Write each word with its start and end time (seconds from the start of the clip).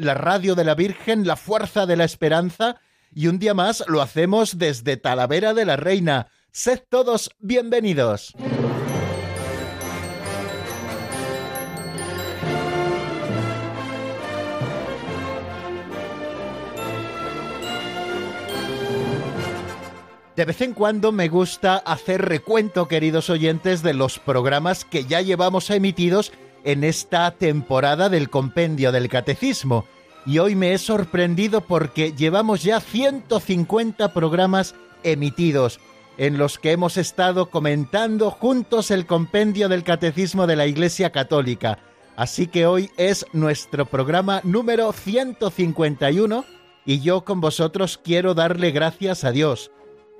la 0.00 0.14
radio 0.14 0.54
de 0.54 0.64
la 0.64 0.74
Virgen, 0.74 1.26
la 1.26 1.36
fuerza 1.36 1.84
de 1.84 1.96
la 1.96 2.04
esperanza, 2.04 2.80
y 3.14 3.26
un 3.26 3.38
día 3.38 3.54
más 3.54 3.84
lo 3.86 4.00
hacemos 4.00 4.56
desde 4.56 4.96
Talavera 4.96 5.52
de 5.52 5.66
la 5.66 5.76
Reina. 5.76 6.28
Sed 6.52 6.80
todos 6.88 7.30
bienvenidos. 7.38 8.34
De 20.34 20.44
vez 20.46 20.62
en 20.62 20.72
cuando 20.72 21.12
me 21.12 21.28
gusta 21.28 21.76
hacer 21.76 22.22
recuento, 22.22 22.88
queridos 22.88 23.28
oyentes, 23.28 23.82
de 23.82 23.92
los 23.92 24.18
programas 24.18 24.86
que 24.86 25.04
ya 25.04 25.20
llevamos 25.20 25.68
emitidos 25.68 26.32
en 26.64 26.84
esta 26.84 27.30
temporada 27.32 28.08
del 28.08 28.30
Compendio 28.30 28.92
del 28.92 29.08
Catecismo. 29.08 29.86
Y 30.26 30.38
hoy 30.38 30.54
me 30.54 30.72
he 30.72 30.78
sorprendido 30.78 31.62
porque 31.62 32.12
llevamos 32.12 32.62
ya 32.62 32.80
150 32.80 34.12
programas 34.12 34.74
emitidos 35.02 35.80
en 36.18 36.36
los 36.36 36.58
que 36.58 36.72
hemos 36.72 36.96
estado 36.96 37.50
comentando 37.50 38.30
juntos 38.30 38.90
el 38.90 39.06
Compendio 39.06 39.68
del 39.68 39.84
Catecismo 39.84 40.46
de 40.46 40.56
la 40.56 40.66
Iglesia 40.66 41.10
Católica. 41.10 41.78
Así 42.16 42.46
que 42.46 42.66
hoy 42.66 42.90
es 42.98 43.24
nuestro 43.32 43.86
programa 43.86 44.40
número 44.44 44.92
151 44.92 46.44
y 46.84 47.00
yo 47.00 47.24
con 47.24 47.40
vosotros 47.40 47.98
quiero 48.02 48.34
darle 48.34 48.72
gracias 48.72 49.24
a 49.24 49.32
Dios 49.32 49.70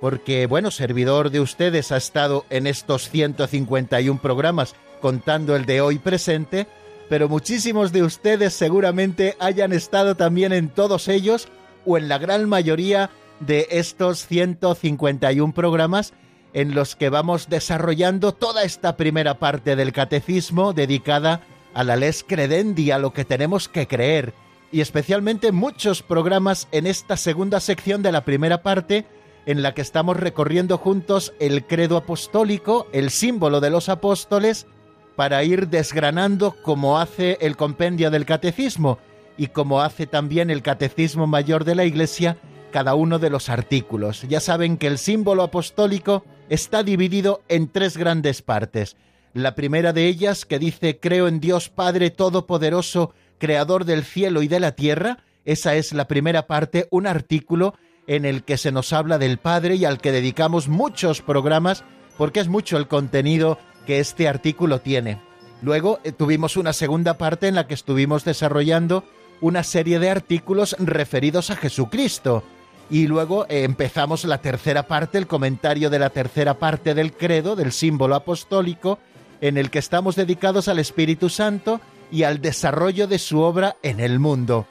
porque, 0.01 0.47
bueno, 0.47 0.71
servidor 0.71 1.29
de 1.29 1.39
ustedes 1.39 1.91
ha 1.91 1.97
estado 1.97 2.43
en 2.49 2.65
estos 2.65 3.07
151 3.09 4.19
programas 4.19 4.75
contando 5.01 5.55
el 5.55 5.65
de 5.65 5.81
hoy 5.81 5.99
presente, 5.99 6.67
pero 7.09 7.27
muchísimos 7.27 7.91
de 7.91 8.03
ustedes 8.03 8.53
seguramente 8.53 9.35
hayan 9.39 9.73
estado 9.73 10.15
también 10.15 10.53
en 10.53 10.69
todos 10.69 11.09
ellos 11.09 11.49
o 11.85 11.97
en 11.97 12.07
la 12.07 12.17
gran 12.17 12.47
mayoría 12.47 13.09
de 13.41 13.67
estos 13.71 14.25
151 14.27 15.53
programas 15.53 16.13
en 16.53 16.75
los 16.75 16.95
que 16.95 17.09
vamos 17.09 17.49
desarrollando 17.49 18.33
toda 18.33 18.63
esta 18.63 18.97
primera 18.97 19.39
parte 19.39 19.75
del 19.75 19.93
catecismo 19.93 20.73
dedicada 20.73 21.41
a 21.73 21.83
la 21.83 21.95
les 21.95 22.23
credendi, 22.23 22.91
a 22.91 22.99
lo 22.99 23.13
que 23.13 23.25
tenemos 23.25 23.69
que 23.69 23.87
creer, 23.87 24.33
y 24.71 24.81
especialmente 24.81 25.51
muchos 25.51 26.01
programas 26.03 26.67
en 26.71 26.87
esta 26.87 27.17
segunda 27.17 27.59
sección 27.59 28.01
de 28.03 28.11
la 28.11 28.23
primera 28.23 28.61
parte 28.61 29.05
en 29.45 29.61
la 29.61 29.73
que 29.73 29.81
estamos 29.81 30.17
recorriendo 30.17 30.77
juntos 30.77 31.33
el 31.39 31.65
credo 31.65 31.97
apostólico, 31.97 32.87
el 32.93 33.09
símbolo 33.09 33.59
de 33.59 33.69
los 33.69 33.89
apóstoles, 33.89 34.67
para 35.15 35.43
ir 35.43 35.67
desgranando 35.67 36.55
como 36.61 36.99
hace 36.99 37.37
el 37.41 37.57
compendio 37.57 38.11
del 38.11 38.25
catecismo 38.25 38.99
y 39.37 39.47
como 39.47 39.81
hace 39.81 40.07
también 40.07 40.49
el 40.49 40.61
catecismo 40.61 41.27
mayor 41.27 41.63
de 41.65 41.75
la 41.75 41.85
Iglesia 41.85 42.37
cada 42.71 42.95
uno 42.95 43.19
de 43.19 43.29
los 43.29 43.49
artículos. 43.49 44.23
Ya 44.27 44.39
saben 44.39 44.77
que 44.77 44.87
el 44.87 44.97
símbolo 44.97 45.43
apostólico 45.43 46.23
está 46.49 46.83
dividido 46.83 47.41
en 47.47 47.67
tres 47.67 47.97
grandes 47.97 48.41
partes. 48.41 48.95
La 49.33 49.55
primera 49.55 49.93
de 49.93 50.07
ellas, 50.07 50.45
que 50.45 50.59
dice 50.59 50.99
Creo 50.99 51.27
en 51.27 51.39
Dios 51.39 51.69
Padre 51.69 52.09
Todopoderoso, 52.09 53.13
Creador 53.37 53.85
del 53.85 54.03
cielo 54.03 54.41
y 54.41 54.47
de 54.47 54.59
la 54.59 54.73
tierra, 54.73 55.19
esa 55.45 55.75
es 55.75 55.93
la 55.93 56.07
primera 56.07 56.47
parte, 56.47 56.87
un 56.91 57.07
artículo 57.07 57.73
en 58.07 58.25
el 58.25 58.43
que 58.43 58.57
se 58.57 58.71
nos 58.71 58.93
habla 58.93 59.17
del 59.17 59.37
Padre 59.37 59.75
y 59.75 59.85
al 59.85 59.99
que 59.99 60.11
dedicamos 60.11 60.67
muchos 60.67 61.21
programas 61.21 61.83
porque 62.17 62.39
es 62.39 62.47
mucho 62.47 62.77
el 62.77 62.87
contenido 62.87 63.57
que 63.85 63.99
este 63.99 64.27
artículo 64.27 64.79
tiene. 64.79 65.21
Luego 65.61 65.99
eh, 66.03 66.11
tuvimos 66.11 66.57
una 66.57 66.73
segunda 66.73 67.17
parte 67.17 67.47
en 67.47 67.55
la 67.55 67.67
que 67.67 67.73
estuvimos 67.73 68.23
desarrollando 68.25 69.03
una 69.41 69.63
serie 69.63 69.99
de 69.99 70.09
artículos 70.09 70.75
referidos 70.79 71.49
a 71.49 71.55
Jesucristo. 71.55 72.43
Y 72.89 73.07
luego 73.07 73.45
eh, 73.47 73.63
empezamos 73.63 74.25
la 74.25 74.39
tercera 74.39 74.87
parte, 74.87 75.17
el 75.17 75.27
comentario 75.27 75.89
de 75.89 75.99
la 75.99 76.09
tercera 76.09 76.55
parte 76.55 76.93
del 76.93 77.13
credo, 77.13 77.55
del 77.55 77.71
símbolo 77.71 78.15
apostólico, 78.15 78.99
en 79.39 79.57
el 79.57 79.69
que 79.69 79.79
estamos 79.79 80.15
dedicados 80.15 80.67
al 80.67 80.79
Espíritu 80.79 81.29
Santo 81.29 81.81
y 82.11 82.23
al 82.23 82.41
desarrollo 82.41 83.07
de 83.07 83.17
su 83.17 83.39
obra 83.39 83.77
en 83.81 83.99
el 83.99 84.19
mundo. 84.19 84.67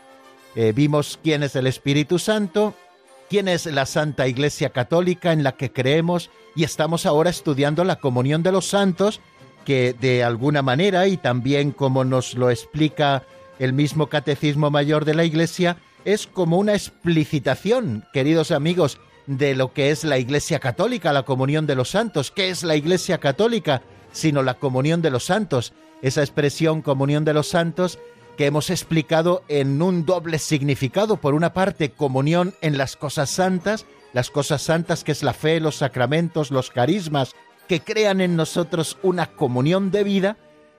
Eh, 0.54 0.72
vimos 0.74 1.18
quién 1.22 1.42
es 1.42 1.56
el 1.56 1.66
Espíritu 1.66 2.18
Santo, 2.18 2.74
quién 3.30 3.46
es 3.46 3.64
la 3.66 3.86
Santa 3.86 4.26
Iglesia 4.26 4.70
Católica 4.70 5.32
en 5.32 5.44
la 5.44 5.52
que 5.52 5.72
creemos 5.72 6.30
y 6.56 6.64
estamos 6.64 7.06
ahora 7.06 7.30
estudiando 7.30 7.84
la 7.84 8.00
comunión 8.00 8.42
de 8.42 8.50
los 8.50 8.66
santos, 8.66 9.20
que 9.64 9.94
de 9.98 10.24
alguna 10.24 10.62
manera, 10.62 11.06
y 11.06 11.16
también 11.16 11.70
como 11.70 12.04
nos 12.04 12.34
lo 12.34 12.50
explica 12.50 13.22
el 13.60 13.72
mismo 13.72 14.08
Catecismo 14.08 14.72
Mayor 14.72 15.04
de 15.04 15.14
la 15.14 15.24
Iglesia, 15.24 15.76
es 16.04 16.26
como 16.26 16.58
una 16.58 16.72
explicitación, 16.72 18.04
queridos 18.12 18.50
amigos, 18.50 18.98
de 19.28 19.54
lo 19.54 19.72
que 19.72 19.90
es 19.90 20.02
la 20.02 20.18
Iglesia 20.18 20.58
Católica, 20.58 21.12
la 21.12 21.22
comunión 21.22 21.68
de 21.68 21.76
los 21.76 21.90
santos. 21.90 22.32
¿Qué 22.32 22.48
es 22.48 22.64
la 22.64 22.74
Iglesia 22.74 23.18
Católica? 23.18 23.82
Sino 24.10 24.42
la 24.42 24.54
comunión 24.54 25.02
de 25.02 25.10
los 25.10 25.24
santos. 25.24 25.72
Esa 26.02 26.22
expresión 26.22 26.82
comunión 26.82 27.24
de 27.24 27.34
los 27.34 27.46
santos 27.46 28.00
que 28.40 28.46
hemos 28.46 28.70
explicado 28.70 29.44
en 29.48 29.82
un 29.82 30.06
doble 30.06 30.38
significado. 30.38 31.18
Por 31.18 31.34
una 31.34 31.52
parte, 31.52 31.90
comunión 31.90 32.54
en 32.62 32.78
las 32.78 32.96
cosas 32.96 33.28
santas, 33.28 33.84
las 34.14 34.30
cosas 34.30 34.62
santas 34.62 35.04
que 35.04 35.12
es 35.12 35.22
la 35.22 35.34
fe, 35.34 35.60
los 35.60 35.76
sacramentos, 35.76 36.50
los 36.50 36.70
carismas, 36.70 37.34
que 37.68 37.80
crean 37.80 38.22
en 38.22 38.36
nosotros 38.36 38.96
una 39.02 39.26
comunión 39.26 39.90
de 39.90 40.04
vida, 40.04 40.36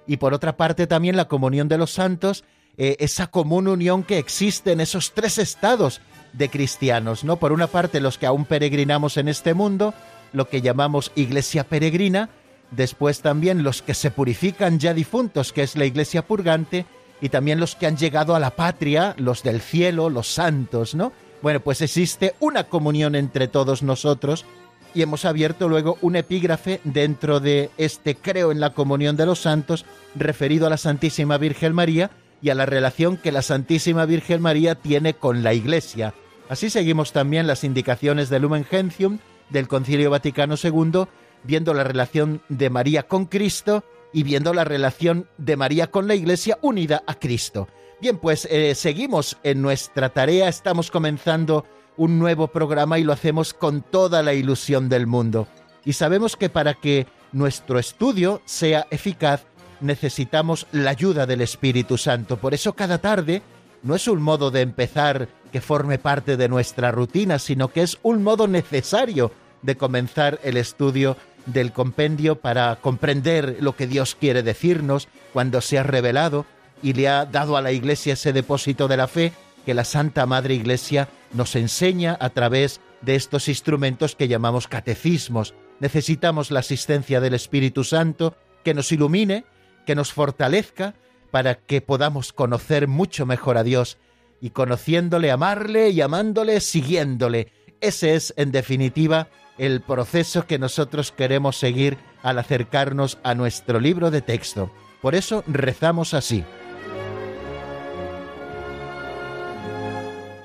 y 0.08 0.18
por 0.18 0.34
otra 0.34 0.58
parte 0.58 0.88
también 0.88 1.16
la 1.16 1.28
comunión 1.28 1.68
de 1.68 1.78
los 1.78 1.92
santos, 1.92 2.46
eh, 2.80 2.96
esa 2.98 3.28
común 3.28 3.68
unión 3.68 4.02
que 4.02 4.18
existe 4.18 4.72
en 4.72 4.82
esos 4.82 5.12
tres 5.12 5.38
estados 5.38 6.02
de 6.34 6.50
cristianos, 6.50 7.24
¿no? 7.24 7.36
Por 7.36 7.52
una 7.52 7.68
parte 7.68 8.02
los 8.02 8.18
que 8.18 8.26
aún 8.26 8.46
peregrinamos 8.46 9.18
en 9.18 9.28
este 9.28 9.54
mundo, 9.54 9.94
lo 10.34 10.50
que 10.50 10.64
llamamos 10.64 11.12
iglesia 11.14 11.64
peregrina, 11.64 12.32
después 12.72 13.22
también 13.22 13.62
los 13.62 13.84
que 13.84 13.94
se 13.94 14.10
purifican 14.10 14.80
ya 14.80 14.96
difuntos, 14.96 15.54
que 15.54 15.62
es 15.62 15.76
la 15.76 15.86
iglesia 15.86 16.26
purgante, 16.26 16.88
y 17.22 17.30
también 17.30 17.60
los 17.60 17.76
que 17.76 17.86
han 17.86 17.98
llegado 17.98 18.36
a 18.36 18.40
la 18.40 18.56
patria, 18.56 19.16
los 19.18 19.44
del 19.44 19.62
cielo, 19.62 20.10
los 20.10 20.28
santos, 20.28 20.96
¿no? 20.96 21.14
Bueno, 21.42 21.60
pues 21.60 21.82
existe 21.82 22.36
una 22.40 22.66
comunión 22.66 23.16
entre 23.16 23.48
todos 23.48 23.84
nosotros 23.84 24.46
y 24.94 25.02
hemos 25.02 25.26
abierto 25.26 25.70
luego 25.70 25.98
un 26.02 26.16
epígrafe 26.16 26.82
dentro 26.84 27.40
de 27.40 27.70
este 27.78 28.16
creo 28.16 28.52
en 28.52 28.60
la 28.60 28.74
comunión 28.74 29.16
de 29.16 29.26
los 29.26 29.40
santos 29.40 29.86
referido 30.16 30.68
a 30.68 30.70
la 30.70 30.78
Santísima 30.78 31.38
Virgen 31.38 31.74
María 31.74 32.12
y 32.42 32.50
a 32.50 32.56
la 32.56 32.66
relación 32.66 33.18
que 33.18 33.32
la 33.32 33.42
Santísima 33.42 34.06
Virgen 34.06 34.42
María 34.42 34.76
tiene 34.76 35.14
con 35.14 35.44
la 35.44 35.54
Iglesia. 35.54 36.14
Así 36.50 36.70
seguimos 36.70 37.14
también 37.14 37.48
las 37.48 37.64
indicaciones 37.64 38.30
del 38.30 38.42
Lumen 38.42 38.66
Gentium 38.66 39.20
del 39.50 39.68
Concilio 39.68 40.10
Vaticano 40.10 40.56
II, 40.62 41.06
viendo 41.44 41.74
la 41.74 41.84
relación 41.84 42.42
de 42.50 42.70
María 42.70 43.04
con 43.04 43.26
Cristo 43.26 43.84
y 44.14 44.24
viendo 44.24 44.54
la 44.54 44.64
relación 44.64 45.28
de 45.38 45.58
María 45.58 45.92
con 45.92 46.08
la 46.08 46.16
Iglesia 46.16 46.58
unida 46.62 47.04
a 47.08 47.16
Cristo. 47.16 47.68
Bien, 48.02 48.18
pues 48.18 48.48
eh, 48.50 48.74
seguimos 48.76 49.38
en 49.44 49.62
nuestra 49.62 50.10
tarea, 50.10 50.50
estamos 50.50 50.90
comenzando 50.90 51.66
un 51.98 52.18
nuevo 52.18 52.48
programa 52.48 52.98
y 52.98 53.04
lo 53.04 53.14
hacemos 53.14 53.54
con 53.54 53.82
toda 53.84 54.24
la 54.24 54.34
ilusión 54.34 54.90
del 54.90 55.08
mundo. 55.08 55.48
Y 55.86 55.94
sabemos 55.94 56.36
que 56.36 56.50
para 56.50 56.74
que 56.74 57.08
nuestro 57.32 57.80
estudio 57.80 58.42
sea 58.46 58.88
eficaz 58.90 59.46
necesitamos 59.82 60.68
la 60.72 60.92
ayuda 60.92 61.26
del 61.26 61.42
Espíritu 61.42 61.98
Santo. 61.98 62.38
Por 62.38 62.54
eso 62.54 62.74
cada 62.74 63.00
tarde 63.00 63.42
no 63.84 63.96
es 63.96 64.08
un 64.08 64.22
modo 64.22 64.52
de 64.52 64.62
empezar 64.62 65.28
que 65.52 65.62
forme 65.62 65.98
parte 65.98 66.38
de 66.38 66.48
nuestra 66.48 66.92
rutina, 66.92 67.40
sino 67.40 67.70
que 67.70 67.82
es 67.82 67.98
un 68.04 68.24
modo 68.24 68.48
necesario 68.48 69.32
de 69.62 69.76
comenzar 69.76 70.40
el 70.44 70.58
estudio 70.58 71.18
del 71.46 71.72
compendio 71.72 72.40
para 72.40 72.76
comprender 72.78 73.58
lo 73.60 73.76
que 73.76 73.88
Dios 73.88 74.16
quiere 74.16 74.44
decirnos 74.44 75.08
cuando 75.34 75.62
se 75.62 75.80
ha 75.80 75.84
revelado 75.84 76.46
y 76.84 76.94
le 76.94 77.08
ha 77.08 77.26
dado 77.26 77.58
a 77.58 77.62
la 77.62 77.72
Iglesia 77.72 78.14
ese 78.14 78.34
depósito 78.34 78.88
de 78.88 78.98
la 78.98 79.08
fe 79.08 79.34
que 79.66 79.74
la 79.74 79.84
Santa 79.84 80.26
Madre 80.26 80.56
Iglesia 80.56 81.08
nos 81.34 81.56
enseña 81.56 82.18
a 82.20 82.30
través 82.30 82.82
de 83.02 83.16
estos 83.16 83.48
instrumentos 83.48 84.16
que 84.16 84.28
llamamos 84.28 84.68
catecismos. 84.68 85.54
Necesitamos 85.80 86.52
la 86.52 86.60
asistencia 86.60 87.20
del 87.20 87.34
Espíritu 87.34 87.84
Santo 87.84 88.36
que 88.64 88.74
nos 88.74 88.92
ilumine, 88.92 89.46
que 89.86 89.96
nos 89.96 90.14
fortalezca 90.14 90.96
para 91.32 91.56
que 91.56 91.82
podamos 91.82 92.34
conocer 92.34 92.88
mucho 92.88 93.26
mejor 93.26 93.58
a 93.58 93.64
Dios 93.64 93.98
y 94.42 94.50
conociéndole, 94.52 95.32
amarle 95.32 95.90
y 95.90 96.02
amándole, 96.02 96.60
siguiéndole. 96.60 97.52
Ese 97.80 98.16
es, 98.16 98.34
en 98.38 98.52
definitiva, 98.52 99.30
el 99.62 99.82
proceso 99.82 100.48
que 100.48 100.58
nosotros 100.58 101.12
queremos 101.12 101.56
seguir 101.56 102.00
al 102.24 102.40
acercarnos 102.40 103.20
a 103.22 103.36
nuestro 103.36 103.80
libro 103.80 104.10
de 104.10 104.24
texto. 104.24 104.72
Por 105.04 105.14
eso 105.14 105.44
rezamos 105.46 106.16
así. 106.16 106.44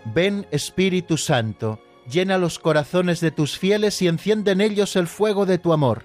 Ven 0.04 0.46
Espíritu 0.50 1.16
Santo, 1.16 1.80
llena 2.10 2.36
los 2.36 2.58
corazones 2.58 3.20
de 3.20 3.30
tus 3.30 3.56
fieles 3.56 4.02
y 4.02 4.06
enciende 4.06 4.50
en 4.50 4.60
ellos 4.60 4.96
el 4.96 5.06
fuego 5.06 5.46
de 5.46 5.56
tu 5.56 5.72
amor. 5.72 6.04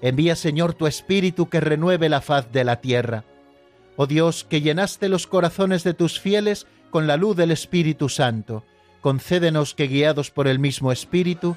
Envía 0.00 0.36
Señor 0.36 0.74
tu 0.74 0.86
Espíritu 0.86 1.48
que 1.48 1.60
renueve 1.60 2.08
la 2.08 2.20
faz 2.20 2.52
de 2.52 2.62
la 2.62 2.80
tierra. 2.80 3.24
Oh 3.96 4.06
Dios, 4.06 4.44
que 4.44 4.60
llenaste 4.60 5.08
los 5.08 5.26
corazones 5.26 5.82
de 5.82 5.94
tus 5.94 6.20
fieles 6.20 6.68
con 6.90 7.08
la 7.08 7.16
luz 7.16 7.36
del 7.36 7.50
Espíritu 7.50 8.08
Santo, 8.08 8.64
concédenos 9.00 9.74
que 9.74 9.88
guiados 9.88 10.30
por 10.30 10.46
el 10.46 10.60
mismo 10.60 10.92
Espíritu, 10.92 11.56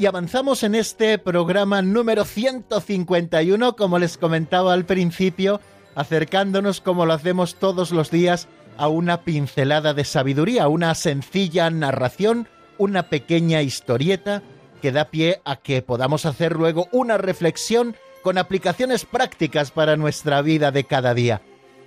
Y 0.00 0.06
avanzamos 0.06 0.62
en 0.62 0.74
este 0.74 1.18
programa 1.18 1.82
número 1.82 2.24
151, 2.24 3.76
como 3.76 3.98
les 3.98 4.16
comentaba 4.16 4.72
al 4.72 4.86
principio, 4.86 5.60
acercándonos 5.94 6.80
como 6.80 7.04
lo 7.04 7.12
hacemos 7.12 7.56
todos 7.56 7.90
los 7.90 8.10
días 8.10 8.48
a 8.78 8.88
una 8.88 9.24
pincelada 9.24 9.92
de 9.92 10.04
sabiduría, 10.04 10.68
una 10.68 10.94
sencilla 10.94 11.68
narración, 11.68 12.48
una 12.78 13.10
pequeña 13.10 13.60
historieta 13.60 14.42
que 14.80 14.90
da 14.90 15.10
pie 15.10 15.42
a 15.44 15.56
que 15.56 15.82
podamos 15.82 16.24
hacer 16.24 16.56
luego 16.56 16.88
una 16.92 17.18
reflexión 17.18 17.94
con 18.22 18.38
aplicaciones 18.38 19.04
prácticas 19.04 19.70
para 19.70 19.98
nuestra 19.98 20.40
vida 20.40 20.70
de 20.70 20.84
cada 20.84 21.12
día. 21.12 21.42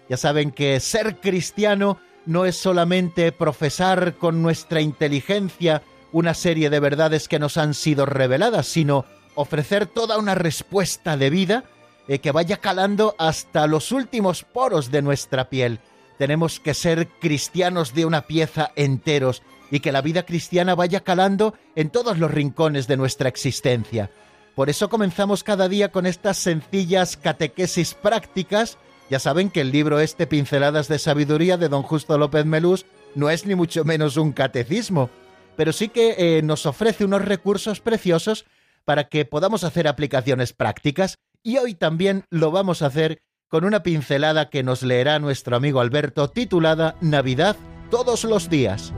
Ya 0.07 0.17
saben 0.17 0.51
que 0.51 0.79
ser 0.81 1.19
cristiano 1.19 1.97
no 2.27 2.45
es 2.45 2.57
solamente 2.57 3.31
profesar 3.31 4.17
con 4.17 4.43
nuestra 4.43 4.81
inteligencia 4.81 5.81
una 6.13 6.33
serie 6.33 6.69
de 6.69 6.79
verdades 6.79 7.27
que 7.27 7.39
nos 7.39 7.57
han 7.57 7.73
sido 7.73 8.05
reveladas, 8.05 8.67
sino 8.67 9.05
ofrecer 9.35 9.87
toda 9.87 10.17
una 10.17 10.35
respuesta 10.35 11.17
de 11.17 11.29
vida 11.29 11.65
eh, 12.07 12.19
que 12.19 12.31
vaya 12.31 12.57
calando 12.57 13.15
hasta 13.17 13.67
los 13.67 13.91
últimos 13.91 14.43
poros 14.43 14.91
de 14.91 15.01
nuestra 15.01 15.49
piel. 15.49 15.79
Tenemos 16.17 16.59
que 16.59 16.73
ser 16.73 17.07
cristianos 17.19 17.93
de 17.93 18.05
una 18.05 18.21
pieza 18.21 18.71
enteros 18.75 19.41
y 19.71 19.79
que 19.79 19.91
la 19.91 20.01
vida 20.01 20.23
cristiana 20.23 20.75
vaya 20.75 21.01
calando 21.01 21.55
en 21.75 21.89
todos 21.89 22.19
los 22.19 22.29
rincones 22.29 22.87
de 22.87 22.95
nuestra 22.95 23.27
existencia. 23.27 24.11
Por 24.55 24.69
eso 24.69 24.87
comenzamos 24.87 25.43
cada 25.43 25.67
día 25.67 25.91
con 25.91 26.05
estas 26.05 26.37
sencillas 26.37 27.17
catequesis 27.17 27.95
prácticas. 27.95 28.77
Ya 29.09 29.17
saben 29.17 29.49
que 29.49 29.61
el 29.61 29.71
libro 29.71 29.99
este 29.99 30.27
Pinceladas 30.27 30.87
de 30.87 30.99
Sabiduría 30.99 31.57
de 31.57 31.69
don 31.69 31.81
Justo 31.81 32.17
López 32.19 32.45
Melús 32.45 32.85
no 33.15 33.31
es 33.31 33.47
ni 33.47 33.55
mucho 33.55 33.83
menos 33.83 34.17
un 34.17 34.31
catecismo, 34.31 35.09
pero 35.55 35.73
sí 35.73 35.89
que 35.89 36.15
eh, 36.17 36.41
nos 36.41 36.65
ofrece 36.65 37.05
unos 37.05 37.23
recursos 37.23 37.79
preciosos 37.79 38.45
para 38.85 39.05
que 39.05 39.25
podamos 39.25 39.63
hacer 39.63 39.87
aplicaciones 39.87 40.53
prácticas 40.53 41.17
y 41.41 41.57
hoy 41.57 41.75
también 41.75 42.25
lo 42.29 42.51
vamos 42.51 42.81
a 42.81 42.87
hacer 42.87 43.21
con 43.47 43.65
una 43.65 43.83
pincelada 43.83 44.49
que 44.49 44.63
nos 44.63 44.81
leerá 44.81 45.19
nuestro 45.19 45.55
amigo 45.55 45.79
Alberto 45.79 46.29
titulada 46.29 46.95
Navidad 47.01 47.55
todos 47.91 48.23
los 48.23 48.49
días. 48.49 48.93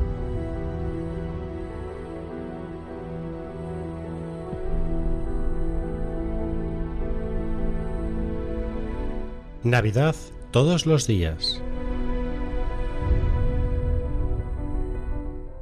Navidad 9.63 10.16
todos 10.52 10.86
los 10.86 11.07
días. 11.07 11.65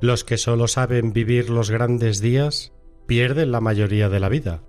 Los 0.03 0.25
que 0.25 0.37
solo 0.37 0.67
saben 0.67 1.13
vivir 1.13 1.49
los 1.49 1.71
grandes 1.71 2.19
días 2.19 2.73
pierden 3.07 3.53
la 3.53 3.61
mayoría 3.61 4.09
de 4.09 4.19
la 4.19 4.27
vida, 4.27 4.61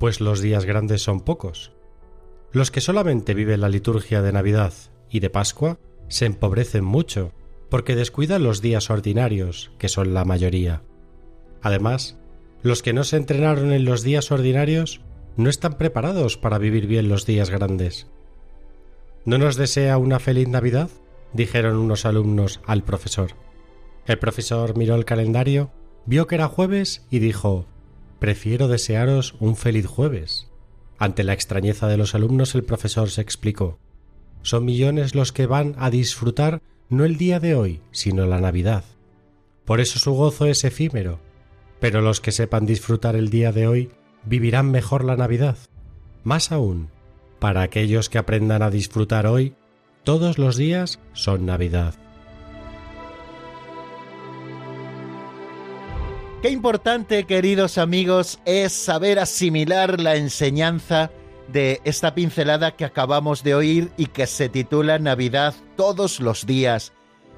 pues 0.00 0.20
los 0.20 0.40
días 0.40 0.64
grandes 0.64 1.00
son 1.00 1.20
pocos. 1.20 1.70
Los 2.50 2.72
que 2.72 2.80
solamente 2.80 3.32
viven 3.32 3.60
la 3.60 3.68
liturgia 3.68 4.20
de 4.20 4.32
Navidad 4.32 4.72
y 5.08 5.20
de 5.20 5.30
Pascua 5.30 5.78
se 6.08 6.26
empobrecen 6.26 6.84
mucho, 6.84 7.32
porque 7.68 7.94
descuidan 7.94 8.42
los 8.42 8.62
días 8.62 8.90
ordinarios, 8.90 9.70
que 9.78 9.88
son 9.88 10.12
la 10.12 10.24
mayoría. 10.24 10.82
Además, 11.62 12.18
los 12.64 12.82
que 12.82 12.92
no 12.92 13.04
se 13.04 13.16
entrenaron 13.16 13.70
en 13.70 13.84
los 13.84 14.02
días 14.02 14.32
ordinarios 14.32 15.02
no 15.36 15.50
están 15.50 15.74
preparados 15.74 16.36
para 16.36 16.58
vivir 16.58 16.88
bien 16.88 17.08
los 17.08 17.26
días 17.26 17.50
grandes. 17.50 18.08
¿No 19.24 19.38
nos 19.38 19.54
desea 19.54 19.98
una 19.98 20.18
feliz 20.18 20.48
Navidad? 20.48 20.90
dijeron 21.32 21.76
unos 21.76 22.06
alumnos 22.06 22.60
al 22.66 22.82
profesor. 22.82 23.36
El 24.10 24.18
profesor 24.18 24.76
miró 24.76 24.96
el 24.96 25.04
calendario, 25.04 25.70
vio 26.04 26.26
que 26.26 26.34
era 26.34 26.48
jueves 26.48 27.06
y 27.10 27.20
dijo 27.20 27.66
Prefiero 28.18 28.66
desearos 28.66 29.36
un 29.38 29.54
feliz 29.54 29.86
jueves. 29.86 30.48
Ante 30.98 31.22
la 31.22 31.32
extrañeza 31.32 31.86
de 31.86 31.96
los 31.96 32.16
alumnos 32.16 32.56
el 32.56 32.64
profesor 32.64 33.08
se 33.10 33.20
explicó 33.20 33.78
Son 34.42 34.64
millones 34.64 35.14
los 35.14 35.30
que 35.30 35.46
van 35.46 35.76
a 35.78 35.90
disfrutar 35.90 36.60
no 36.88 37.04
el 37.04 37.18
día 37.18 37.38
de 37.38 37.54
hoy, 37.54 37.82
sino 37.92 38.26
la 38.26 38.40
Navidad. 38.40 38.82
Por 39.64 39.78
eso 39.78 40.00
su 40.00 40.12
gozo 40.12 40.46
es 40.46 40.64
efímero, 40.64 41.20
pero 41.78 42.00
los 42.00 42.20
que 42.20 42.32
sepan 42.32 42.66
disfrutar 42.66 43.14
el 43.14 43.30
día 43.30 43.52
de 43.52 43.68
hoy 43.68 43.90
vivirán 44.24 44.72
mejor 44.72 45.04
la 45.04 45.14
Navidad. 45.14 45.56
Más 46.24 46.50
aún, 46.50 46.88
para 47.38 47.62
aquellos 47.62 48.08
que 48.08 48.18
aprendan 48.18 48.62
a 48.62 48.70
disfrutar 48.70 49.28
hoy, 49.28 49.54
todos 50.02 50.36
los 50.36 50.56
días 50.56 50.98
son 51.12 51.46
Navidad. 51.46 51.94
Qué 56.42 56.48
importante, 56.48 57.24
queridos 57.24 57.76
amigos, 57.76 58.40
es 58.46 58.72
saber 58.72 59.18
asimilar 59.18 60.00
la 60.00 60.16
enseñanza 60.16 61.10
de 61.48 61.82
esta 61.84 62.14
pincelada 62.14 62.76
que 62.76 62.86
acabamos 62.86 63.42
de 63.42 63.54
oír 63.54 63.90
y 63.98 64.06
que 64.06 64.26
se 64.26 64.48
titula 64.48 64.98
Navidad 64.98 65.54
todos 65.76 66.18
los 66.18 66.46
días. 66.46 66.94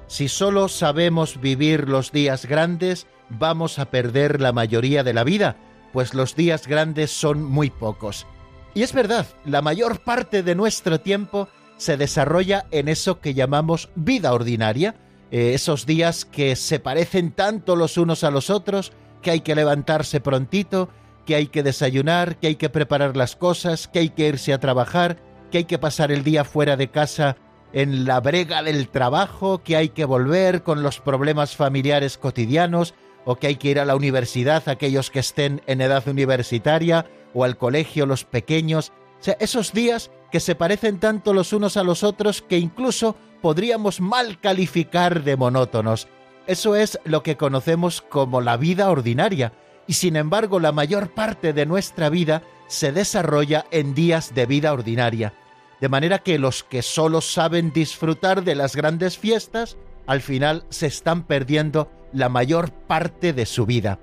Si 0.06 0.28
solo 0.28 0.68
sabemos 0.68 1.40
vivir 1.40 1.88
los 1.88 2.12
días 2.12 2.46
grandes, 2.46 3.08
vamos 3.28 3.80
a 3.80 3.86
perder 3.86 4.40
la 4.40 4.52
mayoría 4.52 5.02
de 5.02 5.14
la 5.14 5.24
vida, 5.24 5.56
pues 5.92 6.14
los 6.14 6.36
días 6.36 6.68
grandes 6.68 7.10
son 7.10 7.42
muy 7.42 7.70
pocos. 7.70 8.24
Y 8.72 8.82
es 8.82 8.92
verdad, 8.92 9.26
la 9.44 9.62
mayor 9.62 10.04
parte 10.04 10.44
de 10.44 10.54
nuestro 10.54 11.00
tiempo 11.00 11.48
se 11.76 11.96
desarrolla 11.96 12.66
en 12.70 12.86
eso 12.88 13.18
que 13.18 13.34
llamamos 13.34 13.90
vida 13.96 14.32
ordinaria, 14.32 14.94
eh, 15.32 15.54
esos 15.54 15.86
días 15.86 16.26
que 16.26 16.54
se 16.56 16.78
parecen 16.78 17.32
tanto 17.32 17.74
los 17.74 17.96
unos 17.96 18.22
a 18.22 18.30
los 18.30 18.50
otros, 18.50 18.92
que 19.22 19.30
hay 19.30 19.40
que 19.40 19.54
levantarse 19.54 20.20
prontito, 20.20 20.90
que 21.24 21.34
hay 21.34 21.46
que 21.46 21.62
desayunar, 21.62 22.36
que 22.36 22.48
hay 22.48 22.56
que 22.56 22.68
preparar 22.68 23.16
las 23.16 23.34
cosas, 23.34 23.88
que 23.88 24.00
hay 24.00 24.10
que 24.10 24.28
irse 24.28 24.52
a 24.52 24.60
trabajar, 24.60 25.16
que 25.50 25.58
hay 25.58 25.64
que 25.64 25.78
pasar 25.78 26.12
el 26.12 26.22
día 26.22 26.44
fuera 26.44 26.76
de 26.76 26.90
casa 26.90 27.38
en 27.72 28.04
la 28.04 28.20
brega 28.20 28.62
del 28.62 28.88
trabajo, 28.88 29.62
que 29.62 29.76
hay 29.76 29.88
que 29.88 30.04
volver 30.04 30.62
con 30.62 30.82
los 30.82 31.00
problemas 31.00 31.56
familiares 31.56 32.18
cotidianos, 32.18 32.92
o 33.24 33.36
que 33.36 33.46
hay 33.46 33.56
que 33.56 33.70
ir 33.70 33.80
a 33.80 33.86
la 33.86 33.96
universidad 33.96 34.68
aquellos 34.68 35.10
que 35.10 35.20
estén 35.20 35.62
en 35.66 35.80
edad 35.80 36.06
universitaria, 36.06 37.06
o 37.32 37.44
al 37.44 37.56
colegio 37.56 38.04
los 38.04 38.24
pequeños. 38.24 38.92
O 39.18 39.24
sea, 39.24 39.38
esos 39.40 39.72
días 39.72 40.10
que 40.30 40.40
se 40.40 40.54
parecen 40.54 41.00
tanto 41.00 41.32
los 41.32 41.54
unos 41.54 41.78
a 41.78 41.84
los 41.84 42.02
otros 42.02 42.42
que 42.42 42.58
incluso 42.58 43.16
podríamos 43.42 44.00
mal 44.00 44.40
calificar 44.40 45.22
de 45.22 45.36
monótonos. 45.36 46.08
Eso 46.46 46.74
es 46.76 46.98
lo 47.04 47.22
que 47.22 47.36
conocemos 47.36 48.00
como 48.00 48.40
la 48.40 48.56
vida 48.56 48.90
ordinaria, 48.90 49.52
y 49.86 49.92
sin 49.92 50.16
embargo 50.16 50.60
la 50.60 50.72
mayor 50.72 51.10
parte 51.12 51.52
de 51.52 51.66
nuestra 51.66 52.08
vida 52.08 52.42
se 52.68 52.92
desarrolla 52.92 53.66
en 53.70 53.94
días 53.94 54.34
de 54.34 54.46
vida 54.46 54.72
ordinaria. 54.72 55.34
De 55.80 55.88
manera 55.88 56.20
que 56.20 56.38
los 56.38 56.62
que 56.62 56.80
solo 56.80 57.20
saben 57.20 57.72
disfrutar 57.72 58.44
de 58.44 58.54
las 58.54 58.76
grandes 58.76 59.18
fiestas, 59.18 59.76
al 60.06 60.20
final 60.20 60.64
se 60.70 60.86
están 60.86 61.24
perdiendo 61.24 61.90
la 62.12 62.28
mayor 62.28 62.70
parte 62.72 63.32
de 63.32 63.46
su 63.46 63.66
vida. 63.66 63.98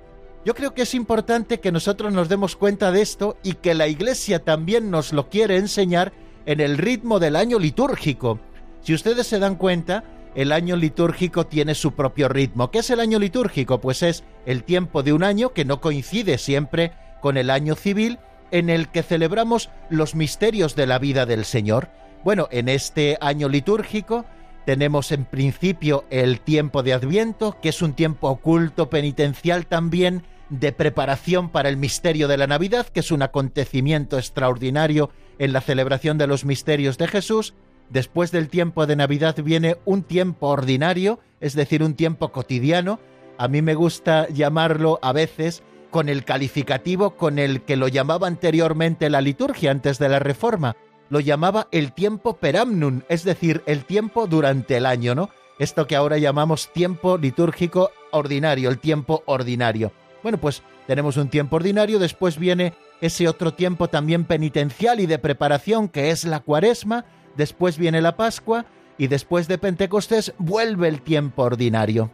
Yo 0.46 0.55
creo 0.55 0.74
que 0.74 0.84
es 0.84 0.93
importante 0.93 1.60
que 1.60 1.72
nosotros 1.72 2.13
nos 2.13 2.29
demos 2.29 2.55
cuenta 2.55 2.91
de 2.91 3.01
esto 3.01 3.38
y 3.43 3.53
que 3.53 3.74
la 3.74 3.88
Iglesia 3.88 4.43
también 4.43 4.89
nos 4.89 5.13
lo 5.13 5.29
quiere 5.29 5.58
enseñar 5.58 6.13
en 6.46 6.60
el 6.60 6.77
ritmo 6.77 7.19
del 7.19 7.36
año 7.36 7.60
litúrgico. 7.60 8.39
Si 8.81 8.93
ustedes 8.93 9.27
se 9.27 9.39
dan 9.39 9.55
cuenta, 9.55 10.03
el 10.36 10.51
año 10.51 10.75
litúrgico 10.75 11.48
tiene 11.48 11.75
su 11.75 11.93
propio 11.93 12.29
ritmo. 12.29 12.71
¿Qué 12.71 12.79
es 12.79 12.89
el 12.89 13.00
año 13.00 13.19
litúrgico? 13.19 13.81
Pues 13.81 14.03
es 14.03 14.24
el 14.45 14.63
tiempo 14.63 15.03
de 15.03 15.13
un 15.13 15.24
año 15.24 15.53
que 15.53 15.65
no 15.65 15.81
coincide 15.81 16.38
siempre 16.38 16.93
con 17.21 17.38
el 17.38 17.50
año 17.50 17.75
civil 17.75 18.19
en 18.51 18.69
el 18.69 18.89
que 18.89 19.03
celebramos 19.03 19.69
los 19.89 20.15
misterios 20.15 20.75
de 20.75 20.88
la 20.88 21.00
vida 21.00 21.25
del 21.25 21.45
Señor. 21.45 21.89
Bueno, 22.24 22.48
en 22.51 22.69
este 22.69 23.17
año 23.21 23.48
litúrgico 23.50 24.25
tenemos 24.65 25.12
en 25.12 25.25
principio 25.25 26.05
el 26.09 26.41
tiempo 26.41 26.83
de 26.83 26.93
Adviento, 26.93 27.57
que 27.62 27.69
es 27.69 27.81
un 27.81 27.93
tiempo 27.93 28.29
oculto 28.29 28.89
penitencial 28.89 29.65
también 29.65 30.24
de 30.50 30.71
preparación 30.71 31.50
para 31.50 31.69
el 31.69 31.77
misterio 31.77 32.27
de 32.27 32.38
la 32.38 32.48
Navidad, 32.48 32.88
que 32.88 33.01
es 33.01 33.12
un 33.12 33.21
acontecimiento 33.21 34.17
extraordinario 34.17 35.12
en 35.38 35.53
la 35.53 35.62
celebración 35.62 36.17
de 36.17 36.27
los 36.27 36.43
misterios 36.43 36.98
de 36.98 37.07
Jesús. 37.07 37.53
Después 37.89 38.31
del 38.31 38.50
tiempo 38.50 38.86
de 38.86 38.96
Navidad 38.96 39.36
viene 39.43 39.77
un 39.86 40.03
tiempo 40.03 40.48
ordinario, 40.48 41.19
es 41.39 41.55
decir, 41.55 41.81
un 41.81 41.96
tiempo 41.96 42.31
cotidiano. 42.31 43.00
A 43.38 43.48
mí 43.48 43.62
me 43.62 43.74
gusta 43.74 44.27
llamarlo 44.29 45.00
a 45.01 45.12
veces 45.12 45.63
con 45.89 46.08
el 46.08 46.24
calificativo 46.24 47.15
con 47.15 47.39
el 47.39 47.62
que 47.63 47.75
lo 47.75 47.88
llamaba 47.88 48.27
anteriormente 48.27 49.10
la 49.10 49.22
liturgia 49.22 49.72
antes 49.72 49.98
de 49.98 50.10
la 50.10 50.19
Reforma. 50.19 50.75
Lo 51.10 51.19
llamaba 51.19 51.67
el 51.72 51.93
tiempo 51.93 52.38
peramnum, 52.38 53.01
es 53.10 53.24
decir, 53.24 53.63
el 53.65 53.86
tiempo 53.86 54.27
durante 54.27 54.77
el 54.77 54.86
año, 54.86 55.15
¿no? 55.15 55.31
Esto 55.58 55.88
que 55.88 55.96
ahora 55.96 56.19
llamamos 56.19 56.72
tiempo 56.72 57.17
litúrgico 57.17 57.91
ordinario, 58.12 58.69
el 58.69 58.77
tiempo 58.77 59.24
ordinario. 59.25 59.91
Bueno, 60.22 60.38
pues 60.38 60.62
tenemos 60.86 61.17
un 61.17 61.29
tiempo 61.29 61.55
ordinario, 61.55 61.98
después 61.98 62.38
viene 62.38 62.74
ese 63.01 63.27
otro 63.27 63.53
tiempo 63.53 63.88
también 63.88 64.25
penitencial 64.25 65.00
y 65.00 65.05
de 65.08 65.17
preparación 65.17 65.89
que 65.89 66.12
es 66.12 66.25
la 66.25 66.41
cuaresma, 66.41 67.05
después 67.39 67.77
viene 67.77 68.01
la 68.01 68.17
Pascua 68.17 68.65
y 68.98 69.08
después 69.08 69.48
de 69.48 69.58
Pentecostés 69.58 70.34
vuelve 70.38 70.89
el 70.89 71.01
tiempo 71.01 71.43
ordinario. 71.43 72.12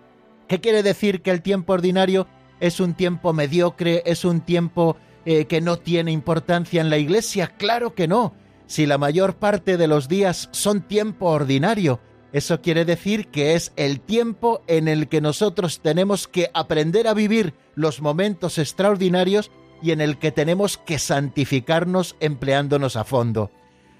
¿Qué 0.47 0.61
quiere 0.61 0.83
decir 0.83 1.23
que 1.23 1.31
el 1.31 1.41
tiempo 1.41 1.73
ordinario 1.73 2.27
es 2.59 2.79
un 2.79 2.93
tiempo 2.93 3.33
mediocre, 3.33 4.03
es 4.05 4.23
un 4.23 4.41
tiempo 4.41 4.97
eh, 5.25 5.45
que 5.45 5.61
no 5.61 5.77
tiene 5.77 6.11
importancia 6.11 6.79
en 6.79 6.91
la 6.91 6.99
iglesia? 6.99 7.47
Claro 7.57 7.95
que 7.95 8.07
no. 8.07 8.35
Si 8.67 8.85
la 8.85 8.99
mayor 8.99 9.35
parte 9.37 9.77
de 9.77 9.87
los 9.87 10.07
días 10.07 10.47
son 10.51 10.81
tiempo 10.81 11.25
ordinario, 11.25 11.99
eso 12.31 12.61
quiere 12.61 12.85
decir 12.85 13.29
que 13.29 13.55
es 13.55 13.73
el 13.77 13.99
tiempo 13.99 14.61
en 14.67 14.87
el 14.87 15.07
que 15.07 15.21
nosotros 15.21 15.79
tenemos 15.81 16.27
que 16.27 16.51
aprender 16.53 17.07
a 17.07 17.15
vivir 17.15 17.55
los 17.73 17.99
momentos 17.99 18.59
extraordinarios 18.59 19.49
y 19.81 19.89
en 19.89 20.01
el 20.01 20.19
que 20.19 20.31
tenemos 20.31 20.77
que 20.77 20.99
santificarnos 20.99 22.15
empleándonos 22.19 22.95
a 22.95 23.05
fondo. 23.05 23.49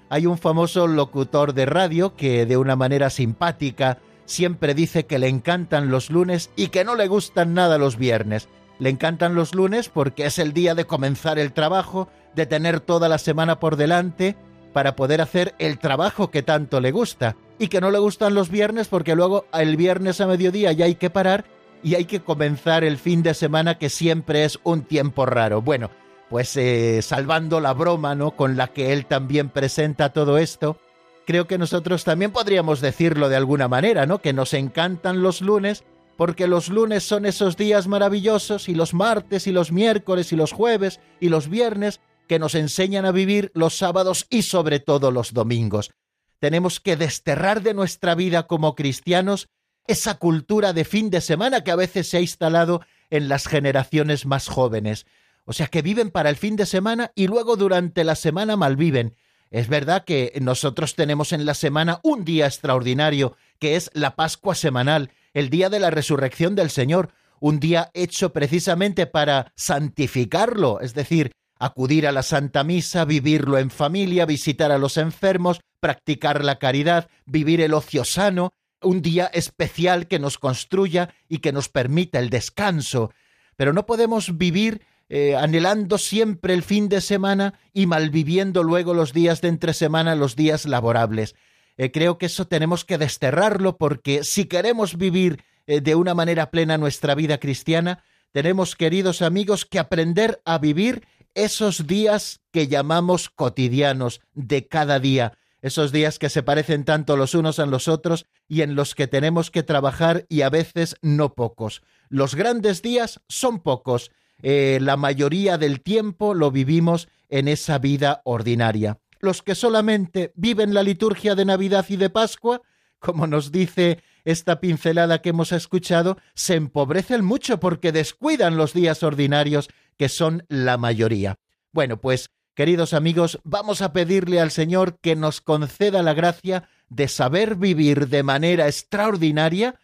Hay 0.08 0.26
un 0.26 0.38
famoso 0.38 0.86
locutor 0.86 1.52
de 1.52 1.66
radio 1.66 2.14
que 2.14 2.46
de 2.46 2.56
una 2.56 2.76
manera 2.76 3.10
simpática 3.10 3.98
siempre 4.24 4.74
dice 4.74 5.06
que 5.06 5.18
le 5.18 5.28
encantan 5.28 5.90
los 5.90 6.10
lunes 6.10 6.50
y 6.54 6.68
que 6.68 6.84
no 6.84 6.94
le 6.94 7.08
gustan 7.08 7.54
nada 7.54 7.78
los 7.78 7.96
viernes. 7.96 8.48
Le 8.78 8.90
encantan 8.90 9.34
los 9.34 9.54
lunes 9.54 9.88
porque 9.88 10.26
es 10.26 10.38
el 10.38 10.52
día 10.52 10.74
de 10.74 10.84
comenzar 10.84 11.38
el 11.38 11.52
trabajo, 11.52 12.08
de 12.34 12.46
tener 12.46 12.80
toda 12.80 13.08
la 13.08 13.18
semana 13.18 13.58
por 13.58 13.76
delante 13.76 14.36
para 14.72 14.94
poder 14.94 15.22
hacer 15.22 15.54
el 15.58 15.78
trabajo 15.78 16.30
que 16.30 16.42
tanto 16.42 16.80
le 16.80 16.92
gusta 16.92 17.36
y 17.58 17.68
que 17.68 17.80
no 17.80 17.90
le 17.90 17.98
gustan 17.98 18.34
los 18.34 18.50
viernes 18.50 18.88
porque 18.88 19.16
luego 19.16 19.46
el 19.54 19.76
viernes 19.76 20.20
a 20.20 20.26
mediodía 20.26 20.72
ya 20.72 20.84
hay 20.84 20.96
que 20.96 21.10
parar 21.10 21.46
y 21.82 21.94
hay 21.94 22.04
que 22.04 22.20
comenzar 22.20 22.84
el 22.84 22.98
fin 22.98 23.22
de 23.22 23.34
semana 23.34 23.78
que 23.78 23.88
siempre 23.88 24.44
es 24.44 24.58
un 24.62 24.82
tiempo 24.82 25.24
raro. 25.24 25.62
Bueno, 25.62 25.90
pues 26.28 26.56
eh, 26.56 27.00
salvando 27.02 27.60
la 27.60 27.72
broma, 27.72 28.14
¿no? 28.14 28.32
Con 28.32 28.56
la 28.56 28.68
que 28.68 28.92
él 28.92 29.06
también 29.06 29.48
presenta 29.48 30.12
todo 30.12 30.38
esto, 30.38 30.78
creo 31.26 31.46
que 31.46 31.58
nosotros 31.58 32.04
también 32.04 32.32
podríamos 32.32 32.80
decirlo 32.80 33.28
de 33.28 33.36
alguna 33.36 33.68
manera, 33.68 34.06
¿no? 34.06 34.18
Que 34.20 34.32
nos 34.32 34.54
encantan 34.54 35.22
los 35.22 35.40
lunes 35.40 35.84
porque 36.16 36.46
los 36.46 36.68
lunes 36.68 37.04
son 37.04 37.26
esos 37.26 37.56
días 37.56 37.86
maravillosos 37.86 38.68
y 38.68 38.74
los 38.74 38.94
martes 38.94 39.46
y 39.46 39.52
los 39.52 39.70
miércoles 39.70 40.32
y 40.32 40.36
los 40.36 40.52
jueves 40.52 41.00
y 41.20 41.28
los 41.28 41.48
viernes 41.48 42.00
que 42.26 42.38
nos 42.38 42.54
enseñan 42.54 43.04
a 43.04 43.12
vivir 43.12 43.50
los 43.54 43.76
sábados 43.76 44.26
y 44.30 44.42
sobre 44.42 44.80
todo 44.80 45.10
los 45.10 45.32
domingos 45.34 45.90
tenemos 46.38 46.80
que 46.80 46.96
desterrar 46.96 47.62
de 47.62 47.74
nuestra 47.74 48.14
vida 48.14 48.46
como 48.46 48.74
cristianos 48.74 49.48
esa 49.86 50.14
cultura 50.18 50.72
de 50.72 50.84
fin 50.84 51.10
de 51.10 51.20
semana 51.20 51.62
que 51.62 51.70
a 51.70 51.76
veces 51.76 52.08
se 52.08 52.18
ha 52.18 52.20
instalado 52.20 52.82
en 53.10 53.28
las 53.28 53.46
generaciones 53.46 54.26
más 54.26 54.48
jóvenes. 54.48 55.06
O 55.46 55.52
sea, 55.52 55.68
que 55.68 55.80
viven 55.80 56.10
para 56.10 56.28
el 56.28 56.36
fin 56.36 56.56
de 56.56 56.66
semana 56.66 57.12
y 57.14 57.28
luego 57.28 57.56
durante 57.56 58.04
la 58.04 58.16
semana 58.16 58.56
malviven. 58.56 59.14
Es 59.50 59.68
verdad 59.68 60.04
que 60.04 60.36
nosotros 60.42 60.96
tenemos 60.96 61.32
en 61.32 61.46
la 61.46 61.54
semana 61.54 62.00
un 62.02 62.24
día 62.24 62.46
extraordinario, 62.46 63.36
que 63.58 63.76
es 63.76 63.90
la 63.94 64.16
Pascua 64.16 64.54
semanal, 64.54 65.12
el 65.32 65.48
día 65.48 65.70
de 65.70 65.78
la 65.80 65.90
resurrección 65.90 66.56
del 66.56 66.68
Señor, 66.68 67.12
un 67.38 67.60
día 67.60 67.90
hecho 67.94 68.32
precisamente 68.32 69.06
para 69.06 69.52
santificarlo, 69.54 70.80
es 70.80 70.94
decir, 70.94 71.30
acudir 71.58 72.06
a 72.06 72.12
la 72.12 72.22
Santa 72.22 72.64
Misa, 72.64 73.04
vivirlo 73.04 73.58
en 73.58 73.70
familia, 73.70 74.26
visitar 74.26 74.72
a 74.72 74.78
los 74.78 74.96
enfermos, 74.96 75.60
practicar 75.80 76.44
la 76.44 76.58
caridad, 76.58 77.08
vivir 77.24 77.60
el 77.60 77.72
ocio 77.72 78.04
sano, 78.04 78.52
un 78.82 79.00
día 79.00 79.26
especial 79.32 80.08
que 80.08 80.18
nos 80.18 80.38
construya 80.38 81.14
y 81.28 81.38
que 81.38 81.52
nos 81.52 81.68
permita 81.68 82.18
el 82.18 82.30
descanso. 82.30 83.12
Pero 83.56 83.72
no 83.72 83.86
podemos 83.86 84.36
vivir 84.36 84.82
eh, 85.08 85.36
anhelando 85.36 85.98
siempre 85.98 86.54
el 86.54 86.62
fin 86.62 86.88
de 86.88 87.00
semana 87.00 87.58
y 87.72 87.86
malviviendo 87.86 88.62
luego 88.62 88.94
los 88.94 89.12
días 89.12 89.40
de 89.40 89.48
entre 89.48 89.72
semana, 89.72 90.14
los 90.14 90.36
días 90.36 90.66
laborables. 90.66 91.34
Eh, 91.76 91.92
creo 91.92 92.18
que 92.18 92.26
eso 92.26 92.46
tenemos 92.46 92.84
que 92.84 92.98
desterrarlo 92.98 93.76
porque 93.76 94.24
si 94.24 94.46
queremos 94.46 94.96
vivir 94.96 95.44
eh, 95.66 95.80
de 95.80 95.94
una 95.94 96.14
manera 96.14 96.50
plena 96.50 96.78
nuestra 96.78 97.14
vida 97.14 97.38
cristiana, 97.38 98.02
tenemos, 98.32 98.76
queridos 98.76 99.22
amigos, 99.22 99.64
que 99.64 99.78
aprender 99.78 100.40
a 100.44 100.58
vivir 100.58 101.06
esos 101.34 101.86
días 101.86 102.40
que 102.50 102.66
llamamos 102.66 103.30
cotidianos 103.30 104.20
de 104.34 104.66
cada 104.66 104.98
día, 104.98 105.38
esos 105.62 105.92
días 105.92 106.18
que 106.18 106.30
se 106.30 106.42
parecen 106.42 106.84
tanto 106.84 107.16
los 107.16 107.34
unos 107.34 107.58
a 107.58 107.66
los 107.66 107.88
otros 107.88 108.26
y 108.48 108.62
en 108.62 108.74
los 108.74 108.94
que 108.94 109.06
tenemos 109.06 109.50
que 109.50 109.62
trabajar 109.62 110.26
y 110.28 110.42
a 110.42 110.50
veces 110.50 110.96
no 111.02 111.34
pocos. 111.34 111.82
Los 112.08 112.34
grandes 112.34 112.82
días 112.82 113.20
son 113.28 113.60
pocos, 113.60 114.10
eh, 114.42 114.78
la 114.80 114.96
mayoría 114.96 115.58
del 115.58 115.80
tiempo 115.80 116.34
lo 116.34 116.50
vivimos 116.50 117.08
en 117.28 117.48
esa 117.48 117.78
vida 117.78 118.22
ordinaria. 118.24 118.98
Los 119.20 119.42
que 119.42 119.54
solamente 119.54 120.32
viven 120.36 120.74
la 120.74 120.82
liturgia 120.82 121.34
de 121.34 121.44
Navidad 121.44 121.86
y 121.88 121.96
de 121.96 122.10
Pascua, 122.10 122.60
como 122.98 123.26
nos 123.26 123.50
dice 123.50 124.02
esta 124.24 124.60
pincelada 124.60 125.22
que 125.22 125.30
hemos 125.30 125.52
escuchado, 125.52 126.18
se 126.34 126.54
empobrecen 126.54 127.24
mucho 127.24 127.60
porque 127.60 127.92
descuidan 127.92 128.56
los 128.56 128.72
días 128.72 129.02
ordinarios 129.02 129.68
que 129.96 130.08
son 130.08 130.44
la 130.48 130.76
mayoría. 130.76 131.38
Bueno, 131.72 132.00
pues, 132.00 132.30
queridos 132.54 132.92
amigos, 132.92 133.38
vamos 133.44 133.82
a 133.82 133.92
pedirle 133.92 134.40
al 134.40 134.50
Señor 134.50 134.98
que 135.00 135.16
nos 135.16 135.40
conceda 135.40 136.02
la 136.02 136.14
gracia 136.14 136.68
de 136.88 137.08
saber 137.08 137.56
vivir 137.56 138.08
de 138.08 138.22
manera 138.22 138.66
extraordinaria 138.66 139.78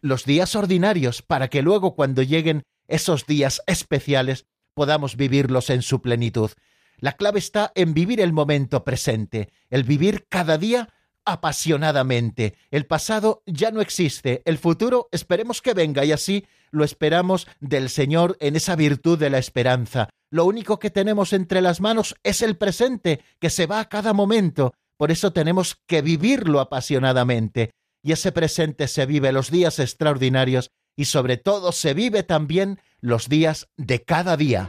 los 0.00 0.24
días 0.24 0.54
ordinarios, 0.54 1.22
para 1.22 1.48
que 1.48 1.62
luego 1.62 1.94
cuando 1.94 2.22
lleguen 2.22 2.62
esos 2.88 3.26
días 3.26 3.62
especiales 3.66 4.46
podamos 4.74 5.16
vivirlos 5.16 5.70
en 5.70 5.82
su 5.82 6.02
plenitud. 6.02 6.50
La 6.98 7.12
clave 7.12 7.38
está 7.38 7.70
en 7.74 7.94
vivir 7.94 8.20
el 8.20 8.32
momento 8.32 8.82
presente, 8.82 9.50
el 9.70 9.84
vivir 9.84 10.26
cada 10.28 10.58
día 10.58 10.88
apasionadamente. 11.24 12.54
El 12.70 12.86
pasado 12.86 13.42
ya 13.46 13.70
no 13.70 13.80
existe, 13.80 14.42
el 14.44 14.58
futuro 14.58 15.08
esperemos 15.12 15.62
que 15.62 15.74
venga 15.74 16.04
y 16.04 16.12
así 16.12 16.46
lo 16.70 16.84
esperamos 16.84 17.46
del 17.60 17.90
Señor 17.90 18.36
en 18.40 18.56
esa 18.56 18.76
virtud 18.76 19.18
de 19.18 19.30
la 19.30 19.38
esperanza. 19.38 20.08
Lo 20.30 20.44
único 20.44 20.78
que 20.78 20.90
tenemos 20.90 21.32
entre 21.32 21.62
las 21.62 21.80
manos 21.80 22.14
es 22.22 22.42
el 22.42 22.56
presente, 22.56 23.20
que 23.40 23.50
se 23.50 23.66
va 23.66 23.80
a 23.80 23.88
cada 23.88 24.12
momento. 24.12 24.74
Por 24.96 25.10
eso 25.10 25.32
tenemos 25.32 25.76
que 25.86 26.02
vivirlo 26.02 26.60
apasionadamente. 26.60 27.70
Y 28.02 28.12
ese 28.12 28.32
presente 28.32 28.88
se 28.88 29.06
vive 29.06 29.32
los 29.32 29.50
días 29.50 29.78
extraordinarios 29.78 30.70
y 30.98 31.04
sobre 31.04 31.36
todo 31.36 31.70
se 31.70 31.94
vive 31.94 32.24
también 32.24 32.80
los 33.00 33.28
días 33.28 33.68
de 33.76 34.02
cada 34.02 34.36
día. 34.36 34.68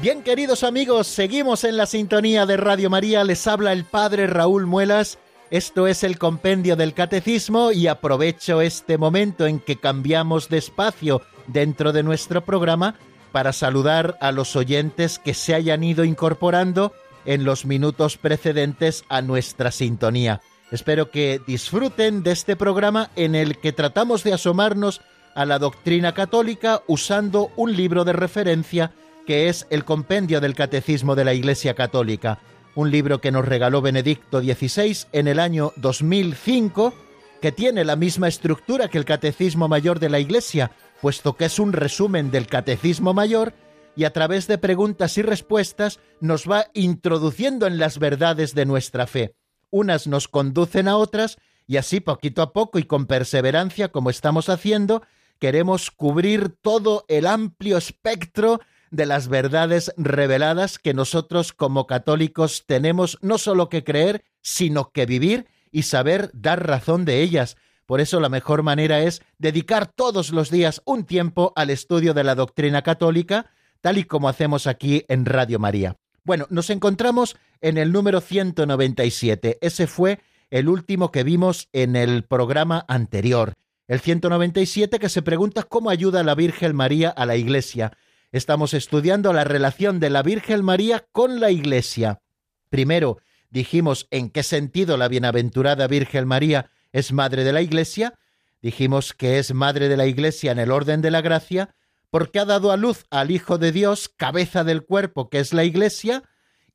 Bien, 0.00 0.22
queridos 0.22 0.64
amigos, 0.64 1.08
seguimos 1.08 1.62
en 1.64 1.76
la 1.76 1.84
sintonía 1.84 2.46
de 2.46 2.56
Radio 2.56 2.88
María. 2.88 3.22
Les 3.22 3.46
habla 3.46 3.74
el 3.74 3.84
Padre 3.84 4.26
Raúl 4.26 4.64
Muelas. 4.64 5.18
Esto 5.50 5.86
es 5.86 6.04
el 6.04 6.18
compendio 6.18 6.74
del 6.74 6.94
Catecismo 6.94 7.70
y 7.70 7.86
aprovecho 7.86 8.62
este 8.62 8.96
momento 8.96 9.46
en 9.46 9.60
que 9.60 9.76
cambiamos 9.76 10.48
de 10.48 10.56
espacio 10.56 11.20
dentro 11.48 11.92
de 11.92 12.02
nuestro 12.02 12.42
programa 12.46 12.94
para 13.30 13.52
saludar 13.52 14.16
a 14.22 14.32
los 14.32 14.56
oyentes 14.56 15.18
que 15.18 15.34
se 15.34 15.54
hayan 15.54 15.84
ido 15.84 16.06
incorporando 16.06 16.94
en 17.26 17.44
los 17.44 17.66
minutos 17.66 18.16
precedentes 18.16 19.04
a 19.10 19.20
nuestra 19.20 19.70
sintonía. 19.70 20.40
Espero 20.70 21.10
que 21.10 21.42
disfruten 21.46 22.22
de 22.22 22.32
este 22.32 22.56
programa 22.56 23.10
en 23.16 23.34
el 23.34 23.58
que 23.58 23.72
tratamos 23.72 24.24
de 24.24 24.32
asomarnos 24.32 25.02
a 25.34 25.44
la 25.44 25.58
doctrina 25.58 26.14
católica 26.14 26.82
usando 26.86 27.52
un 27.56 27.76
libro 27.76 28.04
de 28.06 28.14
referencia 28.14 28.92
que 29.26 29.48
es 29.48 29.66
el 29.70 29.84
Compendio 29.84 30.40
del 30.40 30.54
Catecismo 30.54 31.14
de 31.14 31.24
la 31.24 31.34
Iglesia 31.34 31.74
Católica, 31.74 32.38
un 32.74 32.90
libro 32.90 33.20
que 33.20 33.32
nos 33.32 33.44
regaló 33.44 33.82
Benedicto 33.82 34.40
XVI 34.40 35.06
en 35.12 35.28
el 35.28 35.38
año 35.38 35.72
2005, 35.76 36.94
que 37.40 37.52
tiene 37.52 37.84
la 37.84 37.96
misma 37.96 38.28
estructura 38.28 38.88
que 38.88 38.98
el 38.98 39.04
Catecismo 39.04 39.68
Mayor 39.68 39.98
de 39.98 40.10
la 40.10 40.20
Iglesia, 40.20 40.70
puesto 41.00 41.36
que 41.36 41.46
es 41.46 41.58
un 41.58 41.72
resumen 41.72 42.30
del 42.30 42.46
Catecismo 42.46 43.14
Mayor, 43.14 43.54
y 43.96 44.04
a 44.04 44.12
través 44.12 44.46
de 44.46 44.58
preguntas 44.58 45.18
y 45.18 45.22
respuestas 45.22 46.00
nos 46.20 46.48
va 46.48 46.66
introduciendo 46.74 47.66
en 47.66 47.78
las 47.78 47.98
verdades 47.98 48.54
de 48.54 48.66
nuestra 48.66 49.06
fe. 49.06 49.34
Unas 49.70 50.06
nos 50.06 50.28
conducen 50.28 50.88
a 50.88 50.96
otras, 50.96 51.38
y 51.66 51.76
así 51.76 52.00
poquito 52.00 52.42
a 52.42 52.52
poco 52.52 52.78
y 52.78 52.84
con 52.84 53.06
perseverancia, 53.06 53.88
como 53.88 54.10
estamos 54.10 54.48
haciendo, 54.48 55.02
queremos 55.38 55.90
cubrir 55.90 56.50
todo 56.60 57.04
el 57.08 57.26
amplio 57.26 57.78
espectro 57.78 58.60
de 58.90 59.06
las 59.06 59.28
verdades 59.28 59.92
reveladas 59.96 60.78
que 60.78 60.94
nosotros 60.94 61.52
como 61.52 61.86
católicos 61.86 62.64
tenemos 62.66 63.18
no 63.22 63.38
solo 63.38 63.68
que 63.68 63.84
creer, 63.84 64.24
sino 64.42 64.90
que 64.90 65.06
vivir 65.06 65.46
y 65.70 65.82
saber 65.82 66.30
dar 66.32 66.66
razón 66.66 67.04
de 67.04 67.22
ellas. 67.22 67.56
Por 67.86 68.00
eso 68.00 68.20
la 68.20 68.28
mejor 68.28 68.62
manera 68.62 69.00
es 69.00 69.22
dedicar 69.38 69.86
todos 69.86 70.30
los 70.30 70.50
días 70.50 70.82
un 70.84 71.04
tiempo 71.04 71.52
al 71.56 71.70
estudio 71.70 72.14
de 72.14 72.24
la 72.24 72.34
doctrina 72.34 72.82
católica, 72.82 73.50
tal 73.80 73.98
y 73.98 74.04
como 74.04 74.28
hacemos 74.28 74.66
aquí 74.66 75.04
en 75.08 75.24
Radio 75.26 75.58
María. 75.58 75.96
Bueno, 76.24 76.46
nos 76.50 76.70
encontramos 76.70 77.36
en 77.60 77.78
el 77.78 77.92
número 77.92 78.20
197. 78.20 79.58
Ese 79.60 79.86
fue 79.86 80.20
el 80.50 80.68
último 80.68 81.10
que 81.10 81.24
vimos 81.24 81.68
en 81.72 81.96
el 81.96 82.24
programa 82.24 82.84
anterior. 82.88 83.54
El 83.88 84.00
197 84.00 84.98
que 84.98 85.08
se 85.08 85.22
pregunta 85.22 85.64
cómo 85.64 85.90
ayuda 85.90 86.22
la 86.22 86.34
Virgen 86.34 86.76
María 86.76 87.10
a 87.10 87.26
la 87.26 87.36
Iglesia. 87.36 87.92
Estamos 88.32 88.74
estudiando 88.74 89.32
la 89.32 89.42
relación 89.42 89.98
de 89.98 90.08
la 90.08 90.22
Virgen 90.22 90.64
María 90.64 91.04
con 91.10 91.40
la 91.40 91.50
Iglesia. 91.50 92.22
Primero, 92.68 93.18
dijimos 93.50 94.06
en 94.12 94.30
qué 94.30 94.44
sentido 94.44 94.96
la 94.96 95.08
bienaventurada 95.08 95.88
Virgen 95.88 96.28
María 96.28 96.70
es 96.92 97.10
madre 97.12 97.42
de 97.42 97.52
la 97.52 97.60
Iglesia. 97.60 98.14
Dijimos 98.62 99.14
que 99.14 99.40
es 99.40 99.52
madre 99.52 99.88
de 99.88 99.96
la 99.96 100.06
Iglesia 100.06 100.52
en 100.52 100.60
el 100.60 100.70
orden 100.70 101.00
de 101.02 101.10
la 101.10 101.22
gracia, 101.22 101.74
porque 102.08 102.38
ha 102.38 102.44
dado 102.44 102.70
a 102.70 102.76
luz 102.76 103.04
al 103.10 103.32
Hijo 103.32 103.58
de 103.58 103.72
Dios, 103.72 104.08
cabeza 104.08 104.62
del 104.62 104.84
cuerpo 104.84 105.28
que 105.28 105.40
es 105.40 105.52
la 105.52 105.64
Iglesia, 105.64 106.22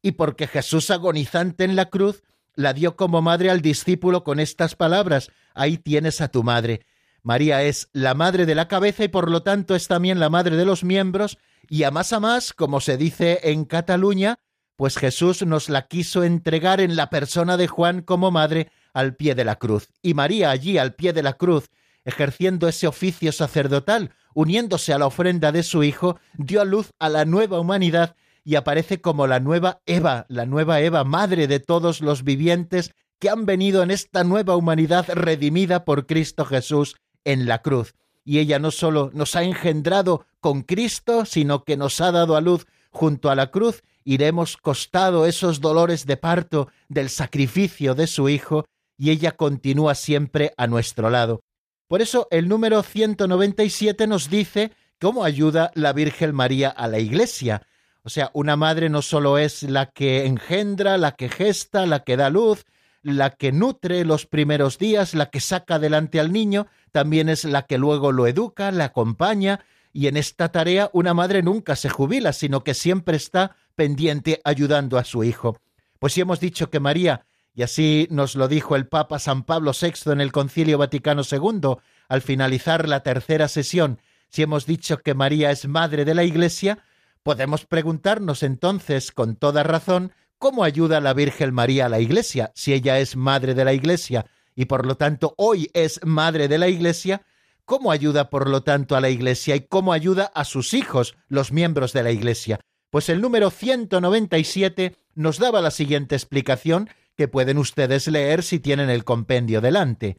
y 0.01 0.11
porque 0.11 0.47
Jesús 0.47 0.91
agonizante 0.91 1.63
en 1.63 1.77
la 1.77 1.85
cruz 1.89 2.23
la 2.55 2.73
dio 2.73 2.97
como 2.97 3.21
madre 3.21 3.49
al 3.49 3.61
discípulo 3.61 4.25
con 4.25 4.41
estas 4.41 4.75
palabras, 4.75 5.31
ahí 5.53 5.77
tienes 5.77 6.19
a 6.19 6.27
tu 6.27 6.43
madre. 6.43 6.85
María 7.25 7.63
es 7.63 7.89
la 7.91 8.13
madre 8.13 8.45
de 8.45 8.53
la 8.53 8.67
cabeza 8.67 9.03
y 9.03 9.07
por 9.07 9.31
lo 9.31 9.41
tanto 9.41 9.73
es 9.73 9.87
también 9.87 10.19
la 10.19 10.29
madre 10.29 10.57
de 10.57 10.63
los 10.63 10.83
miembros 10.83 11.39
y 11.67 11.81
a 11.81 11.89
más 11.89 12.13
a 12.13 12.19
más, 12.19 12.53
como 12.53 12.79
se 12.81 12.97
dice 12.97 13.39
en 13.45 13.65
Cataluña, 13.65 14.37
pues 14.75 14.95
Jesús 14.95 15.43
nos 15.43 15.67
la 15.67 15.87
quiso 15.87 16.23
entregar 16.23 16.81
en 16.81 16.95
la 16.95 17.09
persona 17.09 17.57
de 17.57 17.65
Juan 17.65 18.03
como 18.03 18.29
madre 18.29 18.69
al 18.93 19.15
pie 19.15 19.33
de 19.33 19.43
la 19.43 19.55
cruz. 19.55 19.89
Y 20.03 20.13
María 20.13 20.51
allí 20.51 20.77
al 20.77 20.93
pie 20.93 21.13
de 21.13 21.23
la 21.23 21.33
cruz, 21.33 21.71
ejerciendo 22.03 22.67
ese 22.67 22.85
oficio 22.85 23.31
sacerdotal, 23.31 24.11
uniéndose 24.35 24.93
a 24.93 24.99
la 24.99 25.07
ofrenda 25.07 25.51
de 25.51 25.63
su 25.63 25.83
Hijo, 25.83 26.19
dio 26.37 26.61
a 26.61 26.65
luz 26.65 26.91
a 26.99 27.09
la 27.09 27.25
nueva 27.25 27.59
humanidad 27.59 28.15
y 28.43 28.53
aparece 28.53 29.01
como 29.01 29.25
la 29.25 29.39
nueva 29.39 29.81
Eva, 29.87 30.27
la 30.29 30.45
nueva 30.45 30.79
Eva, 30.79 31.03
madre 31.03 31.47
de 31.47 31.59
todos 31.59 32.01
los 32.01 32.23
vivientes 32.23 32.91
que 33.17 33.31
han 33.31 33.47
venido 33.47 33.81
en 33.81 33.89
esta 33.89 34.23
nueva 34.23 34.55
humanidad 34.55 35.07
redimida 35.09 35.85
por 35.85 36.05
Cristo 36.05 36.45
Jesús 36.45 36.97
en 37.25 37.45
la 37.47 37.61
cruz. 37.61 37.95
Y 38.23 38.39
ella 38.39 38.57
no 38.57 38.71
solo 38.71 39.11
nos 39.13 39.35
ha 39.35 39.43
engendrado 39.43 40.25
con 40.39 40.61
Cristo, 40.61 41.25
sino 41.25 41.63
que 41.63 41.77
nos 41.77 41.99
ha 42.01 42.11
dado 42.11 42.35
a 42.35 42.41
luz 42.41 42.65
junto 42.89 43.29
a 43.29 43.35
la 43.35 43.51
cruz 43.51 43.83
y 44.05 44.17
le 44.17 44.27
hemos 44.27 44.55
costado 44.55 45.25
esos 45.25 45.59
dolores 45.59 46.05
de 46.05 46.15
parto 46.15 46.69
del 46.87 47.09
sacrificio 47.09 47.95
de 47.95 48.07
su 48.07 48.29
Hijo, 48.29 48.65
y 48.97 49.09
ella 49.09 49.31
continúa 49.31 49.95
siempre 49.95 50.53
a 50.57 50.67
nuestro 50.67 51.09
lado. 51.09 51.41
Por 51.87 52.01
eso 52.01 52.27
el 52.31 52.47
número 52.47 52.81
197 52.81 54.07
nos 54.07 54.29
dice 54.29 54.71
cómo 54.99 55.23
ayuda 55.23 55.71
la 55.73 55.91
Virgen 55.91 56.33
María 56.33 56.69
a 56.69 56.87
la 56.87 56.99
Iglesia. 56.99 57.63
O 58.03 58.09
sea, 58.09 58.31
una 58.33 58.55
madre 58.55 58.89
no 58.89 59.01
solo 59.01 59.37
es 59.37 59.63
la 59.63 59.87
que 59.87 60.25
engendra, 60.25 60.97
la 60.97 61.13
que 61.13 61.27
gesta, 61.27 61.85
la 61.85 62.03
que 62.03 62.15
da 62.15 62.29
luz, 62.29 62.65
la 63.05 63.29
que 63.29 63.51
nutre 63.51 64.03
los 64.03 64.25
primeros 64.25 64.79
días, 64.79 65.13
la 65.13 65.29
que 65.29 65.39
saca 65.39 65.75
adelante 65.75 66.19
al 66.19 66.31
niño, 66.31 66.65
también 66.91 67.29
es 67.29 67.45
la 67.45 67.67
que 67.67 67.77
luego 67.77 68.11
lo 68.11 68.25
educa, 68.25 68.71
le 68.71 68.83
acompaña, 68.83 69.63
y 69.93 70.07
en 70.07 70.17
esta 70.17 70.49
tarea 70.49 70.89
una 70.91 71.13
madre 71.13 71.43
nunca 71.43 71.75
se 71.75 71.89
jubila, 71.89 72.33
sino 72.33 72.63
que 72.63 72.73
siempre 72.73 73.15
está 73.15 73.55
pendiente 73.75 74.41
ayudando 74.43 74.97
a 74.97 75.03
su 75.03 75.23
hijo. 75.23 75.59
Pues 75.99 76.13
si 76.13 76.21
hemos 76.21 76.39
dicho 76.39 76.71
que 76.71 76.79
María, 76.79 77.27
y 77.53 77.61
así 77.61 78.07
nos 78.09 78.35
lo 78.35 78.47
dijo 78.47 78.75
el 78.75 78.87
Papa 78.87 79.19
San 79.19 79.43
Pablo 79.43 79.71
VI 79.79 80.11
en 80.11 80.19
el 80.19 80.31
Concilio 80.31 80.79
Vaticano 80.79 81.21
II, 81.29 81.75
al 82.09 82.21
finalizar 82.23 82.89
la 82.89 83.01
tercera 83.01 83.47
sesión, 83.47 83.99
si 84.29 84.41
hemos 84.41 84.65
dicho 84.65 84.97
que 84.97 85.13
María 85.13 85.51
es 85.51 85.67
madre 85.67 86.05
de 86.05 86.15
la 86.15 86.23
Iglesia, 86.23 86.79
podemos 87.21 87.67
preguntarnos 87.67 88.41
entonces 88.41 89.11
con 89.11 89.35
toda 89.35 89.61
razón 89.61 90.11
¿Cómo 90.37 90.63
ayuda 90.63 90.99
la 90.99 91.13
Virgen 91.13 91.53
María 91.53 91.85
a 91.85 91.89
la 91.89 91.99
Iglesia 91.99 92.51
si 92.55 92.73
ella 92.73 92.99
es 92.99 93.15
madre 93.15 93.53
de 93.53 93.63
la 93.63 93.73
Iglesia 93.73 94.25
y 94.53 94.65
por 94.65 94.85
lo 94.85 94.95
tanto 94.95 95.33
hoy 95.37 95.69
es 95.73 95.99
madre 96.03 96.47
de 96.47 96.57
la 96.57 96.67
Iglesia? 96.67 97.21
¿Cómo 97.63 97.91
ayuda 97.91 98.29
por 98.29 98.49
lo 98.49 98.61
tanto 98.61 98.95
a 98.95 99.01
la 99.01 99.09
Iglesia 99.09 99.55
y 99.55 99.61
cómo 99.61 99.93
ayuda 99.93 100.31
a 100.35 100.43
sus 100.43 100.73
hijos, 100.73 101.15
los 101.29 101.51
miembros 101.51 101.93
de 101.93 102.03
la 102.03 102.11
Iglesia? 102.11 102.59
Pues 102.89 103.09
el 103.09 103.21
número 103.21 103.49
197 103.49 104.95
nos 105.15 105.39
daba 105.39 105.61
la 105.61 105.71
siguiente 105.71 106.15
explicación 106.15 106.89
que 107.15 107.27
pueden 107.27 107.57
ustedes 107.57 108.07
leer 108.07 108.43
si 108.43 108.59
tienen 108.59 108.89
el 108.89 109.03
compendio 109.03 109.61
delante. 109.61 110.17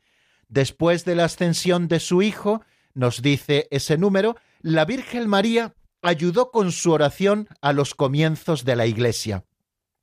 Después 0.49 1.05
de 1.05 1.15
la 1.15 1.25
ascensión 1.25 1.89
de 1.89 2.01
su 2.01 2.23
Hijo, 2.23 2.63
nos 2.95 3.21
dice 3.21 3.69
ese 3.71 3.99
número, 3.99 4.37
la 4.61 4.87
Virgen 4.87 5.29
María 5.29 5.75
ayudó 6.03 6.51
con 6.51 6.73
su 6.73 6.93
oración 6.93 7.49
a 7.61 7.73
los 7.73 7.95
comienzos 7.95 8.65
de 8.65 8.77
la 8.77 8.87
Iglesia. 8.87 9.45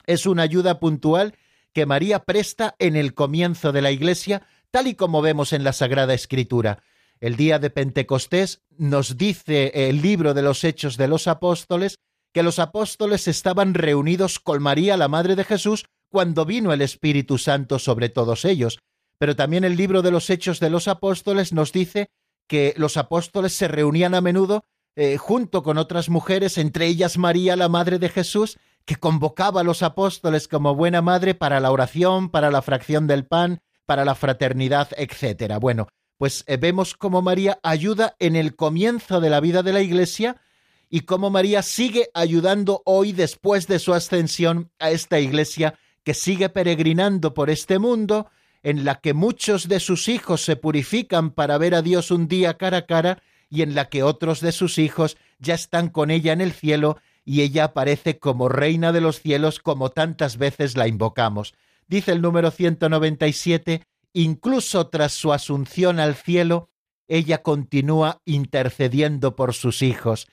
Es 0.06 0.26
una 0.26 0.44
ayuda 0.44 0.80
puntual 0.80 1.36
que 1.74 1.86
María 1.86 2.20
presta 2.20 2.76
en 2.80 2.96
el 2.96 3.14
comienzo 3.14 3.72
de 3.72 3.82
la 3.82 3.92
Iglesia, 3.92 4.46
tal 4.72 4.88
y 4.88 4.96
como 4.96 5.22
vemos 5.22 5.54
en 5.54 5.64
la 5.64 5.74
Sagrada 5.74 6.14
Escritura. 6.14 6.84
El 7.20 7.36
día 7.36 7.58
de 7.60 7.70
Pentecostés 7.70 8.62
nos 8.78 9.18
dice 9.18 9.72
el 9.90 10.02
libro 10.02 10.34
de 10.34 10.42
los 10.42 10.64
Hechos 10.64 10.98
de 10.98 11.08
los 11.08 11.28
Apóstoles 11.28 11.98
que 12.34 12.44
los 12.44 12.60
apóstoles 12.60 13.28
estaban 13.28 13.76
reunidos 13.76 14.40
con 14.40 14.62
María, 14.62 14.98
la 14.98 15.08
Madre 15.08 15.36
de 15.36 15.44
Jesús, 15.44 15.86
cuando 16.10 16.46
vino 16.46 16.74
el 16.74 16.82
Espíritu 16.82 17.38
Santo 17.38 17.80
sobre 17.80 18.10
todos 18.10 18.44
ellos. 18.44 18.80
Pero 19.20 19.36
también 19.36 19.64
el 19.64 19.78
libro 19.78 20.02
de 20.02 20.12
los 20.12 20.30
Hechos 20.30 20.60
de 20.60 20.70
los 20.70 20.88
Apóstoles 20.88 21.54
nos 21.54 21.72
dice 21.72 22.10
que 22.48 22.74
los 22.76 22.98
apóstoles 22.98 23.54
se 23.54 23.68
reunían 23.68 24.16
a 24.16 24.22
menudo 24.22 24.66
eh, 24.96 25.18
junto 25.18 25.64
con 25.64 25.78
otras 25.78 26.10
mujeres, 26.10 26.58
entre 26.58 26.88
ellas 26.88 27.18
María, 27.18 27.56
la 27.56 27.70
Madre 27.70 28.00
de 28.00 28.10
Jesús, 28.10 28.58
que 28.86 28.96
convocaba 28.98 29.62
a 29.62 29.64
los 29.64 29.84
apóstoles 29.84 30.48
como 30.48 30.76
buena 30.76 31.02
madre 31.02 31.36
para 31.36 31.60
la 31.60 31.72
oración, 31.72 32.30
para 32.30 32.52
la 32.52 32.62
fracción 32.62 33.08
del 33.08 33.26
pan, 33.26 33.62
para 33.86 34.06
la 34.06 34.16
fraternidad, 34.16 34.90
etc. 34.98 35.58
Bueno, 35.60 35.88
pues 36.18 36.44
eh, 36.48 36.58
vemos 36.58 36.94
cómo 36.94 37.22
María 37.22 37.60
ayuda 37.64 38.16
en 38.20 38.36
el 38.36 38.56
comienzo 38.56 39.22
de 39.22 39.30
la 39.30 39.40
vida 39.40 39.64
de 39.64 39.74
la 39.74 39.82
Iglesia 39.82 40.42
y 40.90 41.02
cómo 41.02 41.30
María 41.30 41.62
sigue 41.62 42.10
ayudando 42.14 42.82
hoy 42.86 43.14
después 43.14 43.68
de 43.68 43.80
su 43.80 43.94
ascensión 43.94 44.72
a 44.80 44.92
esta 44.92 45.20
Iglesia 45.20 45.76
que 46.04 46.14
sigue 46.14 46.50
peregrinando 46.50 47.34
por 47.34 47.50
este 47.50 47.80
mundo, 47.80 48.30
en 48.62 48.86
la 48.86 49.00
que 49.02 49.14
muchos 49.14 49.68
de 49.68 49.80
sus 49.80 50.08
hijos 50.08 50.44
se 50.44 50.56
purifican 50.56 51.32
para 51.32 51.58
ver 51.58 51.76
a 51.76 51.82
Dios 51.82 52.12
un 52.12 52.28
día 52.28 52.58
cara 52.58 52.78
a 52.78 52.86
cara 52.86 53.24
y 53.50 53.62
en 53.62 53.76
la 53.76 53.90
que 53.90 54.04
otros 54.04 54.40
de 54.40 54.52
sus 54.52 54.78
hijos 54.78 55.18
ya 55.40 55.54
están 55.54 55.90
con 55.90 56.12
ella 56.12 56.34
en 56.34 56.42
el 56.42 56.54
cielo 56.54 56.98
y 57.26 57.42
ella 57.42 57.66
aparece 57.66 58.20
como 58.20 58.50
reina 58.50 58.92
de 58.92 59.02
los 59.02 59.22
cielos 59.22 59.60
como 59.60 59.92
tantas 59.92 60.38
veces 60.38 60.76
la 60.76 60.88
invocamos. 60.88 61.54
Dice 61.88 62.12
el 62.12 62.22
número 62.22 62.52
197, 62.52 63.84
incluso 64.14 64.88
tras 64.88 65.14
su 65.14 65.34
asunción 65.34 66.00
al 66.00 66.16
cielo, 66.16 66.70
ella 67.08 67.42
continúa 67.42 68.22
intercediendo 68.26 69.36
por 69.36 69.54
sus 69.54 69.82
hijos, 69.82 70.28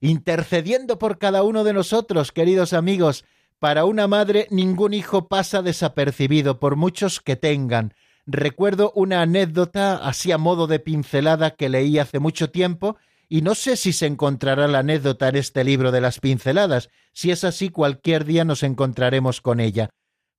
intercediendo 0.00 0.98
por 0.98 1.18
cada 1.18 1.42
uno 1.42 1.64
de 1.64 1.72
nosotros, 1.72 2.32
queridos 2.32 2.72
amigos. 2.72 3.24
Para 3.58 3.84
una 3.84 4.06
madre 4.06 4.46
ningún 4.50 4.94
hijo 4.94 5.26
pasa 5.26 5.62
desapercibido, 5.62 6.60
por 6.60 6.76
muchos 6.76 7.20
que 7.20 7.36
tengan. 7.36 7.94
Recuerdo 8.26 8.92
una 8.94 9.22
anécdota 9.22 9.96
así 9.96 10.30
a 10.32 10.38
modo 10.38 10.66
de 10.66 10.78
pincelada 10.78 11.52
que 11.52 11.68
leí 11.68 11.98
hace 11.98 12.18
mucho 12.18 12.50
tiempo 12.50 12.96
y 13.28 13.42
no 13.42 13.54
sé 13.54 13.76
si 13.76 13.92
se 13.92 14.06
encontrará 14.06 14.66
la 14.68 14.78
anécdota 14.78 15.28
en 15.28 15.36
este 15.36 15.62
libro 15.62 15.92
de 15.92 16.00
las 16.00 16.18
pinceladas. 16.18 16.88
Si 17.12 17.30
es 17.30 17.44
así, 17.44 17.68
cualquier 17.68 18.24
día 18.24 18.44
nos 18.44 18.62
encontraremos 18.62 19.42
con 19.42 19.60
ella. 19.60 19.90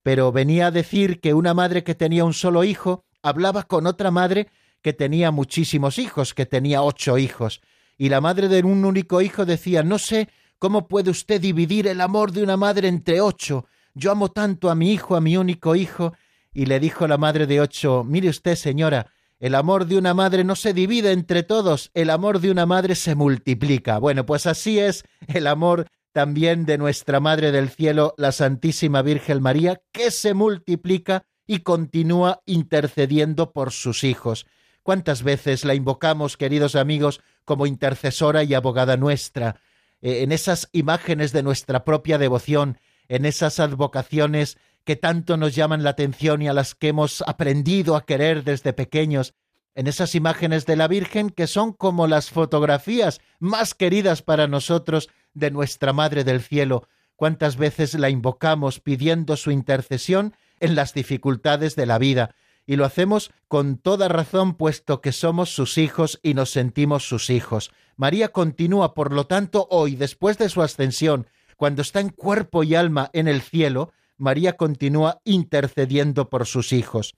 Pero 0.02 0.32
venía 0.32 0.66
a 0.66 0.70
decir 0.70 1.20
que 1.20 1.34
una 1.34 1.54
madre 1.54 1.84
que 1.84 1.94
tenía 1.94 2.24
un 2.24 2.34
solo 2.34 2.64
hijo 2.64 3.04
hablaba 3.22 3.64
con 3.64 3.86
otra 3.86 4.10
madre 4.10 4.48
que 4.82 4.92
tenía 4.92 5.30
muchísimos 5.30 5.98
hijos, 5.98 6.34
que 6.34 6.46
tenía 6.46 6.82
ocho 6.82 7.18
hijos. 7.18 7.60
Y 7.96 8.08
la 8.08 8.20
madre 8.20 8.48
de 8.48 8.62
un 8.62 8.84
único 8.84 9.20
hijo 9.20 9.44
decía 9.44 9.82
No 9.82 9.98
sé 9.98 10.28
cómo 10.58 10.88
puede 10.88 11.10
usted 11.10 11.40
dividir 11.40 11.86
el 11.86 12.00
amor 12.00 12.32
de 12.32 12.42
una 12.42 12.56
madre 12.56 12.88
entre 12.88 13.20
ocho. 13.20 13.66
Yo 13.94 14.10
amo 14.10 14.30
tanto 14.30 14.70
a 14.70 14.74
mi 14.74 14.92
hijo, 14.92 15.16
a 15.16 15.20
mi 15.20 15.36
único 15.36 15.76
hijo. 15.76 16.14
Y 16.52 16.66
le 16.66 16.80
dijo 16.80 17.06
la 17.06 17.18
madre 17.18 17.46
de 17.46 17.60
ocho 17.60 18.02
Mire 18.04 18.30
usted, 18.30 18.56
señora, 18.56 19.12
el 19.40 19.54
amor 19.54 19.86
de 19.86 19.96
una 19.96 20.14
madre 20.14 20.44
no 20.44 20.54
se 20.54 20.74
divide 20.74 21.12
entre 21.12 21.42
todos, 21.42 21.90
el 21.94 22.10
amor 22.10 22.40
de 22.40 22.50
una 22.50 22.66
madre 22.66 22.94
se 22.94 23.14
multiplica. 23.14 23.98
Bueno, 23.98 24.26
pues 24.26 24.46
así 24.46 24.78
es 24.78 25.02
el 25.28 25.46
amor 25.46 25.86
también 26.12 26.66
de 26.66 26.76
nuestra 26.76 27.20
Madre 27.20 27.50
del 27.50 27.70
Cielo, 27.70 28.14
la 28.18 28.32
Santísima 28.32 29.00
Virgen 29.00 29.40
María, 29.42 29.80
que 29.92 30.10
se 30.10 30.34
multiplica 30.34 31.24
y 31.46 31.60
continúa 31.60 32.42
intercediendo 32.46 33.52
por 33.52 33.72
sus 33.72 34.04
hijos. 34.04 34.46
¿Cuántas 34.82 35.22
veces 35.22 35.64
la 35.64 35.74
invocamos, 35.74 36.36
queridos 36.36 36.74
amigos, 36.74 37.20
como 37.44 37.66
intercesora 37.66 38.44
y 38.44 38.54
abogada 38.54 38.96
nuestra? 38.96 39.60
Eh, 40.02 40.22
en 40.22 40.32
esas 40.32 40.68
imágenes 40.72 41.32
de 41.32 41.42
nuestra 41.42 41.84
propia 41.84 42.18
devoción, 42.18 42.78
en 43.08 43.24
esas 43.24 43.58
advocaciones 43.58 44.58
que 44.84 44.96
tanto 44.96 45.36
nos 45.36 45.54
llaman 45.54 45.82
la 45.82 45.90
atención 45.90 46.42
y 46.42 46.48
a 46.48 46.52
las 46.52 46.74
que 46.74 46.88
hemos 46.88 47.22
aprendido 47.26 47.96
a 47.96 48.04
querer 48.04 48.44
desde 48.44 48.72
pequeños, 48.72 49.34
en 49.74 49.86
esas 49.86 50.14
imágenes 50.14 50.66
de 50.66 50.76
la 50.76 50.88
Virgen 50.88 51.30
que 51.30 51.46
son 51.46 51.72
como 51.72 52.06
las 52.06 52.30
fotografías 52.30 53.20
más 53.38 53.74
queridas 53.74 54.22
para 54.22 54.48
nosotros 54.48 55.08
de 55.32 55.50
nuestra 55.50 55.92
Madre 55.92 56.24
del 56.24 56.40
Cielo, 56.40 56.88
cuántas 57.16 57.56
veces 57.56 57.94
la 57.94 58.10
invocamos 58.10 58.80
pidiendo 58.80 59.36
su 59.36 59.50
intercesión 59.50 60.34
en 60.58 60.74
las 60.74 60.92
dificultades 60.92 61.76
de 61.76 61.86
la 61.86 61.98
vida, 61.98 62.34
y 62.66 62.76
lo 62.76 62.84
hacemos 62.84 63.32
con 63.48 63.78
toda 63.78 64.08
razón 64.08 64.54
puesto 64.54 65.00
que 65.00 65.12
somos 65.12 65.50
sus 65.50 65.78
hijos 65.78 66.20
y 66.22 66.34
nos 66.34 66.50
sentimos 66.50 67.08
sus 67.08 67.30
hijos. 67.30 67.72
María 67.96 68.28
continúa, 68.28 68.94
por 68.94 69.12
lo 69.12 69.26
tanto, 69.26 69.66
hoy, 69.70 69.96
después 69.96 70.38
de 70.38 70.48
su 70.48 70.62
ascensión, 70.62 71.26
cuando 71.56 71.82
está 71.82 72.00
en 72.00 72.10
cuerpo 72.10 72.62
y 72.62 72.74
alma 72.74 73.10
en 73.12 73.28
el 73.28 73.42
cielo, 73.42 73.92
María 74.20 74.56
continúa 74.56 75.20
intercediendo 75.24 76.30
por 76.30 76.46
sus 76.46 76.72
hijos. 76.72 77.14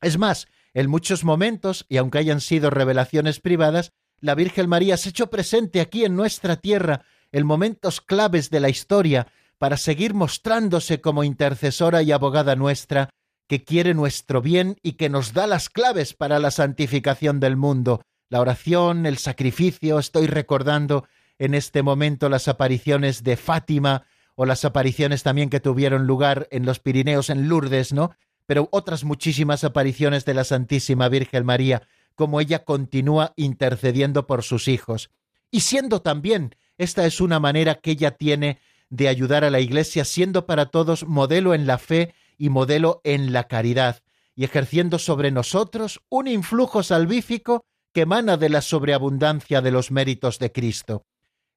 Es 0.00 0.18
más, 0.18 0.46
en 0.72 0.88
muchos 0.90 1.24
momentos, 1.24 1.86
y 1.88 1.96
aunque 1.98 2.18
hayan 2.18 2.40
sido 2.40 2.70
revelaciones 2.70 3.40
privadas, 3.40 3.92
la 4.20 4.34
Virgen 4.34 4.68
María 4.68 4.96
se 4.96 5.08
ha 5.08 5.10
hecho 5.10 5.30
presente 5.30 5.80
aquí 5.80 6.04
en 6.04 6.16
nuestra 6.16 6.56
tierra 6.56 7.04
en 7.32 7.46
momentos 7.46 8.00
claves 8.00 8.50
de 8.50 8.60
la 8.60 8.68
historia 8.68 9.26
para 9.58 9.76
seguir 9.76 10.14
mostrándose 10.14 11.00
como 11.00 11.24
intercesora 11.24 12.02
y 12.02 12.12
abogada 12.12 12.56
nuestra, 12.56 13.10
que 13.48 13.64
quiere 13.64 13.94
nuestro 13.94 14.40
bien 14.40 14.76
y 14.82 14.92
que 14.92 15.08
nos 15.08 15.32
da 15.32 15.46
las 15.46 15.68
claves 15.68 16.14
para 16.14 16.38
la 16.38 16.50
santificación 16.50 17.40
del 17.40 17.56
mundo. 17.56 18.02
La 18.28 18.40
oración, 18.40 19.06
el 19.06 19.18
sacrificio, 19.18 19.98
estoy 19.98 20.26
recordando 20.26 21.06
en 21.38 21.54
este 21.54 21.82
momento 21.82 22.28
las 22.28 22.48
apariciones 22.48 23.22
de 23.22 23.36
Fátima 23.36 24.06
o 24.34 24.46
las 24.46 24.64
apariciones 24.64 25.22
también 25.22 25.50
que 25.50 25.60
tuvieron 25.60 26.06
lugar 26.06 26.48
en 26.50 26.66
los 26.66 26.80
Pirineos, 26.80 27.30
en 27.30 27.48
Lourdes, 27.48 27.92
¿no? 27.92 28.14
Pero 28.46 28.68
otras 28.72 29.04
muchísimas 29.04 29.64
apariciones 29.64 30.24
de 30.24 30.34
la 30.34 30.44
Santísima 30.44 31.08
Virgen 31.08 31.44
María, 31.44 31.82
como 32.14 32.40
ella 32.40 32.64
continúa 32.64 33.32
intercediendo 33.36 34.26
por 34.26 34.42
sus 34.42 34.68
hijos. 34.68 35.10
Y 35.50 35.60
siendo 35.60 36.02
también, 36.02 36.54
esta 36.78 37.06
es 37.06 37.20
una 37.20 37.40
manera 37.40 37.76
que 37.76 37.92
ella 37.92 38.12
tiene 38.12 38.58
de 38.90 39.08
ayudar 39.08 39.44
a 39.44 39.50
la 39.50 39.60
Iglesia, 39.60 40.04
siendo 40.04 40.46
para 40.46 40.66
todos 40.66 41.06
modelo 41.06 41.54
en 41.54 41.66
la 41.66 41.78
fe 41.78 42.14
y 42.36 42.48
modelo 42.48 43.00
en 43.04 43.32
la 43.32 43.44
caridad, 43.44 44.02
y 44.36 44.44
ejerciendo 44.44 44.98
sobre 44.98 45.30
nosotros 45.30 46.00
un 46.08 46.26
influjo 46.26 46.82
salvífico 46.82 47.64
que 47.92 48.02
emana 48.02 48.36
de 48.36 48.48
la 48.48 48.60
sobreabundancia 48.60 49.60
de 49.60 49.70
los 49.70 49.90
méritos 49.90 50.38
de 50.38 50.50
Cristo. 50.50 51.06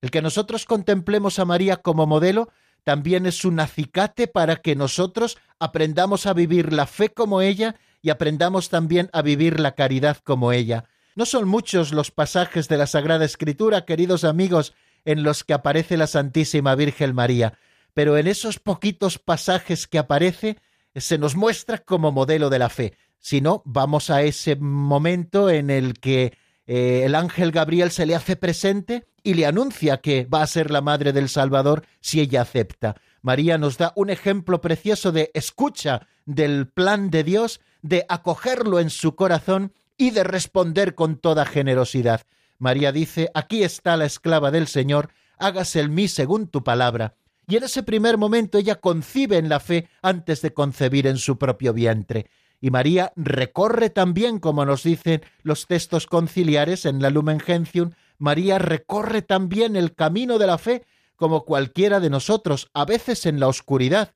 El 0.02 0.12
que 0.12 0.22
nosotros 0.22 0.66
contemplemos 0.66 1.40
a 1.40 1.46
María 1.46 1.78
como 1.78 2.06
modelo 2.06 2.50
también 2.88 3.26
es 3.26 3.44
un 3.44 3.60
acicate 3.60 4.28
para 4.30 4.62
que 4.62 4.74
nosotros 4.74 5.38
aprendamos 5.60 6.26
a 6.26 6.32
vivir 6.32 6.72
la 6.72 6.88
fe 6.88 7.10
como 7.10 7.42
ella 7.42 7.76
y 8.02 8.12
aprendamos 8.12 8.70
también 8.70 9.10
a 9.12 9.22
vivir 9.22 9.60
la 9.60 9.76
caridad 9.76 10.20
como 10.24 10.54
ella. 10.54 10.86
No 11.14 11.26
son 11.26 11.50
muchos 11.50 11.92
los 11.92 12.12
pasajes 12.12 12.70
de 12.70 12.78
la 12.78 12.88
Sagrada 12.88 13.26
Escritura, 13.26 13.84
queridos 13.84 14.24
amigos, 14.24 14.74
en 15.04 15.24
los 15.24 15.44
que 15.44 15.54
aparece 15.54 15.98
la 15.98 16.08
Santísima 16.08 16.76
Virgen 16.76 17.14
María, 17.14 17.60
pero 17.94 18.18
en 18.18 18.26
esos 18.26 18.58
poquitos 18.58 19.20
pasajes 19.20 19.86
que 19.86 20.00
aparece 20.00 20.56
se 20.96 21.18
nos 21.18 21.36
muestra 21.36 21.80
como 21.80 22.14
modelo 22.14 22.50
de 22.50 22.60
la 22.60 22.70
fe. 22.70 22.94
Si 23.20 23.42
no, 23.42 23.64
vamos 23.66 24.10
a 24.10 24.22
ese 24.22 24.56
momento 24.56 25.50
en 25.50 25.72
el 25.72 26.00
que 26.00 26.38
eh, 26.68 27.02
el 27.04 27.16
ángel 27.16 27.52
Gabriel 27.52 27.92
se 27.92 28.06
le 28.06 28.16
hace 28.16 28.38
presente 28.38 29.04
y 29.28 29.34
le 29.34 29.46
anuncia 29.46 29.98
que 29.98 30.24
va 30.24 30.42
a 30.42 30.48
ser 30.48 30.72
la 30.72 30.80
madre 30.80 31.12
del 31.12 31.28
Salvador 31.28 31.86
si 32.00 32.22
ella 32.22 32.44
acepta. 32.44 32.96
María 33.22 33.58
nos 33.58 33.78
da 33.78 33.92
un 33.98 34.10
ejemplo 34.10 34.62
precioso 34.62 35.12
de 35.12 35.32
escucha 35.34 36.08
del 36.26 36.70
plan 36.70 37.10
de 37.10 37.26
Dios, 37.26 37.60
de 37.82 38.06
acogerlo 38.08 38.80
en 38.80 38.90
su 38.90 39.18
corazón 39.18 39.74
y 39.98 40.12
de 40.12 40.24
responder 40.24 40.96
con 40.96 41.18
toda 41.18 41.46
generosidad. 41.46 42.22
María 42.58 42.94
dice, 42.94 43.30
aquí 43.34 43.64
está 43.64 43.98
la 43.98 44.06
esclava 44.06 44.50
del 44.50 44.68
Señor, 44.68 45.10
hágase 45.38 45.82
el 45.82 45.90
mí 45.90 46.08
según 46.08 46.48
tu 46.48 46.64
palabra. 46.64 47.18
Y 47.50 47.58
en 47.58 47.66
ese 47.66 47.84
primer 47.84 48.18
momento 48.18 48.58
ella 48.58 48.76
concibe 48.76 49.36
en 49.36 49.50
la 49.50 49.60
fe 49.60 49.90
antes 50.02 50.42
de 50.42 50.54
concebir 50.54 51.06
en 51.06 51.18
su 51.18 51.38
propio 51.38 51.74
vientre. 51.74 52.30
Y 52.62 52.72
María 52.72 53.12
recorre 53.18 53.90
también, 53.90 54.40
como 54.40 54.66
nos 54.66 54.84
dicen 54.84 55.22
los 55.44 55.68
textos 55.68 56.08
conciliares 56.08 56.86
en 56.86 57.02
la 57.02 57.10
Lumen 57.10 57.42
Gentium, 57.42 57.92
María 58.18 58.60
recorre 58.60 59.22
también 59.22 59.76
el 59.76 59.94
camino 59.94 60.38
de 60.38 60.48
la 60.48 60.58
fe 60.58 60.84
como 61.16 61.46
cualquiera 61.46 62.00
de 62.00 62.10
nosotros, 62.10 62.70
a 62.74 62.86
veces 62.86 63.26
en 63.26 63.40
la 63.40 63.48
oscuridad. 63.48 64.14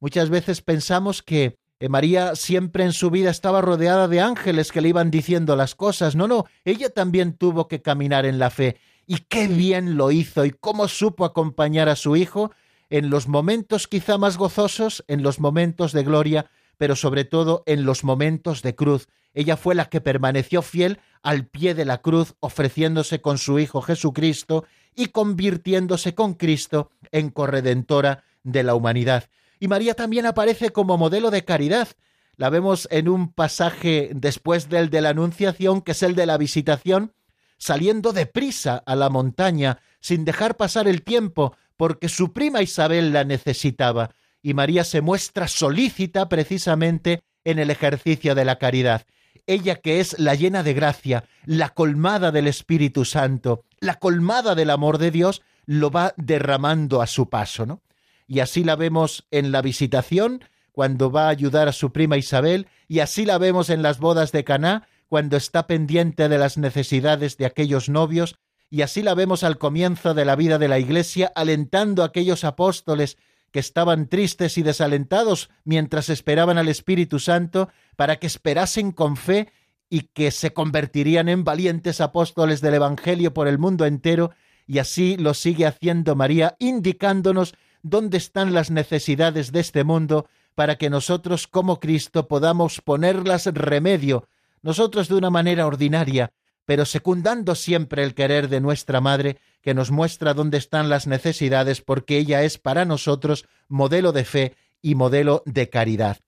Muchas 0.00 0.30
veces 0.30 0.62
pensamos 0.62 1.22
que 1.22 1.58
eh, 1.80 1.88
María 1.88 2.36
siempre 2.36 2.84
en 2.84 2.92
su 2.92 3.10
vida 3.10 3.30
estaba 3.30 3.60
rodeada 3.60 4.08
de 4.08 4.20
ángeles 4.20 4.70
que 4.70 4.80
le 4.80 4.88
iban 4.88 5.10
diciendo 5.10 5.56
las 5.56 5.74
cosas. 5.74 6.14
No, 6.14 6.28
no, 6.28 6.46
ella 6.64 6.90
también 6.90 7.34
tuvo 7.34 7.68
que 7.68 7.82
caminar 7.82 8.24
en 8.24 8.38
la 8.38 8.50
fe. 8.50 8.76
Y 9.06 9.18
qué 9.28 9.48
bien 9.48 9.96
lo 9.96 10.10
hizo 10.10 10.44
y 10.44 10.50
cómo 10.50 10.88
supo 10.88 11.24
acompañar 11.24 11.88
a 11.88 11.96
su 11.96 12.16
hijo 12.16 12.52
en 12.88 13.10
los 13.10 13.28
momentos 13.28 13.88
quizá 13.88 14.18
más 14.18 14.38
gozosos, 14.38 15.04
en 15.08 15.22
los 15.22 15.40
momentos 15.40 15.92
de 15.92 16.04
gloria, 16.04 16.50
pero 16.76 16.96
sobre 16.96 17.24
todo 17.24 17.62
en 17.66 17.84
los 17.84 18.04
momentos 18.04 18.62
de 18.62 18.74
cruz. 18.74 19.08
Ella 19.34 19.56
fue 19.56 19.74
la 19.74 19.86
que 19.86 20.00
permaneció 20.00 20.62
fiel 20.62 21.00
al 21.22 21.46
pie 21.46 21.74
de 21.74 21.84
la 21.84 21.98
cruz, 21.98 22.34
ofreciéndose 22.40 23.20
con 23.20 23.38
su 23.38 23.58
Hijo 23.58 23.82
Jesucristo 23.82 24.64
y 24.94 25.06
convirtiéndose 25.06 26.14
con 26.14 26.34
Cristo 26.34 26.90
en 27.10 27.30
corredentora 27.30 28.24
de 28.44 28.62
la 28.62 28.74
humanidad. 28.74 29.24
Y 29.58 29.68
María 29.68 29.94
también 29.94 30.26
aparece 30.26 30.70
como 30.70 30.96
modelo 30.96 31.30
de 31.30 31.44
caridad. 31.44 31.88
La 32.36 32.50
vemos 32.50 32.88
en 32.90 33.08
un 33.08 33.32
pasaje 33.32 34.10
después 34.14 34.68
del 34.68 34.90
de 34.90 35.00
la 35.00 35.10
Anunciación, 35.10 35.82
que 35.82 35.92
es 35.92 36.02
el 36.02 36.14
de 36.14 36.26
la 36.26 36.38
visitación, 36.38 37.12
saliendo 37.58 38.12
deprisa 38.12 38.82
a 38.86 38.96
la 38.96 39.10
montaña, 39.10 39.78
sin 40.00 40.24
dejar 40.24 40.56
pasar 40.56 40.86
el 40.86 41.02
tiempo, 41.02 41.56
porque 41.76 42.08
su 42.08 42.32
prima 42.32 42.62
Isabel 42.62 43.12
la 43.12 43.24
necesitaba 43.24 44.10
y 44.42 44.52
María 44.52 44.84
se 44.84 45.00
muestra 45.00 45.48
solícita 45.48 46.28
precisamente 46.28 47.22
en 47.44 47.58
el 47.58 47.70
ejercicio 47.70 48.34
de 48.34 48.44
la 48.44 48.58
caridad. 48.58 49.06
Ella 49.46 49.76
que 49.76 50.00
es 50.00 50.18
la 50.18 50.34
llena 50.34 50.62
de 50.62 50.74
gracia, 50.74 51.24
la 51.44 51.70
colmada 51.70 52.32
del 52.32 52.46
Espíritu 52.46 53.04
Santo, 53.04 53.64
la 53.80 53.98
colmada 53.98 54.54
del 54.54 54.70
amor 54.70 54.98
de 54.98 55.10
Dios, 55.10 55.42
lo 55.66 55.90
va 55.90 56.14
derramando 56.16 57.02
a 57.02 57.06
su 57.06 57.28
paso, 57.28 57.66
¿no? 57.66 57.82
Y 58.26 58.40
así 58.40 58.64
la 58.64 58.76
vemos 58.76 59.26
en 59.30 59.52
la 59.52 59.62
visitación, 59.62 60.44
cuando 60.72 61.10
va 61.10 61.26
a 61.26 61.30
ayudar 61.30 61.68
a 61.68 61.72
su 61.72 61.92
prima 61.92 62.16
Isabel, 62.16 62.66
y 62.88 63.00
así 63.00 63.24
la 63.24 63.38
vemos 63.38 63.70
en 63.70 63.82
las 63.82 63.98
bodas 63.98 64.32
de 64.32 64.44
Caná, 64.44 64.88
cuando 65.08 65.36
está 65.36 65.66
pendiente 65.66 66.28
de 66.28 66.38
las 66.38 66.58
necesidades 66.58 67.36
de 67.36 67.46
aquellos 67.46 67.88
novios, 67.88 68.36
y 68.70 68.82
así 68.82 69.02
la 69.02 69.14
vemos 69.14 69.44
al 69.44 69.58
comienzo 69.58 70.14
de 70.14 70.24
la 70.24 70.36
vida 70.36 70.58
de 70.58 70.68
la 70.68 70.78
Iglesia, 70.78 71.30
alentando 71.34 72.02
a 72.02 72.06
aquellos 72.06 72.44
apóstoles 72.44 73.18
que 73.52 73.60
estaban 73.60 74.08
tristes 74.08 74.58
y 74.58 74.64
desalentados 74.64 75.48
mientras 75.62 76.08
esperaban 76.08 76.58
al 76.58 76.66
Espíritu 76.66 77.20
Santo 77.20 77.68
para 77.96 78.16
que 78.16 78.26
esperasen 78.26 78.92
con 78.92 79.16
fe 79.16 79.52
y 79.88 80.02
que 80.12 80.30
se 80.30 80.52
convertirían 80.52 81.28
en 81.28 81.44
valientes 81.44 82.00
apóstoles 82.00 82.60
del 82.60 82.74
Evangelio 82.74 83.32
por 83.32 83.48
el 83.48 83.58
mundo 83.58 83.86
entero, 83.86 84.32
y 84.66 84.78
así 84.78 85.16
lo 85.16 85.34
sigue 85.34 85.66
haciendo 85.66 86.16
María, 86.16 86.56
indicándonos 86.58 87.54
dónde 87.82 88.16
están 88.16 88.54
las 88.54 88.70
necesidades 88.70 89.52
de 89.52 89.60
este 89.60 89.84
mundo 89.84 90.26
para 90.54 90.76
que 90.76 90.90
nosotros 90.90 91.46
como 91.46 91.80
Cristo 91.80 92.28
podamos 92.28 92.80
ponerlas 92.80 93.46
remedio, 93.46 94.28
nosotros 94.62 95.08
de 95.08 95.16
una 95.16 95.30
manera 95.30 95.66
ordinaria, 95.66 96.32
pero 96.64 96.86
secundando 96.86 97.54
siempre 97.54 98.02
el 98.02 98.14
querer 98.14 98.48
de 98.48 98.60
nuestra 98.60 99.00
Madre, 99.00 99.38
que 99.60 99.74
nos 99.74 99.90
muestra 99.90 100.32
dónde 100.34 100.58
están 100.58 100.88
las 100.88 101.06
necesidades, 101.06 101.82
porque 101.82 102.16
ella 102.16 102.42
es 102.42 102.58
para 102.58 102.84
nosotros 102.84 103.46
modelo 103.68 104.12
de 104.12 104.24
fe 104.24 104.56
y 104.80 104.94
modelo 104.94 105.42
de 105.44 105.68
caridad. 105.68 106.18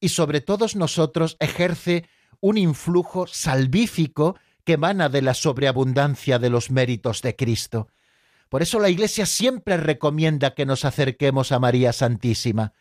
Y 0.00 0.10
sobre 0.10 0.40
todos 0.40 0.76
nosotros 0.76 1.36
ejerce 1.40 2.08
un 2.40 2.58
influjo 2.58 3.26
salvífico 3.26 4.36
que 4.64 4.74
emana 4.74 5.08
de 5.08 5.22
la 5.22 5.34
sobreabundancia 5.34 6.38
de 6.38 6.50
los 6.50 6.70
méritos 6.70 7.22
de 7.22 7.36
Cristo. 7.36 7.88
Por 8.48 8.62
eso 8.62 8.78
la 8.78 8.90
Iglesia 8.90 9.26
siempre 9.26 9.76
recomienda 9.76 10.54
que 10.54 10.66
nos 10.66 10.84
acerquemos 10.84 11.52
a 11.52 11.58
María 11.58 11.92
Santísima. 11.92 12.72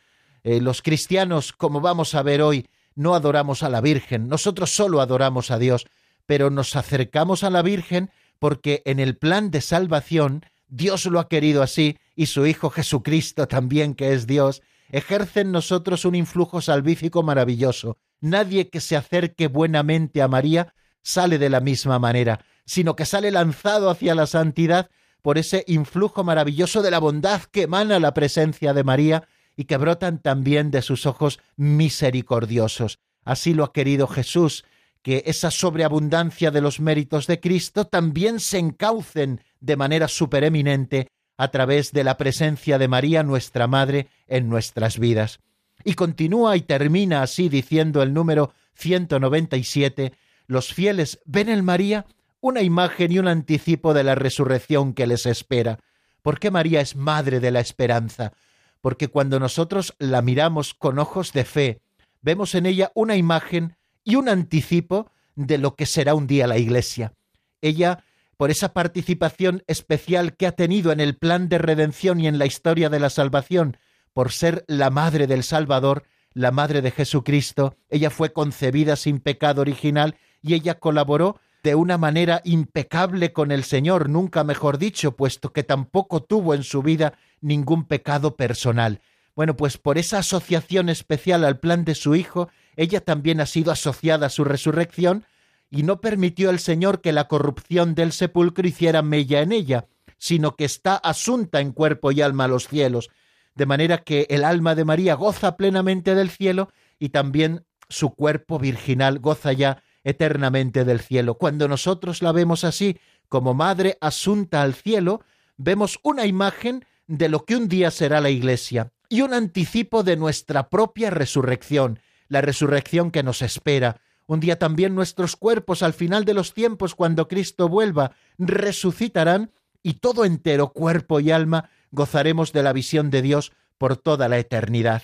Eh, 0.43 0.61
los 0.61 0.81
cristianos, 0.81 1.53
como 1.53 1.81
vamos 1.81 2.13
a 2.13 2.21
ver 2.21 2.41
hoy, 2.41 2.67
no 2.95 3.15
adoramos 3.15 3.63
a 3.63 3.69
la 3.69 3.81
Virgen, 3.81 4.27
nosotros 4.27 4.73
solo 4.75 5.01
adoramos 5.01 5.51
a 5.51 5.57
Dios, 5.57 5.85
pero 6.25 6.49
nos 6.49 6.75
acercamos 6.75 7.43
a 7.43 7.49
la 7.49 7.61
Virgen 7.61 8.11
porque 8.39 8.81
en 8.85 8.99
el 8.99 9.17
plan 9.17 9.51
de 9.51 9.61
salvación 9.61 10.45
Dios 10.67 11.05
lo 11.05 11.19
ha 11.19 11.29
querido 11.29 11.61
así 11.61 11.97
y 12.15 12.27
su 12.27 12.45
Hijo 12.45 12.69
Jesucristo 12.69 13.47
también, 13.47 13.95
que 13.95 14.13
es 14.13 14.27
Dios, 14.27 14.61
ejerce 14.97 15.41
en 15.41 15.51
nosotros 15.51 16.05
un 16.05 16.15
influjo 16.15 16.61
salvífico 16.61 17.21
maravilloso. 17.21 17.97
Nadie 18.21 18.69
que 18.69 18.79
se 18.79 18.95
acerque 18.95 19.47
buenamente 19.47 20.21
a 20.21 20.29
María 20.29 20.73
sale 21.01 21.37
de 21.37 21.49
la 21.49 21.59
misma 21.59 21.99
manera, 21.99 22.45
sino 22.65 22.95
que 22.95 23.05
sale 23.05 23.29
lanzado 23.29 23.89
hacia 23.89 24.15
la 24.15 24.25
santidad 24.25 24.89
por 25.21 25.37
ese 25.37 25.65
influjo 25.67 26.23
maravilloso 26.23 26.81
de 26.81 26.91
la 26.91 26.99
bondad 26.99 27.41
que 27.51 27.63
emana 27.63 27.99
la 27.99 28.13
presencia 28.13 28.73
de 28.73 28.85
María 28.85 29.27
y 29.57 29.65
que 29.65 29.75
brotan 29.75 30.21
también 30.21 30.71
de 30.71 30.81
sus 30.81 31.05
ojos 31.05 31.39
misericordiosos. 31.57 32.99
Así 33.25 33.53
lo 33.53 33.65
ha 33.65 33.73
querido 33.73 34.07
Jesús, 34.07 34.63
que 35.01 35.23
esa 35.25 35.51
sobreabundancia 35.51 36.51
de 36.51 36.61
los 36.61 36.79
méritos 36.79 37.27
de 37.27 37.39
Cristo 37.41 37.85
también 37.85 38.39
se 38.39 38.59
encaucen 38.59 39.41
de 39.59 39.75
manera 39.75 40.07
supereminente 40.07 41.09
a 41.37 41.49
través 41.49 41.91
de 41.91 42.03
la 42.03 42.17
presencia 42.17 42.77
de 42.77 42.87
María, 42.87 43.23
nuestra 43.23 43.67
Madre, 43.67 44.07
en 44.27 44.49
nuestras 44.49 44.99
vidas. 44.99 45.39
Y 45.83 45.93
continúa 45.93 46.55
y 46.57 46.61
termina 46.61 47.21
así 47.21 47.49
diciendo 47.49 48.01
el 48.01 48.13
número 48.13 48.53
197, 48.75 50.13
los 50.47 50.73
fieles 50.73 51.19
ven 51.25 51.49
en 51.49 51.63
María 51.63 52.05
una 52.39 52.61
imagen 52.61 53.11
y 53.11 53.19
un 53.19 53.27
anticipo 53.27 53.93
de 53.93 54.03
la 54.03 54.15
resurrección 54.15 54.93
que 54.93 55.07
les 55.07 55.25
espera. 55.25 55.79
¿Por 56.21 56.39
qué 56.39 56.51
María 56.51 56.81
es 56.81 56.95
madre 56.95 57.39
de 57.39 57.51
la 57.51 57.59
esperanza? 57.59 58.33
Porque 58.81 59.07
cuando 59.07 59.39
nosotros 59.39 59.95
la 59.97 60.21
miramos 60.21 60.73
con 60.73 60.99
ojos 60.99 61.33
de 61.33 61.43
fe, 61.43 61.81
vemos 62.21 62.55
en 62.55 62.65
ella 62.65 62.91
una 62.93 63.15
imagen 63.15 63.77
y 64.03 64.15
un 64.15 64.29
anticipo 64.29 65.11
de 65.35 65.57
lo 65.57 65.75
que 65.75 65.85
será 65.85 66.13
un 66.13 66.27
día 66.27 66.47
la 66.47 66.57
Iglesia. 66.57 67.13
Ella, 67.61 68.03
por 68.37 68.51
esa 68.51 68.73
participación 68.73 69.63
especial 69.67 70.35
que 70.35 70.47
ha 70.47 70.51
tenido 70.51 70.91
en 70.91 70.99
el 70.99 71.17
plan 71.17 71.49
de 71.49 71.57
redención 71.57 72.19
y 72.19 72.27
en 72.27 72.37
la 72.37 72.45
historia 72.45 72.89
de 72.89 72.99
la 72.99 73.09
salvación, 73.09 73.77
por 74.13 74.31
ser 74.31 74.63
la 74.67 74.89
madre 74.89 75.27
del 75.27 75.43
Salvador, 75.43 76.03
la 76.33 76.51
madre 76.51 76.81
de 76.81 76.91
Jesucristo, 76.91 77.75
ella 77.89 78.09
fue 78.09 78.33
concebida 78.33 78.95
sin 78.95 79.19
pecado 79.19 79.61
original 79.61 80.15
y 80.41 80.53
ella 80.53 80.75
colaboró 80.75 81.39
de 81.63 81.75
una 81.75 81.97
manera 81.97 82.41
impecable 82.43 83.33
con 83.33 83.51
el 83.51 83.63
Señor, 83.63 84.09
nunca 84.09 84.43
mejor 84.43 84.77
dicho, 84.77 85.15
puesto 85.15 85.51
que 85.51 85.63
tampoco 85.63 86.21
tuvo 86.21 86.53
en 86.53 86.63
su 86.63 86.83
vida 86.83 87.17
ningún 87.41 87.85
pecado 87.85 88.35
personal. 88.35 89.01
Bueno, 89.35 89.55
pues 89.55 89.77
por 89.77 89.97
esa 89.97 90.19
asociación 90.19 90.89
especial 90.89 91.43
al 91.43 91.59
plan 91.59 91.83
de 91.83 91.95
su 91.95 92.15
Hijo, 92.15 92.49
ella 92.75 93.01
también 93.01 93.41
ha 93.41 93.45
sido 93.45 93.71
asociada 93.71 94.27
a 94.27 94.29
su 94.29 94.43
resurrección, 94.43 95.25
y 95.75 95.83
no 95.83 95.99
permitió 95.99 96.49
el 96.51 96.59
Señor 96.59 97.01
que 97.01 97.11
la 97.11 97.27
corrupción 97.27 97.95
del 97.95 98.13
sepulcro 98.13 98.65
hiciera 98.65 99.01
mella 99.01 99.41
en 99.41 99.51
ella, 99.51 99.87
sino 100.17 100.55
que 100.55 100.63
está 100.63 100.95
asunta 100.95 101.59
en 101.59 101.73
cuerpo 101.73 102.13
y 102.13 102.21
alma 102.21 102.45
a 102.45 102.47
los 102.47 102.69
cielos, 102.69 103.09
de 103.55 103.65
manera 103.65 103.97
que 103.97 104.25
el 104.29 104.45
alma 104.45 104.73
de 104.73 104.85
María 104.85 105.15
goza 105.15 105.57
plenamente 105.57 106.15
del 106.15 106.29
cielo 106.29 106.69
y 106.97 107.09
también 107.09 107.65
su 107.89 108.15
cuerpo 108.15 108.57
virginal 108.57 109.19
goza 109.19 109.51
ya 109.51 109.83
eternamente 110.05 110.85
del 110.85 111.01
cielo. 111.01 111.35
Cuando 111.35 111.67
nosotros 111.67 112.21
la 112.21 112.31
vemos 112.31 112.63
así, 112.63 112.97
como 113.27 113.53
madre 113.53 113.97
asunta 113.99 114.61
al 114.61 114.75
cielo, 114.75 115.23
vemos 115.57 115.99
una 116.03 116.25
imagen 116.25 116.85
de 117.07 117.27
lo 117.27 117.43
que 117.43 117.57
un 117.57 117.67
día 117.67 117.91
será 117.91 118.21
la 118.21 118.29
Iglesia 118.29 118.93
y 119.09 119.23
un 119.23 119.33
anticipo 119.33 120.03
de 120.03 120.15
nuestra 120.15 120.69
propia 120.69 121.09
resurrección, 121.09 121.99
la 122.29 122.39
resurrección 122.39 123.11
que 123.11 123.23
nos 123.23 123.41
espera. 123.41 123.99
Un 124.27 124.39
día 124.39 124.57
también 124.57 124.95
nuestros 124.95 125.35
cuerpos 125.35 125.83
al 125.83 125.93
final 125.93 126.25
de 126.25 126.33
los 126.33 126.53
tiempos, 126.53 126.95
cuando 126.95 127.27
Cristo 127.27 127.69
vuelva, 127.69 128.11
resucitarán 128.37 129.51
y 129.83 129.95
todo 129.95 130.25
entero, 130.25 130.69
cuerpo 130.73 131.19
y 131.19 131.31
alma, 131.31 131.69
gozaremos 131.91 132.51
de 132.51 132.63
la 132.63 132.73
visión 132.73 133.09
de 133.09 133.21
Dios 133.21 133.51
por 133.77 133.97
toda 133.97 134.27
la 134.27 134.39
eternidad 134.39 135.03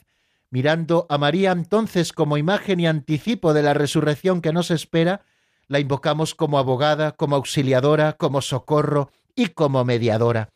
mirando 0.51 1.07
a 1.09 1.17
María 1.17 1.51
entonces 1.51 2.13
como 2.13 2.37
imagen 2.37 2.79
y 2.79 2.85
anticipo 2.85 3.53
de 3.53 3.63
la 3.63 3.73
resurrección 3.73 4.41
que 4.41 4.53
nos 4.53 4.69
espera, 4.69 5.21
la 5.67 5.79
invocamos 5.79 6.35
como 6.35 6.59
abogada, 6.59 7.13
como 7.13 7.37
auxiliadora, 7.37 8.13
como 8.13 8.41
socorro 8.41 9.11
y 9.33 9.47
como 9.47 9.83
mediadora. 9.85 10.49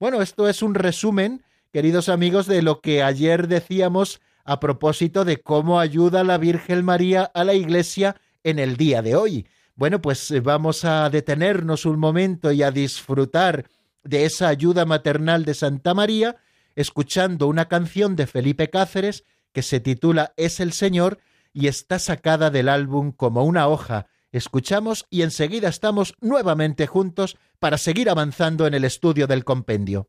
Bueno, 0.00 0.22
esto 0.22 0.48
es 0.48 0.62
un 0.62 0.74
resumen, 0.74 1.44
queridos 1.70 2.08
amigos, 2.08 2.46
de 2.46 2.62
lo 2.62 2.80
que 2.80 3.02
ayer 3.02 3.46
decíamos 3.46 4.20
a 4.44 4.60
propósito 4.60 5.24
de 5.24 5.40
cómo 5.40 5.80
ayuda 5.80 6.24
la 6.24 6.38
Virgen 6.38 6.84
María 6.84 7.24
a 7.24 7.44
la 7.44 7.54
Iglesia 7.54 8.16
en 8.42 8.58
el 8.58 8.76
día 8.76 9.02
de 9.02 9.14
hoy. 9.14 9.46
Bueno, 9.74 10.02
pues 10.02 10.30
eh, 10.30 10.40
vamos 10.40 10.84
a 10.84 11.08
detenernos 11.10 11.86
un 11.86 11.98
momento 11.98 12.52
y 12.52 12.62
a 12.62 12.70
disfrutar 12.70 13.66
de 14.04 14.24
esa 14.24 14.48
ayuda 14.48 14.84
maternal 14.84 15.44
de 15.44 15.54
Santa 15.54 15.94
María, 15.94 16.36
escuchando 16.74 17.46
una 17.46 17.68
canción 17.68 18.16
de 18.16 18.26
Felipe 18.26 18.68
Cáceres 18.68 19.24
que 19.52 19.62
se 19.62 19.80
titula 19.80 20.32
Es 20.36 20.60
el 20.60 20.72
Señor 20.72 21.18
y 21.52 21.68
está 21.68 21.98
sacada 21.98 22.50
del 22.50 22.68
álbum 22.68 23.12
como 23.12 23.44
una 23.44 23.68
hoja. 23.68 24.06
Escuchamos 24.32 25.06
y 25.10 25.22
enseguida 25.22 25.68
estamos 25.68 26.14
nuevamente 26.20 26.86
juntos 26.86 27.36
para 27.58 27.76
seguir 27.76 28.08
avanzando 28.08 28.66
en 28.66 28.74
el 28.74 28.84
estudio 28.84 29.26
del 29.26 29.44
compendio. 29.44 30.08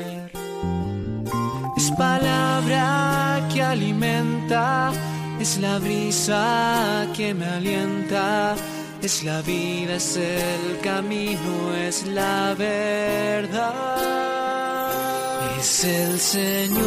Palabra 2.01 3.47
que 3.53 3.61
alimenta, 3.61 4.91
es 5.39 5.59
la 5.59 5.77
brisa 5.77 7.05
que 7.15 7.31
me 7.35 7.45
alienta, 7.45 8.55
es 9.03 9.23
la 9.23 9.43
vida, 9.43 9.93
es 9.97 10.17
el 10.17 10.79
camino, 10.81 11.75
es 11.75 12.07
la 12.07 12.55
verdad. 12.57 13.97
Es 15.59 15.83
el 15.83 16.19
Señor. 16.19 16.81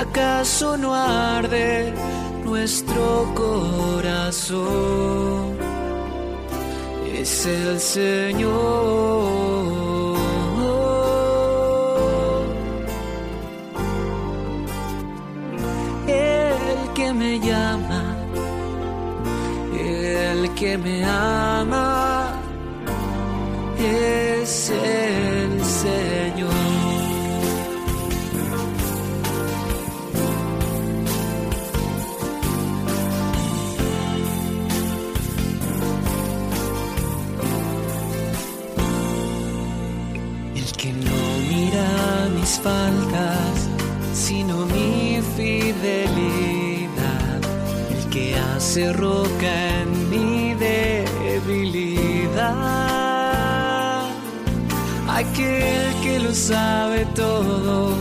¿Acaso 0.00 0.76
no 0.76 0.92
arde 0.92 1.94
nuestro 2.44 3.32
corazón? 3.36 4.56
Es 7.28 7.44
el 7.44 7.80
Señor. 7.80 8.52
El 16.06 16.92
que 16.94 17.12
me 17.12 17.40
llama, 17.40 18.02
el 19.76 20.54
que 20.54 20.78
me 20.78 21.04
ama, 21.04 22.30
es 23.76 24.70
el 24.70 25.15
faltas, 42.66 43.56
sino 44.12 44.54
mi 44.66 45.20
fidelidad, 45.36 46.90
el 47.94 48.02
que 48.10 48.24
hace 48.34 48.92
roca 48.92 49.52
en 49.80 49.90
mi 50.10 50.54
debilidad, 50.54 51.62
aquel 55.08 55.86
que 56.02 56.18
lo 56.24 56.34
sabe 56.34 57.06
todo, 57.14 57.94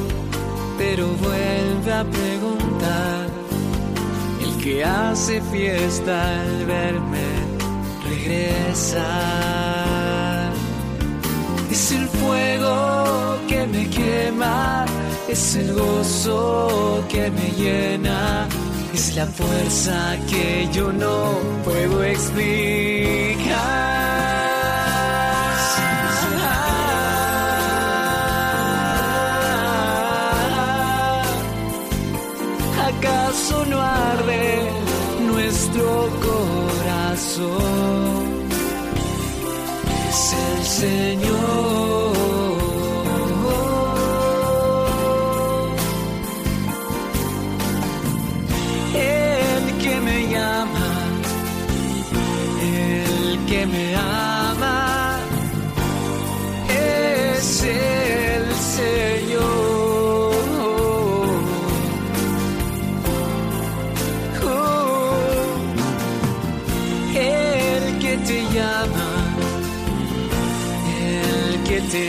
pero 0.79 1.05
vuelve 1.25 1.91
a 2.01 2.03
preguntar, 2.19 3.27
el 4.45 4.51
que 4.63 4.83
hace 4.83 5.41
fiesta 5.53 6.13
al 6.41 6.65
verme 6.65 7.27
regresar. 8.09 9.74
Fuego 12.25 13.37
que 13.47 13.67
me 13.67 13.87
quema, 13.89 14.85
es 15.27 15.55
el 15.55 15.73
gozo 15.73 17.03
que 17.07 17.29
me 17.29 17.51
llena, 17.61 18.47
es 18.93 19.15
la 19.15 19.27
fuerza 19.27 20.17
que 20.29 20.67
yo 20.71 20.91
no 20.91 21.37
puedo 21.63 22.03
explicar. 22.03 23.45
¿Acaso 32.89 33.65
no 33.65 33.79
arde 33.81 34.67
nuestro 35.31 36.09
corazón? 36.27 37.45
Es 40.09 40.33
el 40.33 40.63
Señor. 40.63 42.04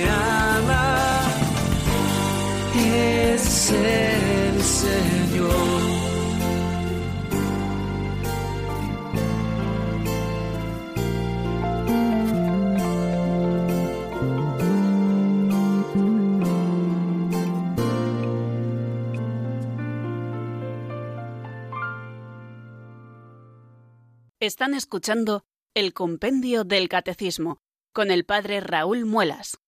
Ama. 0.08 0.36
Están 24.46 24.74
escuchando 24.74 25.44
el 25.74 25.92
Compendio 25.92 26.62
del 26.62 26.88
Catecismo 26.88 27.65
con 27.96 28.10
el 28.10 28.26
Padre 28.26 28.60
Raúl 28.60 29.06
Muelas. 29.06 29.58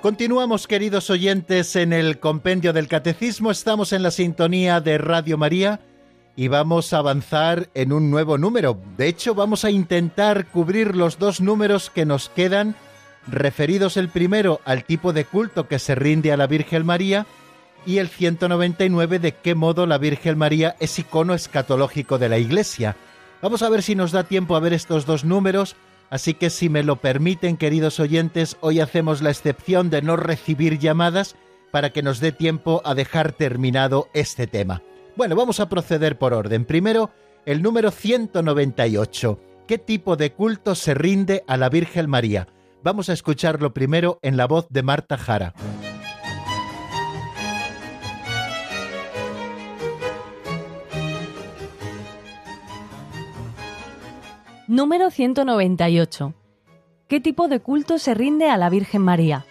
Continuamos, 0.00 0.66
queridos 0.66 1.10
oyentes, 1.10 1.76
en 1.76 1.92
el 1.92 2.18
compendio 2.18 2.72
del 2.72 2.88
Catecismo. 2.88 3.50
Estamos 3.50 3.92
en 3.92 4.02
la 4.02 4.10
sintonía 4.10 4.80
de 4.80 4.96
Radio 4.96 5.36
María 5.36 5.80
y 6.36 6.48
vamos 6.48 6.92
a 6.92 6.98
avanzar 6.98 7.68
en 7.74 7.92
un 7.92 8.10
nuevo 8.10 8.38
número. 8.38 8.78
De 8.96 9.08
hecho, 9.08 9.34
vamos 9.34 9.64
a 9.64 9.70
intentar 9.70 10.46
cubrir 10.46 10.96
los 10.96 11.18
dos 11.18 11.40
números 11.40 11.90
que 11.90 12.04
nos 12.04 12.28
quedan, 12.28 12.74
referidos 13.26 13.96
el 13.96 14.08
primero 14.08 14.60
al 14.64 14.84
tipo 14.84 15.12
de 15.12 15.24
culto 15.24 15.68
que 15.68 15.78
se 15.78 15.94
rinde 15.94 16.32
a 16.32 16.36
la 16.36 16.46
Virgen 16.46 16.84
María 16.84 17.26
y 17.86 17.98
el 17.98 18.08
199 18.08 19.18
de 19.18 19.32
qué 19.32 19.54
modo 19.54 19.86
la 19.86 19.98
Virgen 19.98 20.38
María 20.38 20.76
es 20.80 20.98
icono 20.98 21.34
escatológico 21.34 22.18
de 22.18 22.28
la 22.28 22.38
Iglesia. 22.38 22.96
Vamos 23.42 23.62
a 23.62 23.68
ver 23.68 23.82
si 23.82 23.94
nos 23.94 24.12
da 24.12 24.24
tiempo 24.24 24.56
a 24.56 24.60
ver 24.60 24.72
estos 24.72 25.06
dos 25.06 25.24
números 25.24 25.76
Así 26.14 26.34
que 26.34 26.48
si 26.50 26.68
me 26.68 26.84
lo 26.84 26.96
permiten, 26.96 27.56
queridos 27.56 27.98
oyentes, 27.98 28.56
hoy 28.60 28.78
hacemos 28.78 29.22
la 29.22 29.30
excepción 29.30 29.90
de 29.90 30.00
no 30.00 30.16
recibir 30.16 30.78
llamadas 30.78 31.34
para 31.72 31.90
que 31.90 32.04
nos 32.04 32.20
dé 32.20 32.30
tiempo 32.30 32.82
a 32.84 32.94
dejar 32.94 33.32
terminado 33.32 34.08
este 34.14 34.46
tema. 34.46 34.80
Bueno, 35.16 35.36
vamos 35.36 35.60
a 35.60 35.68
proceder 35.68 36.18
por 36.18 36.34
orden. 36.34 36.64
Primero, 36.64 37.10
el 37.46 37.62
número 37.62 37.92
198. 37.92 39.38
¿Qué 39.68 39.78
tipo 39.78 40.16
de 40.16 40.32
culto 40.32 40.74
se 40.74 40.92
rinde 40.92 41.44
a 41.46 41.56
la 41.56 41.68
Virgen 41.68 42.10
María? 42.10 42.48
Vamos 42.82 43.08
a 43.08 43.12
escucharlo 43.12 43.72
primero 43.72 44.18
en 44.22 44.36
la 44.36 44.46
voz 44.46 44.66
de 44.70 44.82
Marta 44.82 45.16
Jara. 45.16 45.54
Número 54.66 55.10
198. 55.10 56.34
¿Qué 57.06 57.20
tipo 57.20 57.46
de 57.46 57.60
culto 57.60 57.98
se 57.98 58.14
rinde 58.14 58.50
a 58.50 58.56
la 58.56 58.68
Virgen 58.68 59.02
María? 59.02 59.46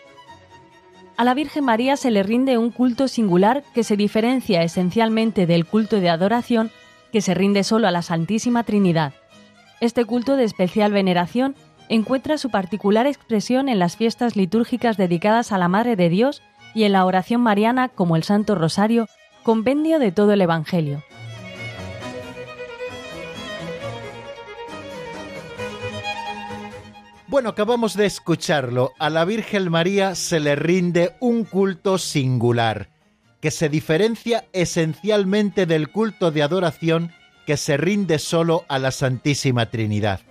A 1.15 1.23
la 1.23 1.35
Virgen 1.35 1.63
María 1.63 1.95
se 1.95 2.09
le 2.09 2.23
rinde 2.23 2.57
un 2.57 2.71
culto 2.71 3.07
singular 3.07 3.63
que 3.75 3.83
se 3.83 3.95
diferencia 3.95 4.63
esencialmente 4.63 5.45
del 5.45 5.65
culto 5.65 5.99
de 5.99 6.09
adoración 6.09 6.71
que 7.11 7.21
se 7.21 7.35
rinde 7.35 7.63
solo 7.63 7.87
a 7.87 7.91
la 7.91 8.01
Santísima 8.01 8.63
Trinidad. 8.63 9.13
Este 9.79 10.05
culto 10.05 10.35
de 10.35 10.43
especial 10.43 10.91
veneración 10.91 11.55
encuentra 11.87 12.39
su 12.39 12.49
particular 12.49 13.05
expresión 13.05 13.69
en 13.69 13.77
las 13.77 13.95
fiestas 13.95 14.35
litúrgicas 14.35 14.97
dedicadas 14.97 15.51
a 15.51 15.59
la 15.59 15.67
Madre 15.67 15.95
de 15.95 16.09
Dios 16.09 16.41
y 16.73 16.85
en 16.85 16.93
la 16.93 17.05
oración 17.05 17.41
mariana 17.41 17.89
como 17.89 18.15
el 18.15 18.23
Santo 18.23 18.55
Rosario, 18.55 19.07
compendio 19.43 19.99
de 19.99 20.11
todo 20.11 20.33
el 20.33 20.41
Evangelio. 20.41 21.03
Bueno, 27.33 27.49
acabamos 27.49 27.95
de 27.95 28.05
escucharlo. 28.05 28.93
A 28.99 29.09
la 29.09 29.25
Virgen 29.25 29.71
María 29.71 30.13
se 30.13 30.39
le 30.39 30.55
rinde 30.55 31.15
un 31.19 31.45
culto 31.45 31.97
singular, 31.97 32.89
que 33.41 33.49
se 33.49 33.69
diferencia 33.69 34.45
esencialmente 34.53 35.65
del 35.65 35.89
culto 35.89 36.29
de 36.29 36.43
adoración 36.43 37.11
que 37.47 37.57
se 37.57 37.75
rinde 37.75 38.19
solo 38.19 38.65
a 38.67 38.77
la 38.77 38.91
Santísima 38.91 39.71
Trinidad. 39.71 40.21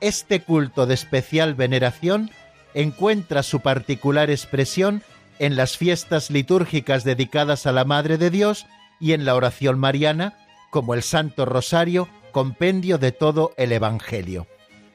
Este 0.00 0.40
culto 0.40 0.86
de 0.86 0.94
especial 0.94 1.54
veneración 1.54 2.30
encuentra 2.72 3.42
su 3.42 3.60
particular 3.60 4.30
expresión 4.30 5.02
en 5.40 5.56
las 5.56 5.76
fiestas 5.76 6.30
litúrgicas 6.30 7.04
dedicadas 7.04 7.66
a 7.66 7.72
la 7.72 7.84
Madre 7.84 8.16
de 8.16 8.30
Dios 8.30 8.64
y 8.98 9.12
en 9.12 9.26
la 9.26 9.34
oración 9.34 9.78
mariana, 9.78 10.38
como 10.70 10.94
el 10.94 11.02
Santo 11.02 11.44
Rosario, 11.44 12.08
compendio 12.32 12.96
de 12.96 13.12
todo 13.12 13.52
el 13.58 13.72
Evangelio. 13.72 14.46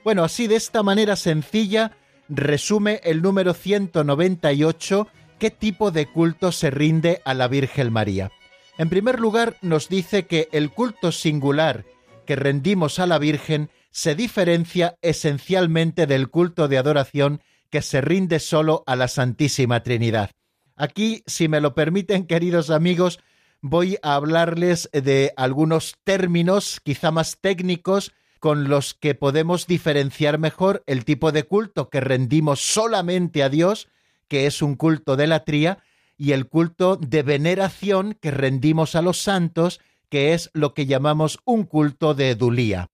Bueno, 0.05 0.23
así 0.23 0.45
de 0.45 0.55
esta 0.55 0.83
manera 0.83 1.15
sencilla 1.15 1.97
resume 2.29 3.01
el 3.03 3.23
número 3.23 3.55
198 3.55 5.07
qué 5.39 5.49
tipo 5.49 5.89
de 5.89 6.05
culto 6.05 6.51
se 6.51 6.69
rinde 6.69 7.23
a 7.25 7.33
la 7.33 7.47
Virgen 7.47 7.91
María. 7.91 8.31
En 8.77 8.89
primer 8.89 9.19
lugar, 9.19 9.57
nos 9.63 9.89
dice 9.89 10.27
que 10.27 10.47
el 10.51 10.69
culto 10.69 11.11
singular 11.11 11.85
que 12.27 12.35
rendimos 12.35 12.99
a 12.99 13.07
la 13.07 13.17
Virgen 13.17 13.71
se 13.89 14.13
diferencia 14.13 14.95
esencialmente 15.01 16.05
del 16.05 16.29
culto 16.29 16.67
de 16.67 16.77
adoración 16.77 17.41
que 17.71 17.81
se 17.81 17.99
rinde 17.99 18.37
solo 18.37 18.83
a 18.85 18.95
la 18.95 19.07
Santísima 19.07 19.81
Trinidad. 19.81 20.29
Aquí, 20.75 21.23
si 21.25 21.47
me 21.47 21.61
lo 21.61 21.73
permiten, 21.73 22.27
queridos 22.27 22.69
amigos, 22.69 23.21
voy 23.59 23.97
a 24.03 24.13
hablarles 24.13 24.87
de 24.93 25.33
algunos 25.35 25.95
términos 26.03 26.79
quizá 26.83 27.09
más 27.09 27.39
técnicos 27.41 28.13
con 28.39 28.69
los 28.69 28.93
que 28.93 29.15
podemos 29.15 29.67
diferenciar 29.67 30.37
mejor 30.37 30.83
el 30.87 31.05
tipo 31.05 31.31
de 31.31 31.43
culto 31.43 31.89
que 31.89 32.01
rendimos 32.01 32.61
solamente 32.61 33.43
a 33.43 33.49
Dios, 33.49 33.87
que 34.27 34.45
es 34.45 34.61
un 34.61 34.75
culto 34.75 35.15
de 35.15 35.27
latría, 35.27 35.79
y 36.17 36.31
el 36.31 36.47
culto 36.47 36.95
de 36.95 37.23
veneración 37.23 38.13
que 38.13 38.31
rendimos 38.31 38.95
a 38.95 39.01
los 39.01 39.21
santos, 39.21 39.81
que 40.09 40.33
es 40.33 40.49
lo 40.53 40.73
que 40.73 40.85
llamamos 40.85 41.39
un 41.45 41.63
culto 41.63 42.13
de 42.13 42.31
edulía. 42.31 42.89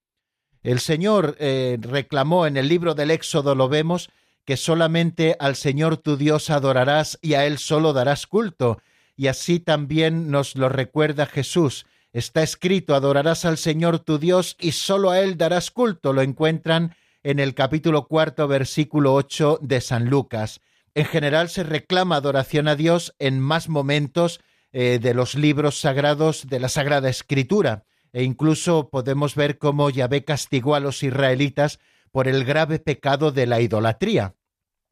El 0.63 0.79
Señor 0.79 1.35
eh, 1.39 1.77
reclamó 1.81 2.45
en 2.45 2.57
el 2.57 2.67
libro 2.67 2.93
del 2.93 3.11
Éxodo, 3.11 3.55
lo 3.55 3.67
vemos, 3.67 4.09
que 4.45 4.57
solamente 4.57 5.35
al 5.39 5.55
Señor 5.55 5.97
tu 5.97 6.17
Dios 6.17 6.49
adorarás 6.49 7.17
y 7.21 7.33
a 7.33 7.45
Él 7.45 7.57
solo 7.57 7.93
darás 7.93 8.27
culto. 8.27 8.81
Y 9.15 9.27
así 9.27 9.59
también 9.59 10.31
nos 10.31 10.55
lo 10.55 10.69
recuerda 10.69 11.25
Jesús. 11.25 11.85
Está 12.13 12.43
escrito, 12.43 12.93
adorarás 12.93 13.45
al 13.45 13.57
Señor 13.57 13.99
tu 13.99 14.19
Dios 14.19 14.57
y 14.59 14.73
solo 14.73 15.11
a 15.11 15.19
Él 15.21 15.37
darás 15.37 15.71
culto. 15.71 16.11
Lo 16.11 16.21
encuentran 16.21 16.95
en 17.23 17.39
el 17.39 17.53
capítulo 17.53 18.07
cuarto, 18.07 18.47
versículo 18.47 19.13
ocho 19.13 19.59
de 19.61 19.79
San 19.79 20.09
Lucas. 20.09 20.59
En 20.93 21.05
general 21.05 21.49
se 21.49 21.63
reclama 21.63 22.17
adoración 22.17 22.67
a 22.67 22.75
Dios 22.75 23.15
en 23.19 23.39
más 23.39 23.69
momentos 23.69 24.41
eh, 24.73 24.99
de 25.01 25.13
los 25.13 25.35
libros 25.35 25.79
sagrados 25.79 26.47
de 26.47 26.59
la 26.59 26.67
Sagrada 26.67 27.09
Escritura 27.09 27.85
e 28.13 28.23
incluso 28.23 28.89
podemos 28.89 29.35
ver 29.35 29.57
cómo 29.57 29.89
Yahvé 29.89 30.25
castigó 30.25 30.75
a 30.75 30.81
los 30.81 31.03
israelitas 31.03 31.79
por 32.11 32.27
el 32.27 32.43
grave 32.43 32.79
pecado 32.79 33.31
de 33.31 33.47
la 33.47 33.61
idolatría. 33.61 34.35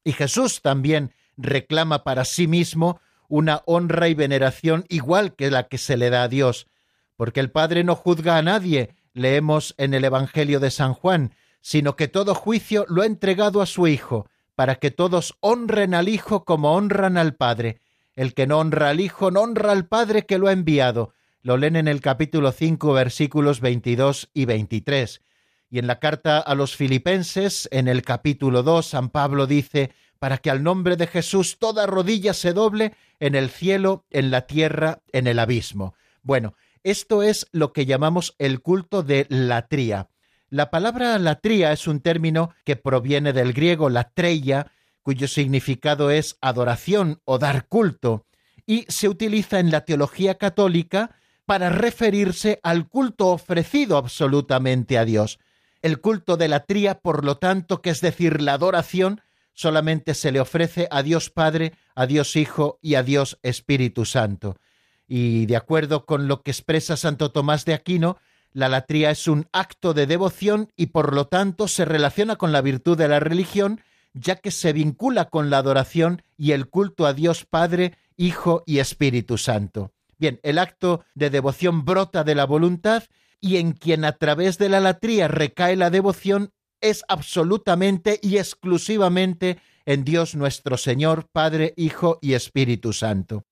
Y 0.06 0.14
Jesús 0.14 0.62
también 0.62 1.14
reclama 1.36 2.04
para 2.04 2.24
sí 2.24 2.48
mismo 2.48 3.02
una 3.28 3.62
honra 3.66 4.08
y 4.08 4.14
veneración 4.14 4.86
igual 4.88 5.36
que 5.36 5.52
la 5.52 5.68
que 5.68 5.78
se 5.78 5.98
le 5.98 6.10
da 6.10 6.24
a 6.24 6.28
Dios, 6.30 6.68
porque 7.20 7.42
el 7.42 7.52
Padre 7.52 7.84
no 7.84 7.98
juzga 7.98 8.38
a 8.38 8.42
nadie, 8.42 8.96
leemos 9.14 9.76
en 9.78 9.94
el 9.94 10.06
Evangelio 10.06 10.62
de 10.62 10.72
San 10.72 10.94
Juan, 10.94 11.36
sino 11.60 11.98
que 11.98 12.08
todo 12.08 12.34
juicio 12.34 12.86
lo 12.88 13.02
ha 13.02 13.06
entregado 13.06 13.62
a 13.62 13.66
su 13.66 13.88
Hijo, 13.88 14.30
para 14.56 14.76
que 14.76 14.90
todos 14.90 15.36
honren 15.42 15.94
al 15.94 16.08
Hijo 16.08 16.46
como 16.46 16.74
honran 16.74 17.18
al 17.18 17.36
Padre. 17.36 17.82
El 18.16 18.34
que 18.34 18.48
no 18.48 18.60
honra 18.60 18.88
al 18.88 19.02
Hijo 19.02 19.32
no 19.32 19.42
honra 19.42 19.74
al 19.74 19.86
Padre 19.86 20.26
que 20.26 20.38
lo 20.38 20.48
ha 20.48 20.54
enviado 20.54 21.14
lo 21.42 21.58
leen 21.58 21.76
en 21.76 21.88
el 21.88 22.02
capítulo 22.02 22.52
5 22.52 22.94
versículos 22.94 23.62
22 23.62 24.30
y 24.34 24.46
23. 24.46 25.22
Y 25.70 25.80
en 25.80 25.88
la 25.88 26.00
carta 26.00 26.40
a 26.40 26.56
los 26.56 26.76
filipenses, 26.76 27.70
en 27.72 27.88
el 27.88 28.02
capítulo 28.02 28.64
2, 28.64 28.86
San 28.86 29.10
Pablo 29.10 29.48
dice, 29.48 29.92
para 30.20 30.40
que 30.40 30.50
al 30.50 30.64
nombre 30.64 30.98
de 30.98 31.08
Jesús 31.08 31.58
toda 31.60 31.86
rodilla 31.86 32.34
se 32.34 32.54
doble 32.54 32.94
en 33.20 33.36
el 33.36 33.50
cielo, 33.50 34.06
en 34.10 34.32
la 34.32 34.48
tierra, 34.48 35.02
en 35.14 35.28
el 35.28 35.40
abismo. 35.40 35.94
Bueno, 36.24 36.56
esto 36.84 37.24
es 37.24 37.48
lo 37.52 37.74
que 37.74 37.86
llamamos 37.86 38.36
el 38.38 38.62
culto 38.62 39.04
de 39.04 39.26
latría. 39.30 40.10
La 40.50 40.72
palabra 40.72 41.18
latría 41.20 41.72
es 41.72 41.88
un 41.88 42.02
término 42.02 42.54
que 42.66 42.76
proviene 42.76 43.34
del 43.34 43.54
griego 43.54 43.90
latreia, 43.90 44.72
cuyo 45.04 45.28
significado 45.28 46.10
es 46.10 46.38
adoración 46.42 47.22
o 47.26 47.38
dar 47.38 47.68
culto, 47.68 48.26
y 48.66 48.86
se 48.88 49.10
utiliza 49.10 49.60
en 49.60 49.72
la 49.72 49.86
teología 49.86 50.36
católica 50.36 51.16
para 51.46 51.70
referirse 51.70 52.60
al 52.62 52.88
culto 52.88 53.28
ofrecido 53.28 53.98
absolutamente 53.98 54.98
a 54.98 55.06
Dios. 55.06 55.40
El 55.82 56.02
culto 56.02 56.38
de 56.38 56.48
la 56.48 56.66
tría, 56.66 57.00
por 57.00 57.26
lo 57.26 57.38
tanto, 57.38 57.82
que 57.82 57.90
es 57.90 58.02
decir, 58.02 58.42
la 58.42 58.54
adoración, 58.54 59.22
solamente 59.54 60.14
se 60.14 60.32
le 60.32 60.40
ofrece 60.40 60.88
a 60.92 61.04
Dios 61.04 61.30
Padre, 61.30 61.74
a 61.96 62.06
Dios 62.06 62.36
Hijo 62.36 62.80
y 62.82 62.96
a 62.96 63.04
Dios 63.04 63.40
Espíritu 63.44 64.06
Santo. 64.06 64.58
Y 65.10 65.48
de 65.48 65.58
acuerdo 65.58 66.06
con 66.06 66.28
lo 66.28 66.44
que 66.44 66.52
expresa 66.52 66.96
Santo 66.96 67.32
Tomás 67.32 67.66
de 67.66 67.74
Aquino, 67.74 68.18
la 68.54 68.70
latría 68.70 69.10
es 69.10 69.28
un 69.28 69.48
acto 69.52 69.96
de 69.96 70.06
devoción 70.06 70.72
y 70.78 70.88
por 70.88 71.14
lo 71.14 71.26
tanto 71.28 71.68
se 71.68 71.84
relaciona 71.84 72.36
con 72.36 72.52
la 72.52 72.62
virtud 72.62 72.96
de 72.96 73.08
la 73.08 73.20
religión, 73.20 73.82
ya 74.14 74.36
que 74.36 74.52
se 74.52 74.72
vincula 74.72 75.26
con 75.26 75.50
la 75.50 75.58
adoración 75.58 76.22
y 76.38 76.52
el 76.52 76.70
culto 76.70 77.08
a 77.08 77.14
Dios 77.14 77.46
Padre, 77.46 77.98
Hijo 78.18 78.64
y 78.68 78.78
Espíritu 78.78 79.40
Santo. 79.40 79.92
Bien, 80.20 80.40
el 80.44 80.60
acto 80.60 81.04
de 81.16 81.32
devoción 81.32 81.86
brota 81.86 82.24
de 82.24 82.36
la 82.36 82.46
voluntad 82.46 83.04
y 83.42 83.58
en 83.58 83.72
quien 83.72 84.06
a 84.06 84.12
través 84.12 84.60
de 84.60 84.70
la 84.70 84.80
latría 84.80 85.28
recae 85.28 85.76
la 85.76 85.90
devoción 85.90 86.52
es 86.82 87.04
absolutamente 87.08 88.20
y 88.22 88.38
exclusivamente 88.38 89.58
en 89.86 90.04
Dios 90.04 90.36
nuestro 90.36 90.78
Señor, 90.78 91.28
Padre, 91.32 91.74
Hijo 91.78 92.20
y 92.22 92.34
Espíritu 92.34 92.94
Santo. 92.94 93.46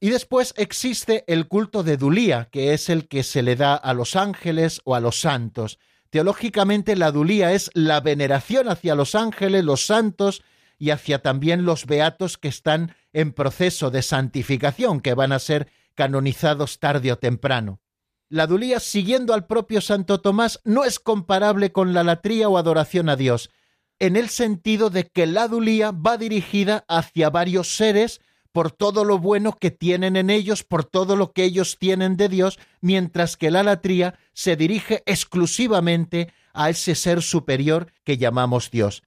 Y 0.00 0.10
después 0.10 0.54
existe 0.56 1.24
el 1.26 1.48
culto 1.48 1.82
de 1.82 1.96
Dulía, 1.96 2.48
que 2.50 2.74
es 2.74 2.88
el 2.88 3.08
que 3.08 3.22
se 3.22 3.42
le 3.42 3.56
da 3.56 3.74
a 3.74 3.94
los 3.94 4.16
ángeles 4.16 4.80
o 4.84 4.94
a 4.94 5.00
los 5.00 5.20
santos. 5.20 5.78
Teológicamente 6.10 6.96
la 6.96 7.10
Dulía 7.12 7.52
es 7.52 7.70
la 7.74 8.00
veneración 8.00 8.68
hacia 8.68 8.94
los 8.94 9.14
ángeles, 9.14 9.64
los 9.64 9.86
santos 9.86 10.42
y 10.78 10.90
hacia 10.90 11.22
también 11.22 11.64
los 11.64 11.86
beatos 11.86 12.38
que 12.38 12.48
están 12.48 12.94
en 13.12 13.32
proceso 13.32 13.90
de 13.90 14.02
santificación, 14.02 15.00
que 15.00 15.14
van 15.14 15.32
a 15.32 15.38
ser 15.38 15.68
canonizados 15.94 16.78
tarde 16.78 17.12
o 17.12 17.18
temprano. 17.18 17.80
La 18.28 18.46
dulía, 18.46 18.80
siguiendo 18.80 19.34
al 19.34 19.46
propio 19.46 19.80
Santo 19.80 20.20
Tomás, 20.20 20.60
no 20.64 20.84
es 20.84 20.98
comparable 20.98 21.72
con 21.72 21.94
la 21.94 22.02
latría 22.02 22.48
o 22.48 22.58
adoración 22.58 23.08
a 23.08 23.16
Dios, 23.16 23.50
en 23.98 24.16
el 24.16 24.28
sentido 24.28 24.90
de 24.90 25.08
que 25.08 25.26
la 25.26 25.48
dulía 25.48 25.92
va 25.92 26.18
dirigida 26.18 26.84
hacia 26.88 27.30
varios 27.30 27.76
seres 27.76 28.20
por 28.56 28.72
todo 28.72 29.04
lo 29.04 29.18
bueno 29.18 29.52
que 29.52 29.70
tienen 29.70 30.16
en 30.16 30.30
ellos, 30.30 30.64
por 30.64 30.86
todo 30.86 31.14
lo 31.14 31.32
que 31.32 31.44
ellos 31.44 31.76
tienen 31.78 32.16
de 32.16 32.30
Dios, 32.30 32.58
mientras 32.80 33.36
que 33.36 33.50
la 33.50 33.62
latría 33.62 34.18
se 34.32 34.56
dirige 34.56 35.02
exclusivamente 35.04 36.32
a 36.54 36.70
ese 36.70 36.94
ser 36.94 37.20
superior 37.20 37.92
que 38.02 38.16
llamamos 38.16 38.70
Dios. 38.70 39.02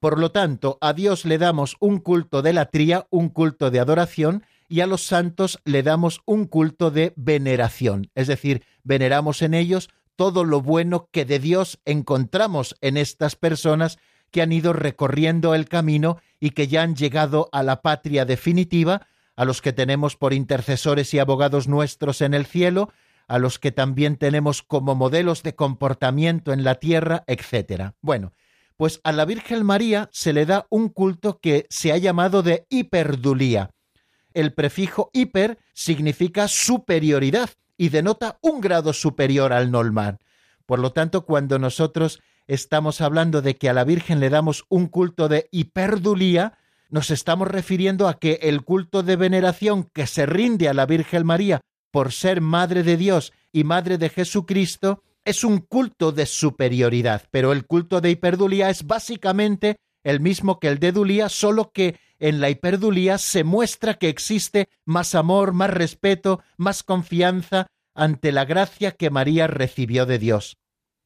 Por 0.00 0.18
lo 0.18 0.32
tanto, 0.32 0.78
a 0.80 0.94
Dios 0.94 1.26
le 1.26 1.36
damos 1.36 1.76
un 1.80 1.98
culto 1.98 2.40
de 2.40 2.54
latría, 2.54 3.06
un 3.10 3.28
culto 3.28 3.70
de 3.70 3.78
adoración, 3.78 4.46
y 4.70 4.80
a 4.80 4.86
los 4.86 5.02
santos 5.02 5.60
le 5.66 5.82
damos 5.82 6.22
un 6.24 6.46
culto 6.46 6.90
de 6.90 7.12
veneración, 7.14 8.10
es 8.14 8.26
decir, 8.26 8.64
veneramos 8.84 9.42
en 9.42 9.52
ellos 9.52 9.90
todo 10.16 10.44
lo 10.44 10.62
bueno 10.62 11.10
que 11.12 11.26
de 11.26 11.38
Dios 11.38 11.78
encontramos 11.84 12.74
en 12.80 12.96
estas 12.96 13.36
personas 13.36 13.98
que 14.30 14.40
han 14.40 14.52
ido 14.52 14.72
recorriendo 14.72 15.54
el 15.54 15.68
camino 15.68 16.18
y 16.40 16.50
que 16.50 16.68
ya 16.68 16.82
han 16.82 16.94
llegado 16.94 17.48
a 17.52 17.62
la 17.62 17.82
patria 17.82 18.24
definitiva, 18.24 19.06
a 19.36 19.44
los 19.44 19.62
que 19.62 19.72
tenemos 19.72 20.16
por 20.16 20.32
intercesores 20.32 21.12
y 21.14 21.18
abogados 21.18 21.68
nuestros 21.68 22.20
en 22.20 22.34
el 22.34 22.46
cielo, 22.46 22.92
a 23.26 23.38
los 23.38 23.58
que 23.58 23.72
también 23.72 24.16
tenemos 24.16 24.62
como 24.62 24.94
modelos 24.94 25.42
de 25.42 25.54
comportamiento 25.54 26.52
en 26.52 26.64
la 26.64 26.76
tierra, 26.76 27.24
etc. 27.26 27.92
Bueno, 28.00 28.32
pues 28.76 29.00
a 29.04 29.12
la 29.12 29.24
Virgen 29.24 29.64
María 29.66 30.08
se 30.12 30.32
le 30.32 30.46
da 30.46 30.66
un 30.70 30.88
culto 30.88 31.38
que 31.40 31.66
se 31.68 31.92
ha 31.92 31.98
llamado 31.98 32.42
de 32.42 32.66
hiperdulía, 32.70 33.70
el 34.38 34.52
prefijo 34.52 35.10
hiper 35.12 35.58
significa 35.72 36.46
superioridad 36.46 37.50
y 37.76 37.88
denota 37.88 38.38
un 38.40 38.60
grado 38.60 38.92
superior 38.92 39.52
al 39.52 39.70
normal. 39.70 40.18
Por 40.64 40.78
lo 40.78 40.92
tanto, 40.92 41.24
cuando 41.24 41.58
nosotros 41.58 42.20
estamos 42.48 43.00
hablando 43.00 43.42
de 43.42 43.56
que 43.56 43.68
a 43.68 43.74
la 43.74 43.84
Virgen 43.84 44.18
le 44.18 44.30
damos 44.30 44.64
un 44.68 44.86
culto 44.86 45.28
de 45.28 45.48
hiperdulía, 45.52 46.58
nos 46.90 47.10
estamos 47.10 47.46
refiriendo 47.46 48.08
a 48.08 48.18
que 48.18 48.40
el 48.42 48.64
culto 48.64 49.02
de 49.02 49.16
veneración 49.16 49.84
que 49.84 50.06
se 50.06 50.26
rinde 50.26 50.68
a 50.68 50.74
la 50.74 50.86
Virgen 50.86 51.24
María 51.24 51.60
por 51.92 52.12
ser 52.12 52.40
Madre 52.40 52.82
de 52.82 52.96
Dios 52.96 53.32
y 53.52 53.64
Madre 53.64 53.98
de 53.98 54.08
Jesucristo 54.08 55.04
es 55.24 55.44
un 55.44 55.58
culto 55.58 56.10
de 56.10 56.24
superioridad, 56.24 57.22
pero 57.30 57.52
el 57.52 57.66
culto 57.66 58.00
de 58.00 58.10
hiperdulía 58.10 58.70
es 58.70 58.86
básicamente 58.86 59.76
el 60.02 60.20
mismo 60.20 60.58
que 60.58 60.68
el 60.68 60.78
de 60.78 60.92
Dulía, 60.92 61.28
solo 61.28 61.70
que 61.70 62.00
en 62.18 62.40
la 62.40 62.48
hiperdulía 62.48 63.18
se 63.18 63.44
muestra 63.44 63.94
que 63.94 64.08
existe 64.08 64.68
más 64.86 65.14
amor, 65.14 65.52
más 65.52 65.70
respeto, 65.70 66.42
más 66.56 66.82
confianza 66.82 67.66
ante 67.94 68.32
la 68.32 68.46
gracia 68.46 68.92
que 68.92 69.10
María 69.10 69.46
recibió 69.48 70.06
de 70.06 70.18
Dios. 70.18 70.56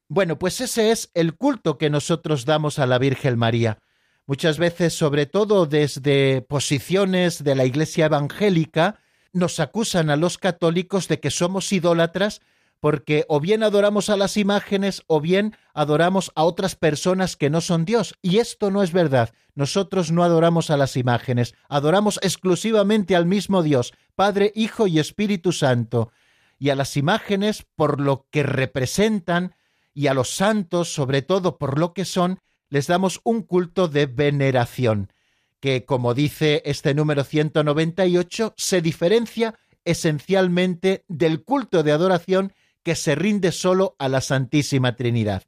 Bueno, 0.07 0.37
pues 0.37 0.61
ese 0.61 0.91
es 0.91 1.09
el 1.13 1.35
culto 1.35 1.77
que 1.77 1.89
nosotros 1.89 2.45
damos 2.45 2.79
a 2.79 2.85
la 2.85 2.99
Virgen 2.99 3.37
María. 3.37 3.79
Muchas 4.25 4.57
veces, 4.57 4.93
sobre 4.93 5.25
todo 5.25 5.65
desde 5.65 6.41
posiciones 6.41 7.43
de 7.43 7.55
la 7.55 7.65
Iglesia 7.65 8.05
evangélica, 8.05 8.99
nos 9.33 9.59
acusan 9.59 10.09
a 10.09 10.15
los 10.15 10.37
católicos 10.37 11.07
de 11.07 11.19
que 11.19 11.31
somos 11.31 11.71
idólatras 11.73 12.41
porque 12.79 13.25
o 13.29 13.39
bien 13.39 13.63
adoramos 13.63 14.09
a 14.09 14.17
las 14.17 14.35
imágenes 14.35 15.03
o 15.07 15.21
bien 15.21 15.55
adoramos 15.73 16.33
a 16.35 16.43
otras 16.43 16.75
personas 16.75 17.37
que 17.37 17.49
no 17.49 17.61
son 17.61 17.85
Dios. 17.85 18.13
Y 18.21 18.39
esto 18.39 18.71
no 18.71 18.83
es 18.83 18.91
verdad. 18.91 19.33
Nosotros 19.55 20.11
no 20.11 20.21
adoramos 20.21 20.69
a 20.69 20.75
las 20.75 20.97
imágenes, 20.97 21.53
adoramos 21.69 22.19
exclusivamente 22.21 23.15
al 23.15 23.25
mismo 23.25 23.63
Dios, 23.63 23.93
Padre, 24.15 24.51
Hijo 24.53 24.87
y 24.87 24.99
Espíritu 24.99 25.53
Santo. 25.53 26.11
Y 26.59 26.71
a 26.71 26.75
las 26.75 26.97
imágenes 26.97 27.65
por 27.75 28.01
lo 28.01 28.27
que 28.31 28.43
representan 28.43 29.55
y 29.93 30.07
a 30.07 30.13
los 30.13 30.29
santos, 30.35 30.93
sobre 30.93 31.21
todo 31.21 31.57
por 31.57 31.79
lo 31.79 31.93
que 31.93 32.05
son, 32.05 32.39
les 32.69 32.87
damos 32.87 33.21
un 33.23 33.43
culto 33.43 33.87
de 33.87 34.07
veneración, 34.07 35.11
que, 35.59 35.85
como 35.85 36.13
dice 36.13 36.61
este 36.65 36.93
número 36.93 37.23
198, 37.23 38.53
se 38.57 38.81
diferencia 38.81 39.55
esencialmente 39.85 41.03
del 41.07 41.43
culto 41.43 41.83
de 41.83 41.91
adoración 41.91 42.53
que 42.83 42.95
se 42.95 43.15
rinde 43.15 43.51
solo 43.51 43.95
a 43.99 44.09
la 44.09 44.21
Santísima 44.21 44.95
Trinidad. 44.95 45.43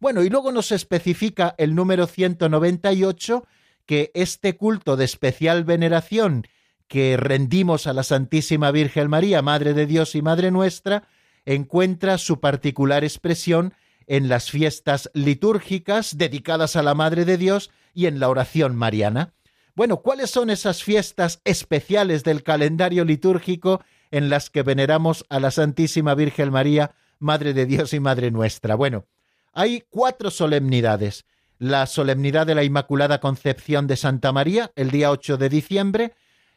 Bueno, 0.00 0.22
y 0.22 0.30
luego 0.30 0.50
nos 0.50 0.72
especifica 0.72 1.54
el 1.58 1.74
número 1.74 2.06
198 2.06 3.46
que 3.86 4.10
este 4.14 4.56
culto 4.56 4.96
de 4.96 5.04
especial 5.04 5.64
veneración 5.64 6.46
que 6.88 7.16
rendimos 7.16 7.86
a 7.86 7.92
la 7.92 8.02
Santísima 8.02 8.70
Virgen 8.72 9.10
María, 9.10 9.42
Madre 9.42 9.74
de 9.74 9.86
Dios 9.86 10.14
y 10.14 10.22
Madre 10.22 10.50
nuestra, 10.50 11.06
encuentra 11.44 12.18
su 12.18 12.40
particular 12.40 13.04
expresión 13.04 13.74
en 14.10 14.28
las 14.28 14.50
fiestas 14.50 15.08
litúrgicas 15.14 16.18
dedicadas 16.18 16.74
a 16.74 16.82
la 16.82 16.94
Madre 16.94 17.24
de 17.24 17.38
Dios 17.38 17.70
y 17.94 18.06
en 18.06 18.18
la 18.18 18.28
oración 18.28 18.74
mariana. 18.74 19.34
Bueno, 19.76 19.98
¿cuáles 19.98 20.30
son 20.30 20.50
esas 20.50 20.82
fiestas 20.82 21.40
especiales 21.44 22.24
del 22.24 22.42
calendario 22.42 23.04
litúrgico 23.04 23.84
en 24.10 24.28
las 24.28 24.50
que 24.50 24.64
veneramos 24.64 25.24
a 25.28 25.38
la 25.38 25.52
Santísima 25.52 26.16
Virgen 26.16 26.50
María, 26.50 26.90
Madre 27.20 27.54
de 27.54 27.66
Dios 27.66 27.94
y 27.94 28.00
Madre 28.00 28.32
nuestra? 28.32 28.74
Bueno, 28.74 29.06
hay 29.52 29.84
cuatro 29.88 30.32
solemnidades. 30.32 31.24
La 31.58 31.86
solemnidad 31.86 32.48
de 32.48 32.56
la 32.56 32.64
Inmaculada 32.64 33.20
Concepción 33.20 33.86
de 33.86 33.96
Santa 33.96 34.32
María, 34.32 34.72
el 34.74 34.90
día 34.90 35.12
8 35.12 35.36
de 35.36 35.48
diciembre. 35.48 36.14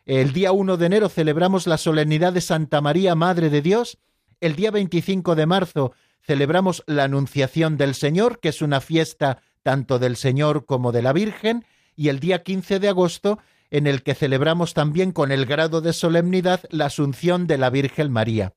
El 0.07 0.33
día 0.33 0.53
1 0.53 0.75
de 0.77 0.85
enero 0.87 1.07
celebramos 1.07 1.67
la 1.67 1.77
solemnidad 1.77 2.33
de 2.33 2.41
Santa 2.41 2.81
María, 2.81 3.13
Madre 3.13 3.51
de 3.51 3.61
Dios. 3.61 3.99
El 4.41 4.55
día 4.55 4.71
25 4.71 5.35
de 5.35 5.45
marzo 5.45 5.93
celebramos 6.23 6.83
la 6.87 7.03
Anunciación 7.03 7.77
del 7.77 7.95
Señor, 7.95 8.39
que 8.39 8.49
es 8.49 8.61
una 8.61 8.81
fiesta 8.81 9.41
tanto 9.61 9.99
del 9.99 10.15
Señor 10.15 10.65
como 10.65 10.91
de 10.91 11.01
la 11.01 11.13
Virgen, 11.13 11.65
y 11.95 12.09
el 12.09 12.19
día 12.19 12.43
15 12.43 12.79
de 12.79 12.89
agosto, 12.89 13.39
en 13.69 13.87
el 13.87 14.03
que 14.03 14.15
celebramos 14.15 14.73
también 14.73 15.11
con 15.11 15.31
el 15.31 15.45
grado 15.45 15.81
de 15.81 15.93
solemnidad 15.93 16.61
la 16.69 16.87
Asunción 16.87 17.47
de 17.47 17.57
la 17.57 17.69
Virgen 17.69 18.11
María. 18.11 18.53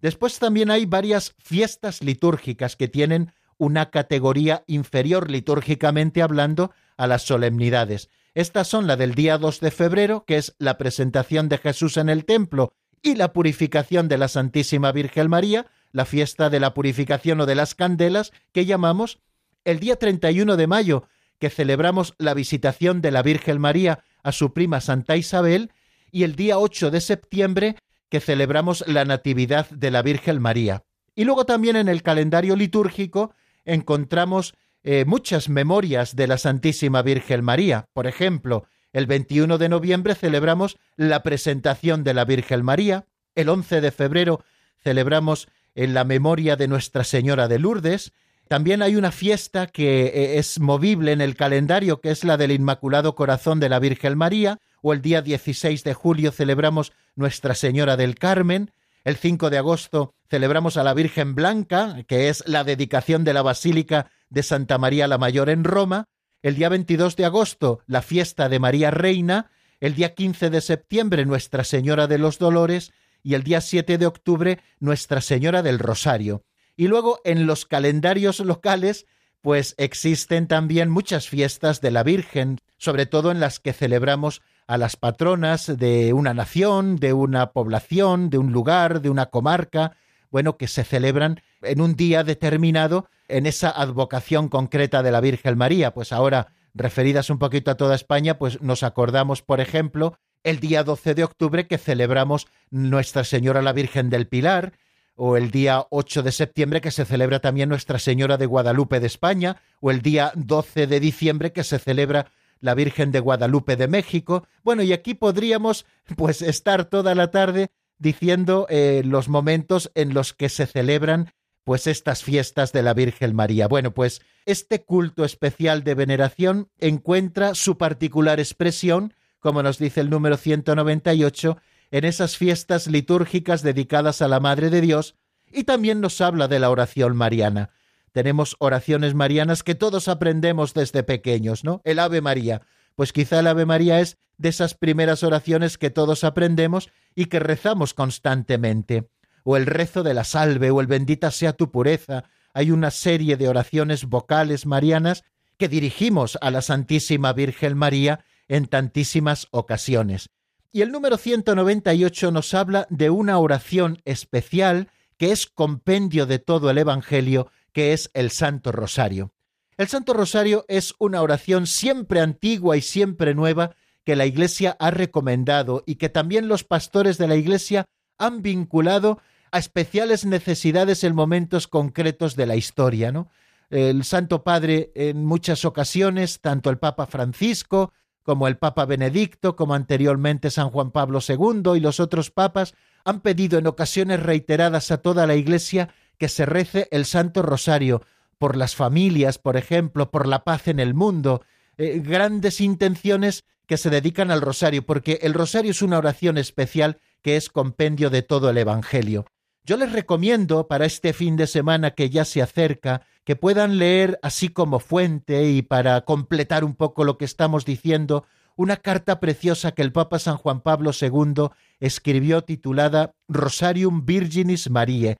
Después 0.00 0.38
también 0.38 0.70
hay 0.70 0.84
varias 0.86 1.34
fiestas 1.38 2.02
litúrgicas 2.02 2.76
que 2.76 2.88
tienen 2.88 3.32
una 3.56 3.90
categoría 3.90 4.64
inferior 4.66 5.30
litúrgicamente 5.30 6.22
hablando 6.22 6.72
a 6.96 7.06
las 7.06 7.22
solemnidades. 7.22 8.08
Estas 8.34 8.66
son 8.66 8.86
la 8.86 8.96
del 8.96 9.14
día 9.14 9.38
2 9.38 9.60
de 9.60 9.70
febrero, 9.70 10.24
que 10.26 10.38
es 10.38 10.54
la 10.58 10.78
presentación 10.78 11.48
de 11.48 11.58
Jesús 11.58 11.96
en 11.96 12.08
el 12.08 12.24
templo 12.24 12.72
y 13.02 13.14
la 13.14 13.32
purificación 13.32 14.08
de 14.08 14.18
la 14.18 14.28
Santísima 14.28 14.90
Virgen 14.90 15.28
María, 15.28 15.66
la 15.92 16.04
fiesta 16.04 16.50
de 16.50 16.60
la 16.60 16.74
purificación 16.74 17.40
o 17.40 17.46
de 17.46 17.54
las 17.54 17.74
candelas, 17.74 18.32
que 18.52 18.66
llamamos 18.66 19.18
el 19.64 19.78
día 19.78 19.96
31 19.96 20.56
de 20.56 20.66
mayo, 20.66 21.04
que 21.38 21.50
celebramos 21.50 22.14
la 22.18 22.34
visitación 22.34 23.00
de 23.00 23.10
la 23.10 23.22
Virgen 23.22 23.60
María 23.60 24.04
a 24.22 24.32
su 24.32 24.52
prima 24.52 24.80
Santa 24.80 25.16
Isabel, 25.16 25.70
y 26.10 26.24
el 26.24 26.36
día 26.36 26.58
8 26.58 26.90
de 26.90 27.00
septiembre, 27.00 27.76
que 28.08 28.20
celebramos 28.20 28.84
la 28.86 29.04
Natividad 29.04 29.68
de 29.70 29.90
la 29.90 30.02
Virgen 30.02 30.40
María. 30.40 30.84
Y 31.14 31.24
luego 31.24 31.46
también 31.46 31.76
en 31.76 31.88
el 31.88 32.02
calendario 32.02 32.56
litúrgico 32.56 33.34
encontramos 33.64 34.54
eh, 34.82 35.04
muchas 35.06 35.48
memorias 35.48 36.16
de 36.16 36.26
la 36.26 36.38
Santísima 36.38 37.02
Virgen 37.02 37.44
María. 37.44 37.86
Por 37.92 38.06
ejemplo, 38.06 38.66
el 38.92 39.06
21 39.06 39.56
de 39.58 39.68
noviembre 39.68 40.14
celebramos 40.14 40.76
la 40.96 41.22
presentación 41.22 42.04
de 42.04 42.14
la 42.14 42.24
Virgen 42.24 42.64
María, 42.64 43.06
el 43.34 43.48
11 43.48 43.80
de 43.80 43.90
febrero 43.90 44.44
celebramos 44.82 45.48
en 45.74 45.94
la 45.94 46.04
memoria 46.04 46.56
de 46.56 46.68
Nuestra 46.68 47.04
Señora 47.04 47.48
de 47.48 47.58
Lourdes, 47.58 48.12
también 48.48 48.82
hay 48.82 48.96
una 48.96 49.12
fiesta 49.12 49.66
que 49.66 50.06
eh, 50.06 50.38
es 50.38 50.60
movible 50.60 51.12
en 51.12 51.20
el 51.20 51.36
calendario, 51.36 52.00
que 52.00 52.10
es 52.10 52.24
la 52.24 52.36
del 52.36 52.50
Inmaculado 52.50 53.14
Corazón 53.14 53.60
de 53.60 53.68
la 53.68 53.78
Virgen 53.78 54.18
María, 54.18 54.58
o 54.82 54.92
el 54.92 55.00
día 55.00 55.22
16 55.22 55.84
de 55.84 55.94
julio 55.94 56.32
celebramos 56.32 56.92
Nuestra 57.14 57.54
Señora 57.54 57.96
del 57.96 58.16
Carmen, 58.16 58.72
el 59.04 59.16
5 59.16 59.50
de 59.50 59.58
agosto 59.58 60.14
celebramos 60.28 60.76
a 60.76 60.84
la 60.84 60.94
Virgen 60.94 61.34
Blanca, 61.34 62.04
que 62.06 62.28
es 62.28 62.44
la 62.46 62.64
dedicación 62.64 63.24
de 63.24 63.32
la 63.32 63.42
Basílica 63.42 64.10
de 64.30 64.42
Santa 64.42 64.78
María 64.78 65.08
la 65.08 65.18
Mayor 65.18 65.50
en 65.50 65.64
Roma, 65.64 66.08
el 66.42 66.54
día 66.56 66.68
22 66.68 67.16
de 67.16 67.24
agosto 67.24 67.80
la 67.86 68.02
fiesta 68.02 68.48
de 68.48 68.58
María 68.58 68.90
Reina, 68.90 69.50
el 69.80 69.94
día 69.94 70.14
15 70.14 70.50
de 70.50 70.60
septiembre 70.60 71.26
Nuestra 71.26 71.64
Señora 71.64 72.06
de 72.06 72.18
los 72.18 72.38
Dolores 72.38 72.92
y 73.22 73.34
el 73.34 73.42
día 73.42 73.60
7 73.60 73.98
de 73.98 74.06
octubre 74.06 74.60
Nuestra 74.80 75.20
Señora 75.20 75.62
del 75.62 75.78
Rosario. 75.78 76.44
Y 76.76 76.88
luego 76.88 77.20
en 77.24 77.46
los 77.46 77.66
calendarios 77.66 78.40
locales, 78.40 79.06
pues 79.40 79.74
existen 79.78 80.48
también 80.48 80.88
muchas 80.88 81.28
fiestas 81.28 81.80
de 81.80 81.90
la 81.90 82.02
Virgen, 82.02 82.60
sobre 82.78 83.06
todo 83.06 83.30
en 83.30 83.40
las 83.40 83.60
que 83.60 83.72
celebramos 83.72 84.40
a 84.66 84.78
las 84.78 84.96
patronas 84.96 85.76
de 85.76 86.12
una 86.12 86.32
nación, 86.32 86.96
de 86.96 87.12
una 87.12 87.52
población, 87.52 88.30
de 88.30 88.38
un 88.38 88.52
lugar, 88.52 89.02
de 89.02 89.10
una 89.10 89.26
comarca, 89.26 89.96
bueno, 90.30 90.56
que 90.56 90.68
se 90.68 90.84
celebran 90.84 91.42
en 91.60 91.80
un 91.80 91.94
día 91.94 92.24
determinado 92.24 93.08
en 93.28 93.46
esa 93.46 93.70
advocación 93.70 94.48
concreta 94.48 95.02
de 95.02 95.12
la 95.12 95.20
Virgen 95.20 95.58
María. 95.58 95.92
Pues 95.92 96.12
ahora, 96.12 96.54
referidas 96.74 97.28
un 97.28 97.38
poquito 97.38 97.70
a 97.70 97.76
toda 97.76 97.94
España, 97.94 98.38
pues 98.38 98.62
nos 98.62 98.82
acordamos, 98.82 99.42
por 99.42 99.60
ejemplo, 99.60 100.18
el 100.44 100.60
día 100.60 100.84
12 100.84 101.14
de 101.14 101.24
octubre 101.24 101.66
que 101.66 101.78
celebramos 101.78 102.48
Nuestra 102.70 103.24
Señora 103.24 103.62
la 103.62 103.72
Virgen 103.72 104.10
del 104.10 104.26
Pilar, 104.26 104.72
o 105.14 105.36
el 105.36 105.50
día 105.50 105.86
8 105.90 106.22
de 106.22 106.32
septiembre 106.32 106.80
que 106.80 106.90
se 106.90 107.04
celebra 107.04 107.40
también 107.40 107.68
Nuestra 107.68 107.98
Señora 107.98 108.38
de 108.38 108.46
Guadalupe 108.46 109.00
de 109.00 109.06
España, 109.06 109.60
o 109.80 109.90
el 109.90 110.02
día 110.02 110.32
12 110.34 110.86
de 110.86 111.00
diciembre 111.00 111.52
que 111.52 111.64
se 111.64 111.78
celebra 111.78 112.30
la 112.60 112.74
Virgen 112.74 113.12
de 113.12 113.20
Guadalupe 113.20 113.76
de 113.76 113.88
México. 113.88 114.46
Bueno, 114.62 114.82
y 114.82 114.92
aquí 114.92 115.14
podríamos 115.14 115.84
pues 116.16 116.40
estar 116.42 116.86
toda 116.86 117.14
la 117.14 117.30
tarde 117.30 117.70
diciendo 117.98 118.66
eh, 118.70 119.02
los 119.04 119.28
momentos 119.28 119.90
en 119.94 120.14
los 120.14 120.32
que 120.32 120.48
se 120.48 120.66
celebran 120.66 121.32
pues 121.64 121.86
estas 121.86 122.22
fiestas 122.22 122.72
de 122.72 122.82
la 122.82 122.94
Virgen 122.94 123.34
María. 123.34 123.68
Bueno, 123.68 123.92
pues 123.92 124.22
este 124.46 124.82
culto 124.82 125.24
especial 125.24 125.84
de 125.84 125.94
veneración 125.94 126.68
encuentra 126.78 127.54
su 127.54 127.78
particular 127.78 128.40
expresión, 128.40 129.14
como 129.42 129.62
nos 129.62 129.76
dice 129.78 130.00
el 130.00 130.08
número 130.08 130.36
198, 130.36 131.58
en 131.90 132.04
esas 132.04 132.36
fiestas 132.36 132.86
litúrgicas 132.86 133.62
dedicadas 133.62 134.22
a 134.22 134.28
la 134.28 134.38
Madre 134.38 134.70
de 134.70 134.80
Dios 134.80 135.16
y 135.50 135.64
también 135.64 136.00
nos 136.00 136.20
habla 136.20 136.46
de 136.46 136.60
la 136.60 136.70
oración 136.70 137.16
mariana. 137.16 137.70
Tenemos 138.12 138.54
oraciones 138.60 139.14
marianas 139.14 139.64
que 139.64 139.74
todos 139.74 140.06
aprendemos 140.06 140.74
desde 140.74 141.02
pequeños, 141.02 141.64
¿no? 141.64 141.82
El 141.84 141.98
Ave 141.98 142.20
María. 142.20 142.62
Pues 142.94 143.12
quizá 143.12 143.40
el 143.40 143.48
Ave 143.48 143.66
María 143.66 144.00
es 144.00 144.16
de 144.38 144.48
esas 144.48 144.74
primeras 144.74 145.24
oraciones 145.24 145.76
que 145.76 145.90
todos 145.90 146.22
aprendemos 146.22 146.90
y 147.16 147.24
que 147.24 147.40
rezamos 147.40 147.94
constantemente. 147.94 149.08
O 149.42 149.56
el 149.56 149.66
rezo 149.66 150.04
de 150.04 150.14
la 150.14 150.24
salve 150.24 150.70
o 150.70 150.80
el 150.80 150.86
bendita 150.86 151.32
sea 151.32 151.52
tu 151.52 151.72
pureza. 151.72 152.24
Hay 152.54 152.70
una 152.70 152.92
serie 152.92 153.36
de 153.36 153.48
oraciones 153.48 154.04
vocales 154.04 154.66
marianas 154.66 155.24
que 155.58 155.68
dirigimos 155.68 156.38
a 156.40 156.52
la 156.52 156.62
Santísima 156.62 157.32
Virgen 157.32 157.76
María 157.76 158.24
en 158.48 158.66
tantísimas 158.66 159.48
ocasiones. 159.50 160.28
Y 160.72 160.80
el 160.80 160.90
número 160.90 161.18
198 161.18 162.30
nos 162.32 162.54
habla 162.54 162.86
de 162.88 163.10
una 163.10 163.38
oración 163.38 164.00
especial 164.04 164.88
que 165.18 165.30
es 165.30 165.46
compendio 165.46 166.26
de 166.26 166.38
todo 166.38 166.70
el 166.70 166.78
Evangelio, 166.78 167.50
que 167.72 167.92
es 167.92 168.10
el 168.14 168.30
Santo 168.30 168.72
Rosario. 168.72 169.32
El 169.76 169.88
Santo 169.88 170.14
Rosario 170.14 170.64
es 170.68 170.94
una 170.98 171.22
oración 171.22 171.66
siempre 171.66 172.20
antigua 172.20 172.76
y 172.76 172.82
siempre 172.82 173.34
nueva 173.34 173.74
que 174.04 174.16
la 174.16 174.26
Iglesia 174.26 174.76
ha 174.78 174.90
recomendado 174.90 175.82
y 175.86 175.96
que 175.96 176.08
también 176.08 176.48
los 176.48 176.64
pastores 176.64 177.18
de 177.18 177.28
la 177.28 177.36
Iglesia 177.36 177.84
han 178.18 178.42
vinculado 178.42 179.20
a 179.50 179.58
especiales 179.58 180.24
necesidades 180.24 181.04
en 181.04 181.14
momentos 181.14 181.68
concretos 181.68 182.34
de 182.36 182.46
la 182.46 182.56
historia, 182.56 183.12
¿no? 183.12 183.28
El 183.70 184.04
Santo 184.04 184.42
Padre 184.42 184.90
en 184.94 185.24
muchas 185.24 185.64
ocasiones, 185.64 186.40
tanto 186.40 186.68
el 186.70 186.78
Papa 186.78 187.06
Francisco 187.06 187.92
como 188.22 188.48
el 188.48 188.56
Papa 188.56 188.84
Benedicto, 188.84 189.56
como 189.56 189.74
anteriormente 189.74 190.50
San 190.50 190.70
Juan 190.70 190.90
Pablo 190.90 191.20
II 191.26 191.76
y 191.76 191.80
los 191.80 192.00
otros 192.00 192.30
papas, 192.30 192.74
han 193.04 193.20
pedido 193.20 193.58
en 193.58 193.66
ocasiones 193.66 194.22
reiteradas 194.22 194.90
a 194.90 194.98
toda 194.98 195.26
la 195.26 195.34
Iglesia 195.34 195.88
que 196.18 196.28
se 196.28 196.46
rece 196.46 196.88
el 196.90 197.04
Santo 197.04 197.42
Rosario 197.42 198.02
por 198.38 198.56
las 198.56 198.74
familias, 198.74 199.38
por 199.38 199.56
ejemplo, 199.56 200.10
por 200.10 200.26
la 200.26 200.44
paz 200.44 200.68
en 200.68 200.80
el 200.80 200.94
mundo, 200.94 201.42
eh, 201.76 202.00
grandes 202.04 202.60
intenciones 202.60 203.44
que 203.66 203.76
se 203.76 203.90
dedican 203.90 204.30
al 204.30 204.40
rosario, 204.40 204.84
porque 204.84 205.20
el 205.22 205.34
rosario 205.34 205.70
es 205.70 205.82
una 205.82 205.98
oración 205.98 206.38
especial 206.38 206.98
que 207.22 207.36
es 207.36 207.48
compendio 207.48 208.10
de 208.10 208.22
todo 208.22 208.50
el 208.50 208.58
Evangelio. 208.58 209.26
Yo 209.64 209.76
les 209.76 209.92
recomiendo 209.92 210.66
para 210.66 210.86
este 210.86 211.12
fin 211.12 211.36
de 211.36 211.46
semana 211.46 211.92
que 211.92 212.10
ya 212.10 212.24
se 212.24 212.42
acerca 212.42 213.06
que 213.24 213.36
puedan 213.36 213.78
leer 213.78 214.18
así 214.22 214.48
como 214.48 214.80
fuente 214.80 215.50
y 215.50 215.62
para 215.62 216.00
completar 216.02 216.64
un 216.64 216.74
poco 216.74 217.04
lo 217.04 217.18
que 217.18 217.24
estamos 217.24 217.64
diciendo, 217.64 218.24
una 218.56 218.76
carta 218.76 219.20
preciosa 219.20 219.72
que 219.72 219.82
el 219.82 219.92
Papa 219.92 220.18
San 220.18 220.36
Juan 220.36 220.60
Pablo 220.60 220.90
II 220.98 221.48
escribió 221.80 222.42
titulada 222.42 223.14
Rosarium 223.28 224.04
Virginis 224.04 224.70
Mariae. 224.70 225.16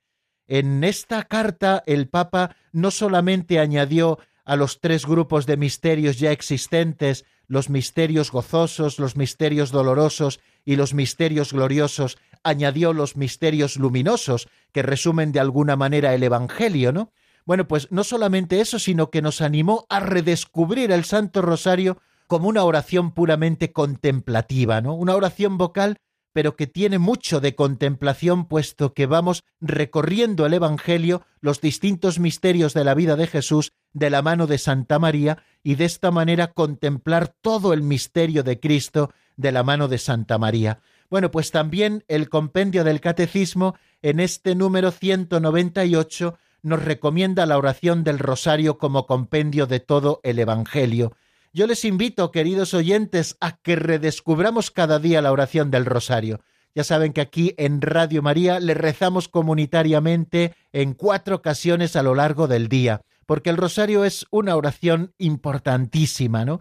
En 0.46 0.84
esta 0.84 1.22
carta 1.22 1.82
el 1.86 2.08
Papa 2.08 2.56
no 2.72 2.90
solamente 2.90 3.58
añadió 3.58 4.18
a 4.44 4.56
los 4.56 4.80
tres 4.80 5.06
grupos 5.06 5.46
de 5.46 5.56
misterios 5.56 6.18
ya 6.18 6.32
existentes, 6.32 7.24
los 7.46 7.70
misterios 7.70 8.30
gozosos, 8.32 8.98
los 8.98 9.16
misterios 9.16 9.70
dolorosos 9.70 10.40
y 10.64 10.76
los 10.76 10.94
misterios 10.94 11.52
gloriosos, 11.52 12.18
añadió 12.42 12.92
los 12.92 13.16
misterios 13.16 13.76
luminosos, 13.76 14.48
que 14.72 14.82
resumen 14.82 15.32
de 15.32 15.40
alguna 15.40 15.76
manera 15.76 16.14
el 16.14 16.22
Evangelio, 16.22 16.92
¿no? 16.92 17.12
Bueno, 17.44 17.66
pues 17.66 17.88
no 17.90 18.04
solamente 18.04 18.60
eso, 18.60 18.78
sino 18.78 19.10
que 19.10 19.22
nos 19.22 19.40
animó 19.40 19.86
a 19.88 20.00
redescubrir 20.00 20.92
el 20.92 21.04
Santo 21.04 21.42
Rosario 21.42 21.98
como 22.26 22.48
una 22.48 22.64
oración 22.64 23.12
puramente 23.12 23.72
contemplativa, 23.72 24.80
¿no? 24.80 24.94
Una 24.94 25.16
oración 25.16 25.58
vocal 25.58 25.96
pero 26.32 26.56
que 26.56 26.66
tiene 26.66 26.98
mucho 26.98 27.40
de 27.40 27.54
contemplación 27.54 28.46
puesto 28.46 28.94
que 28.94 29.06
vamos 29.06 29.44
recorriendo 29.60 30.46
el 30.46 30.54
Evangelio, 30.54 31.22
los 31.40 31.60
distintos 31.60 32.18
misterios 32.18 32.74
de 32.74 32.84
la 32.84 32.94
vida 32.94 33.16
de 33.16 33.26
Jesús 33.26 33.72
de 33.92 34.10
la 34.10 34.22
mano 34.22 34.46
de 34.46 34.58
Santa 34.58 34.98
María 34.98 35.42
y 35.62 35.74
de 35.74 35.84
esta 35.84 36.10
manera 36.10 36.52
contemplar 36.52 37.34
todo 37.40 37.72
el 37.72 37.82
misterio 37.82 38.42
de 38.42 38.58
Cristo 38.58 39.12
de 39.36 39.52
la 39.52 39.62
mano 39.62 39.88
de 39.88 39.98
Santa 39.98 40.38
María. 40.38 40.80
Bueno, 41.10 41.30
pues 41.30 41.50
también 41.50 42.04
el 42.08 42.30
compendio 42.30 42.84
del 42.84 43.00
Catecismo 43.00 43.74
en 44.00 44.18
este 44.18 44.54
número 44.54 44.90
198 44.90 46.38
nos 46.62 46.84
recomienda 46.84 47.46
la 47.46 47.58
oración 47.58 48.04
del 48.04 48.18
rosario 48.18 48.78
como 48.78 49.06
compendio 49.06 49.66
de 49.66 49.80
todo 49.80 50.20
el 50.22 50.38
Evangelio. 50.38 51.12
Yo 51.52 51.66
les 51.66 51.84
invito, 51.84 52.30
queridos 52.30 52.72
oyentes, 52.72 53.36
a 53.40 53.58
que 53.58 53.76
redescubramos 53.76 54.70
cada 54.70 54.98
día 54.98 55.20
la 55.20 55.32
oración 55.32 55.70
del 55.70 55.84
rosario. 55.84 56.40
Ya 56.74 56.84
saben 56.84 57.12
que 57.12 57.20
aquí 57.20 57.54
en 57.58 57.82
Radio 57.82 58.22
María 58.22 58.58
le 58.58 58.72
rezamos 58.72 59.28
comunitariamente 59.28 60.54
en 60.72 60.94
cuatro 60.94 61.36
ocasiones 61.36 61.96
a 61.96 62.02
lo 62.02 62.14
largo 62.14 62.48
del 62.48 62.68
día, 62.68 63.02
porque 63.26 63.50
el 63.50 63.58
rosario 63.58 64.04
es 64.04 64.26
una 64.30 64.56
oración 64.56 65.12
importantísima, 65.18 66.46
¿no? 66.46 66.60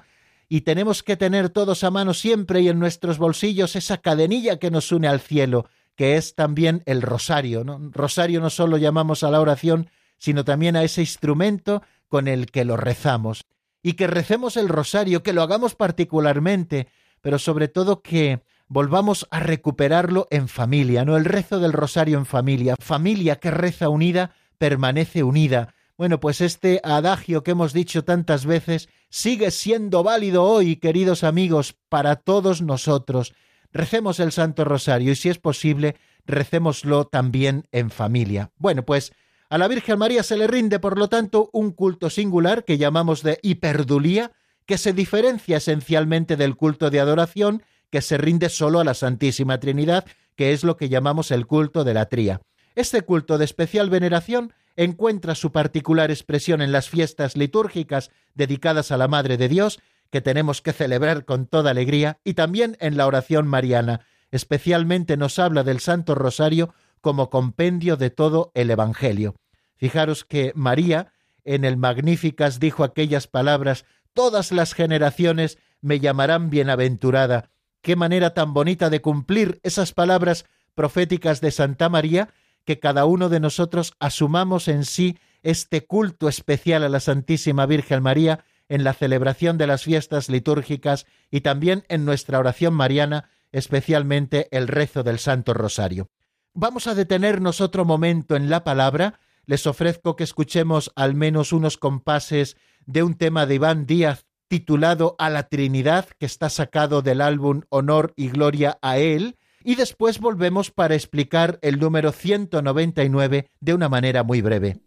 Y 0.50 0.62
tenemos 0.62 1.02
que 1.02 1.16
tener 1.16 1.48
todos 1.48 1.86
a 1.86 1.92
mano 1.92 2.14
siempre 2.14 2.60
y 2.60 2.68
en 2.68 2.78
nuestros 2.78 3.18
bolsillos 3.18 3.78
esa 3.78 4.00
cadenilla 4.00 4.58
que 4.58 4.70
nos 4.70 4.92
une 4.92 5.08
al 5.08 5.22
cielo, 5.22 5.70
que 5.96 6.18
es 6.18 6.36
también 6.36 6.84
el 6.86 7.02
rosario, 7.02 7.64
¿no? 7.64 7.80
Rosario 7.92 8.42
no 8.42 8.50
solo 8.50 8.78
llamamos 8.78 9.24
a 9.24 9.32
la 9.32 9.42
oración, 9.42 9.90
sino 10.18 10.46
también 10.46 10.76
a 10.76 10.84
ese 10.84 11.02
instrumento 11.02 11.82
con 12.08 12.28
el 12.28 12.52
que 12.52 12.66
lo 12.66 12.78
rezamos 12.78 13.46
y 13.84 13.94
que 13.94 14.08
recemos 14.08 14.58
el 14.58 14.70
rosario, 14.70 15.24
que 15.24 15.34
lo 15.34 15.42
hagamos 15.42 15.76
particularmente, 15.76 16.88
pero 17.22 17.40
sobre 17.40 17.68
todo 17.68 18.02
que 18.02 18.44
volvamos 18.68 19.28
a 19.32 19.40
recuperarlo 19.40 20.28
en 20.32 20.48
familia, 20.48 21.04
¿no? 21.04 21.18
El 21.18 21.26
rezo 21.26 21.60
del 21.60 21.74
rosario 21.74 22.18
en 22.18 22.26
familia. 22.26 22.76
Familia 22.80 23.38
que 23.38 23.52
reza 23.52 23.90
unida, 23.90 24.34
permanece 24.58 25.24
unida. 25.24 25.74
Bueno, 25.98 26.20
pues 26.20 26.42
este 26.42 26.80
adagio 26.84 27.44
que 27.44 27.52
hemos 27.52 27.74
dicho 27.74 28.04
tantas 28.04 28.46
veces 28.46 28.90
sigue 29.10 29.52
siendo 29.52 30.04
válido 30.04 30.44
hoy, 30.44 30.78
queridos 30.78 31.24
amigos, 31.24 31.76
para 31.90 32.16
todos 32.16 32.62
nosotros. 32.62 33.34
Recemos 33.74 34.20
el 34.20 34.32
Santo 34.32 34.66
Rosario 34.66 35.12
y 35.12 35.16
si 35.16 35.30
es 35.30 35.38
posible, 35.38 35.96
recémoslo 36.26 37.06
también 37.06 37.68
en 37.72 37.90
familia. 37.90 38.52
Bueno, 38.58 38.84
pues 38.84 39.14
a 39.50 39.58
la 39.58 39.68
Virgen 39.68 40.00
María 40.00 40.24
se 40.24 40.38
le 40.38 40.48
rinde, 40.48 40.80
por 40.80 40.98
lo 40.98 41.10
tanto, 41.10 41.50
un 41.54 41.72
culto 41.72 42.10
singular 42.10 42.64
que 42.64 42.78
llamamos 42.78 43.24
de 43.24 43.40
hiperdulía, 43.42 44.32
que 44.66 44.78
se 44.78 44.94
diferencia 44.94 45.58
esencialmente 45.58 46.38
del 46.38 46.56
culto 46.56 46.90
de 46.90 47.00
adoración 47.00 47.64
que 47.92 48.02
se 48.02 48.18
rinde 48.18 48.50
solo 48.50 48.80
a 48.80 48.84
la 48.84 48.94
Santísima 48.94 49.60
Trinidad, 49.60 50.06
que 50.36 50.54
es 50.54 50.64
lo 50.64 50.78
que 50.78 50.90
llamamos 50.90 51.30
el 51.30 51.46
culto 51.46 51.84
de 51.84 51.94
la 51.94 52.06
tría. 52.06 52.42
Este 52.74 53.02
culto 53.02 53.38
de 53.38 53.46
especial 53.46 53.90
veneración 53.90 54.54
encuentra 54.78 55.36
su 55.36 55.52
particular 55.52 56.10
expresión 56.10 56.62
en 56.62 56.72
las 56.72 56.90
fiestas 56.90 57.36
litúrgicas 57.36 58.10
dedicadas 58.34 58.92
a 58.92 58.98
la 58.98 59.10
Madre 59.10 59.38
de 59.38 59.50
Dios, 59.50 59.82
que 60.12 60.22
tenemos 60.22 60.62
que 60.62 60.74
celebrar 60.74 61.26
con 61.26 61.48
toda 61.48 61.72
alegría, 61.72 62.20
y 62.24 62.34
también 62.36 62.78
en 62.80 62.98
la 62.98 63.08
oración 63.08 63.48
mariana. 63.48 64.02
Especialmente 64.30 65.18
nos 65.18 65.40
habla 65.40 65.64
del 65.64 65.80
Santo 65.80 66.16
Rosario 66.16 66.74
como 67.02 67.30
compendio 67.30 67.98
de 67.98 68.10
todo 68.10 68.52
el 68.54 68.70
Evangelio. 68.70 69.36
Fijaros 69.76 70.26
que 70.26 70.52
María 70.54 71.14
en 71.44 71.66
el 71.66 71.78
Magníficas 71.78 72.60
dijo 72.60 72.84
aquellas 72.84 73.28
palabras, 73.28 73.86
todas 74.14 74.52
las 74.52 74.74
generaciones 74.74 75.58
me 75.82 76.00
llamarán 76.00 76.50
bienaventurada. 76.50 77.50
Qué 77.82 77.96
manera 77.96 78.34
tan 78.34 78.54
bonita 78.54 78.90
de 78.90 79.02
cumplir 79.02 79.60
esas 79.64 79.94
palabras 79.94 80.46
proféticas 80.76 81.42
de 81.42 81.52
Santa 81.52 81.90
María, 81.90 82.30
que 82.64 82.80
cada 82.80 83.06
uno 83.06 83.30
de 83.30 83.40
nosotros 83.40 83.94
asumamos 84.00 84.68
en 84.68 84.86
sí 84.86 85.18
este 85.42 85.86
culto 85.86 86.30
especial 86.30 86.84
a 86.84 86.90
la 86.90 87.00
Santísima 87.00 87.66
Virgen 87.66 88.04
María 88.04 88.46
en 88.72 88.84
la 88.84 88.94
celebración 88.94 89.58
de 89.58 89.68
las 89.68 89.84
fiestas 89.84 90.30
litúrgicas 90.30 91.06
y 91.30 91.42
también 91.42 91.84
en 91.90 92.06
nuestra 92.06 92.40
oración 92.40 92.74
mariana, 92.74 93.30
especialmente 93.52 94.48
el 94.52 94.68
rezo 94.68 95.04
del 95.04 95.20
Santo 95.20 95.54
Rosario. 95.54 96.10
Vamos 96.54 96.88
a 96.88 96.96
detenernos 96.96 97.62
otro 97.62 97.86
momento 97.86 98.36
en 98.36 98.50
la 98.50 98.64
palabra 98.64 99.20
les 99.46 99.68
ofrezco 99.68 100.16
que 100.16 100.24
escuchemos 100.24 100.92
al 100.96 101.16
menos 101.16 101.52
unos 101.52 101.78
compases 101.78 102.58
de 102.86 103.04
un 103.04 103.16
tema 103.16 103.46
de 103.46 103.56
Iván 103.56 103.86
Díaz 103.86 104.26
titulado 104.48 105.16
A 105.18 105.30
la 105.30 105.50
Trinidad, 105.50 106.08
que 106.20 106.26
está 106.26 106.50
sacado 106.50 107.02
del 107.02 107.22
álbum 107.22 107.62
Honor 107.70 108.14
y 108.16 108.30
Gloria 108.30 108.78
a 108.82 108.98
Él, 108.98 109.38
y 109.64 109.76
después 109.76 110.20
volvemos 110.20 110.72
para 110.72 110.96
explicar 110.96 111.60
el 111.62 111.80
número 111.80 112.12
199 112.12 113.50
de 113.60 113.74
una 113.74 113.90
manera 113.90 114.24
muy 114.24 114.42
breve. 114.42 114.80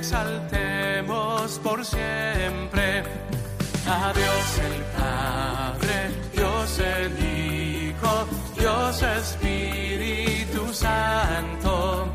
exaltemos 0.00 1.60
por 1.62 1.84
siempre. 1.84 3.02
A 3.86 4.12
Dios 4.14 4.46
el 4.68 4.82
Padre, 4.98 5.96
Dios 6.32 6.78
el 6.78 7.12
Hijo, 7.18 8.26
Dios 8.58 9.02
Espíritu 9.02 10.72
Santo. 10.72 12.08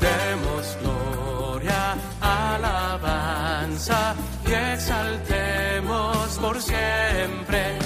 Demos 0.00 0.76
gloria, 0.82 1.94
alabanza 2.20 4.14
y 4.44 4.52
exaltemos 4.52 6.38
por 6.40 6.60
siempre. 6.60 7.77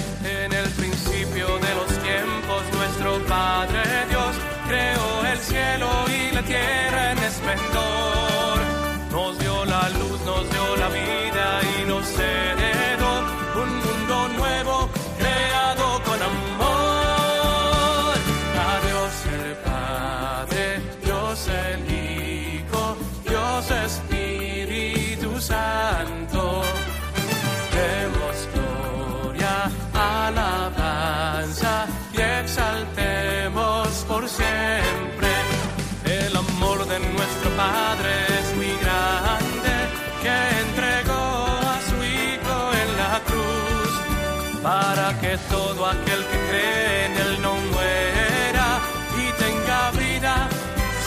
Todo 45.49 45.87
aquel 45.87 46.25
que 46.25 46.37
cree 46.49 47.05
en 47.05 47.17
él 47.17 47.41
no 47.41 47.55
muera 47.55 48.79
y 49.17 49.31
tenga 49.41 49.91
vida 49.91 50.47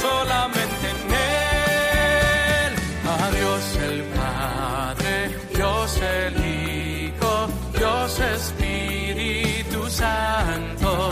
solamente 0.01 0.91
en 0.91 1.15
él. 1.15 2.73
A 3.07 3.31
Dios 3.31 3.63
el 3.89 4.03
Padre, 4.21 5.39
Dios 5.55 6.01
el 6.03 6.35
Hijo, 6.45 7.49
Dios 7.79 8.19
Espíritu 8.19 9.89
Santo. 9.89 11.11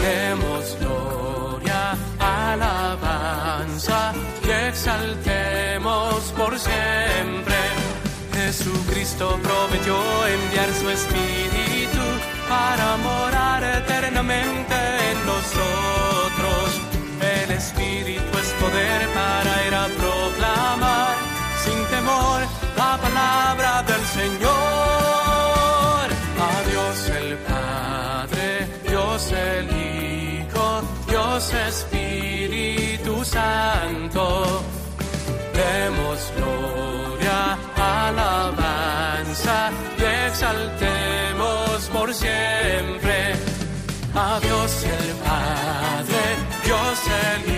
Demos 0.00 0.76
gloria, 0.80 1.96
alabanza 2.18 4.12
y 4.46 4.50
exaltemos 4.68 6.32
por 6.36 6.58
siempre. 6.58 7.56
Jesucristo 8.34 9.38
prometió 9.42 9.96
enviar 10.26 10.70
su 10.74 10.90
Espíritu 10.90 11.63
para 12.54 12.96
morar 12.98 13.62
eternamente 13.64 14.76
en 15.10 15.26
nosotros. 15.26 15.83
Dios 47.06 47.44
el 47.48 47.53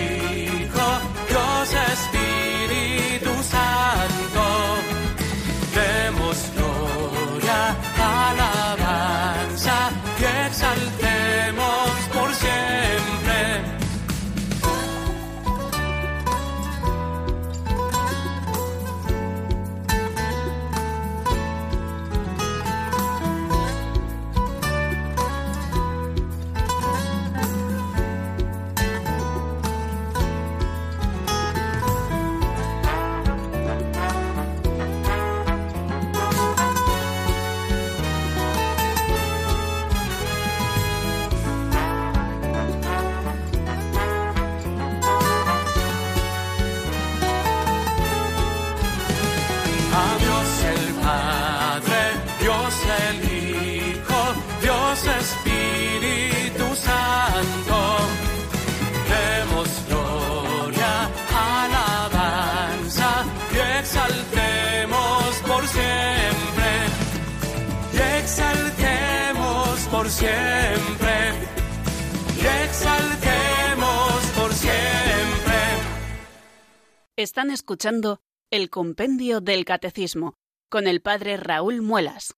Están 77.19 77.49
escuchando 77.49 78.21
el 78.51 78.69
Compendio 78.69 79.41
del 79.41 79.65
Catecismo 79.65 80.35
con 80.69 80.85
el 80.85 81.01
Padre 81.01 81.35
Raúl 81.35 81.81
Muelas. 81.81 82.35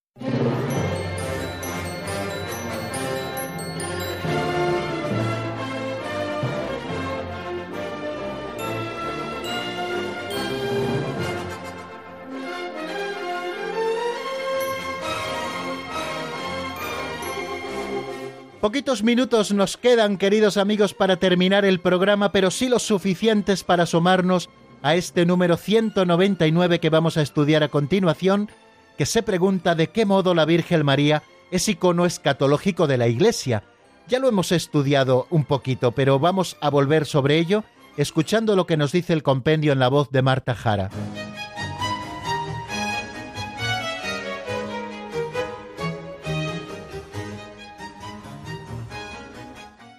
Poquitos 18.61 19.03
minutos 19.03 19.53
nos 19.53 19.77
quedan, 19.77 20.17
queridos 20.17 20.57
amigos, 20.57 20.93
para 20.93 21.17
terminar 21.17 21.63
el 21.65 21.79
programa, 21.79 22.31
pero 22.31 22.51
sí 22.51 22.67
los 22.69 22.83
suficientes 22.83 23.63
para 23.65 23.83
asomarnos 23.83 24.49
a 24.81 24.95
este 24.95 25.25
número 25.25 25.57
199 25.57 26.79
que 26.79 26.89
vamos 26.89 27.17
a 27.17 27.21
estudiar 27.21 27.63
a 27.63 27.69
continuación, 27.69 28.49
que 28.97 29.05
se 29.05 29.23
pregunta 29.23 29.75
de 29.75 29.87
qué 29.87 30.05
modo 30.05 30.33
la 30.33 30.45
Virgen 30.45 30.85
María 30.85 31.23
es 31.51 31.67
icono 31.67 32.05
escatológico 32.05 32.87
de 32.87 32.97
la 32.97 33.07
Iglesia. 33.07 33.63
Ya 34.07 34.19
lo 34.19 34.27
hemos 34.27 34.51
estudiado 34.51 35.27
un 35.29 35.45
poquito, 35.45 35.91
pero 35.91 36.19
vamos 36.19 36.57
a 36.61 36.69
volver 36.69 37.05
sobre 37.05 37.37
ello 37.37 37.63
escuchando 37.97 38.55
lo 38.55 38.65
que 38.65 38.77
nos 38.77 38.91
dice 38.91 39.13
el 39.13 39.23
compendio 39.23 39.73
en 39.73 39.79
la 39.79 39.89
voz 39.89 40.09
de 40.09 40.21
Marta 40.21 40.55
Jara. 40.55 40.89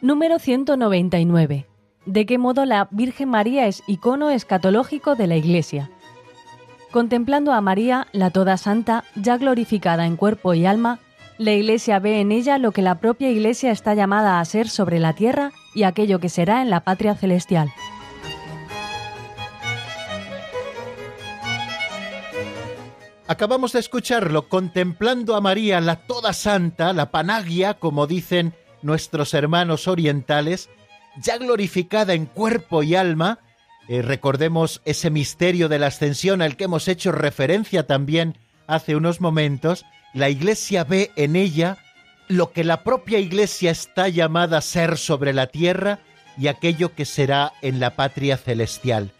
Número 0.02 0.38
199. 0.38 1.69
¿De 2.06 2.24
qué 2.24 2.38
modo 2.38 2.64
la 2.64 2.88
Virgen 2.90 3.28
María 3.28 3.66
es 3.66 3.82
icono 3.86 4.30
escatológico 4.30 5.16
de 5.16 5.26
la 5.26 5.36
Iglesia? 5.36 5.90
Contemplando 6.90 7.52
a 7.52 7.60
María, 7.60 8.06
la 8.12 8.30
Toda 8.30 8.56
Santa, 8.56 9.04
ya 9.16 9.36
glorificada 9.36 10.06
en 10.06 10.16
cuerpo 10.16 10.54
y 10.54 10.64
alma, 10.64 10.98
la 11.36 11.52
Iglesia 11.52 11.98
ve 11.98 12.20
en 12.20 12.32
ella 12.32 12.56
lo 12.56 12.72
que 12.72 12.80
la 12.80 13.00
propia 13.00 13.30
Iglesia 13.30 13.70
está 13.70 13.94
llamada 13.94 14.40
a 14.40 14.44
ser 14.46 14.68
sobre 14.68 14.98
la 14.98 15.12
tierra 15.12 15.52
y 15.74 15.82
aquello 15.82 16.20
que 16.20 16.30
será 16.30 16.62
en 16.62 16.70
la 16.70 16.80
patria 16.84 17.14
celestial. 17.14 17.70
Acabamos 23.26 23.72
de 23.72 23.78
escucharlo 23.78 24.48
contemplando 24.48 25.36
a 25.36 25.40
María, 25.40 25.80
la 25.80 25.96
Toda 25.96 26.32
Santa, 26.32 26.94
la 26.94 27.10
Panagia, 27.10 27.74
como 27.74 28.06
dicen 28.06 28.54
nuestros 28.82 29.34
hermanos 29.34 29.86
orientales, 29.86 30.70
ya 31.22 31.38
glorificada 31.38 32.14
en 32.14 32.26
cuerpo 32.26 32.82
y 32.82 32.94
alma. 32.94 33.38
Eh, 33.88 34.02
recordemos 34.02 34.80
ese 34.84 35.10
misterio 35.10 35.68
de 35.68 35.78
la 35.78 35.88
ascensión 35.88 36.42
al 36.42 36.56
que 36.56 36.64
hemos 36.64 36.88
hecho 36.88 37.12
referencia 37.12 37.86
también 37.86 38.38
hace 38.66 38.96
unos 38.96 39.20
momentos. 39.20 39.84
La 40.14 40.28
Iglesia 40.28 40.84
ve 40.84 41.10
en 41.16 41.36
ella 41.36 41.78
lo 42.28 42.52
que 42.52 42.64
la 42.64 42.84
propia 42.84 43.18
Iglesia 43.18 43.70
está 43.70 44.08
llamada 44.08 44.58
a 44.58 44.62
ser 44.62 44.96
sobre 44.96 45.32
la 45.32 45.48
tierra 45.48 45.98
y 46.38 46.46
aquello 46.46 46.94
que 46.94 47.04
será 47.04 47.52
en 47.60 47.80
la 47.80 47.96
patria 47.96 48.36
celestial. 48.36 49.10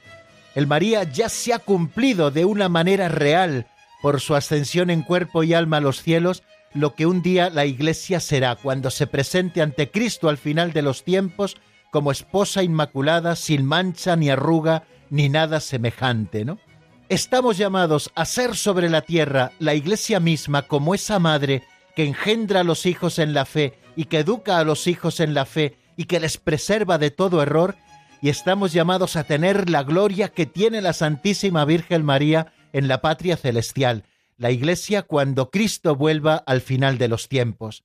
El 0.55 0.67
María 0.67 1.03
ya 1.05 1.29
se 1.29 1.53
ha 1.53 1.59
cumplido 1.59 2.31
de 2.31 2.45
una 2.45 2.69
manera 2.69 3.09
real 3.09 3.67
por 4.03 4.21
su 4.21 4.35
ascensión 4.35 4.91
en 4.91 5.03
cuerpo 5.03 5.43
y 5.43 5.55
alma 5.55 5.79
a 5.79 5.81
los 5.81 6.03
cielos 6.03 6.43
lo 6.73 6.95
que 6.95 7.07
un 7.07 7.23
día 7.23 7.51
la 7.51 7.67
Iglesia 7.67 8.21
será 8.21 8.55
cuando 8.57 8.91
se 8.91 9.07
presente 9.07 9.61
ante 9.61 9.91
Cristo 9.91 10.29
al 10.29 10.39
final 10.39 10.73
de 10.73 10.83
los 10.83 11.03
tiempos 11.05 11.57
como 11.91 12.13
esposa 12.13 12.63
inmaculada, 12.63 13.37
sin 13.37 13.65
mancha 13.65 14.17
ni 14.17 14.31
arruga 14.31 14.85
ni 15.11 15.29
nada 15.29 15.61
semejante, 15.61 16.45
¿no? 16.45 16.59
Estamos 17.09 17.59
llamados 17.59 18.13
a 18.15 18.25
ser 18.25 18.55
sobre 18.57 18.89
la 18.89 19.03
tierra 19.03 19.51
la 19.59 19.75
Iglesia 19.75 20.21
misma 20.21 20.63
como 20.63 20.95
esa 20.95 21.19
madre 21.19 21.65
que 21.97 22.05
engendra 22.05 22.61
a 22.61 22.65
los 22.65 22.87
hijos 22.87 23.19
en 23.19 23.35
la 23.35 23.45
fe 23.45 23.79
y 23.97 24.05
que 24.05 24.21
educa 24.21 24.59
a 24.59 24.65
los 24.65 24.87
hijos 24.87 25.19
en 25.19 25.35
la 25.35 25.45
fe 25.45 25.77
y 25.97 26.05
que 26.05 26.21
les 26.21 26.39
preserva 26.39 26.99
de 26.99 27.11
todo 27.11 27.43
error, 27.43 27.77
y 28.23 28.29
estamos 28.29 28.73
llamados 28.73 29.17
a 29.17 29.25
tener 29.25 29.69
la 29.69 29.83
gloria 29.83 30.29
que 30.29 30.47
tiene 30.47 30.81
la 30.83 30.93
Santísima 30.93 31.65
Virgen 31.65 32.05
María 32.05 32.53
en 32.73 32.87
la 32.87 33.01
patria 33.01 33.37
celestial, 33.37 34.05
la 34.39 34.51
Iglesia 34.51 35.03
cuando 35.03 35.51
Cristo 35.51 35.97
vuelva 35.97 36.37
al 36.47 36.61
final 36.61 36.97
de 36.97 37.09
los 37.09 37.29
tiempos. 37.29 37.85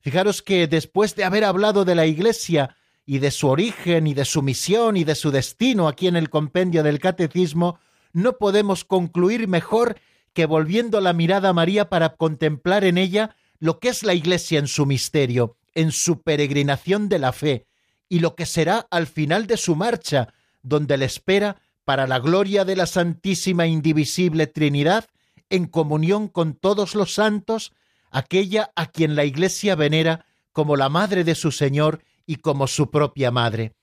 Fijaros 0.00 0.42
que 0.42 0.68
después 0.68 1.16
de 1.16 1.24
haber 1.24 1.44
hablado 1.44 1.84
de 1.84 1.94
la 1.94 2.06
Iglesia 2.06 2.76
y 3.06 3.20
de 3.20 3.30
su 3.30 3.46
origen 3.46 4.08
y 4.08 4.14
de 4.14 4.24
su 4.24 4.42
misión 4.42 4.96
y 4.96 5.04
de 5.04 5.14
su 5.14 5.30
destino 5.30 5.86
aquí 5.86 6.08
en 6.08 6.16
el 6.16 6.28
compendio 6.28 6.82
del 6.82 6.98
Catecismo, 6.98 7.78
no 8.12 8.36
podemos 8.36 8.84
concluir 8.84 9.46
mejor 9.46 9.96
que 10.32 10.44
volviendo 10.44 11.00
la 11.00 11.12
mirada 11.12 11.50
a 11.50 11.52
María 11.52 11.88
para 11.88 12.16
contemplar 12.16 12.84
en 12.84 12.98
ella 12.98 13.36
lo 13.58 13.78
que 13.78 13.88
es 13.88 14.02
la 14.02 14.12
Iglesia 14.12 14.58
en 14.58 14.66
su 14.66 14.84
misterio, 14.84 15.56
en 15.74 15.92
su 15.92 16.22
peregrinación 16.22 17.08
de 17.08 17.20
la 17.20 17.32
fe, 17.32 17.66
y 18.08 18.18
lo 18.18 18.34
que 18.34 18.44
será 18.44 18.86
al 18.90 19.06
final 19.06 19.46
de 19.46 19.56
su 19.56 19.76
marcha, 19.76 20.34
donde 20.62 20.96
le 20.96 21.06
espera 21.06 21.60
para 21.84 22.06
la 22.06 22.18
gloria 22.18 22.64
de 22.64 22.76
la 22.76 22.86
Santísima 22.86 23.66
Indivisible 23.66 24.46
Trinidad, 24.48 25.06
en 25.48 25.66
comunión 25.66 26.26
con 26.28 26.54
todos 26.54 26.96
los 26.96 27.14
santos, 27.14 27.72
aquella 28.10 28.72
a 28.74 28.86
quien 28.86 29.14
la 29.14 29.24
Iglesia 29.24 29.76
venera 29.76 30.26
como 30.52 30.76
la 30.76 30.88
madre 30.88 31.22
de 31.22 31.34
su 31.34 31.52
Señor 31.52 32.02
y 32.26 32.36
como 32.36 32.66
su 32.66 32.90
propia 32.90 33.30
madre. 33.30 33.74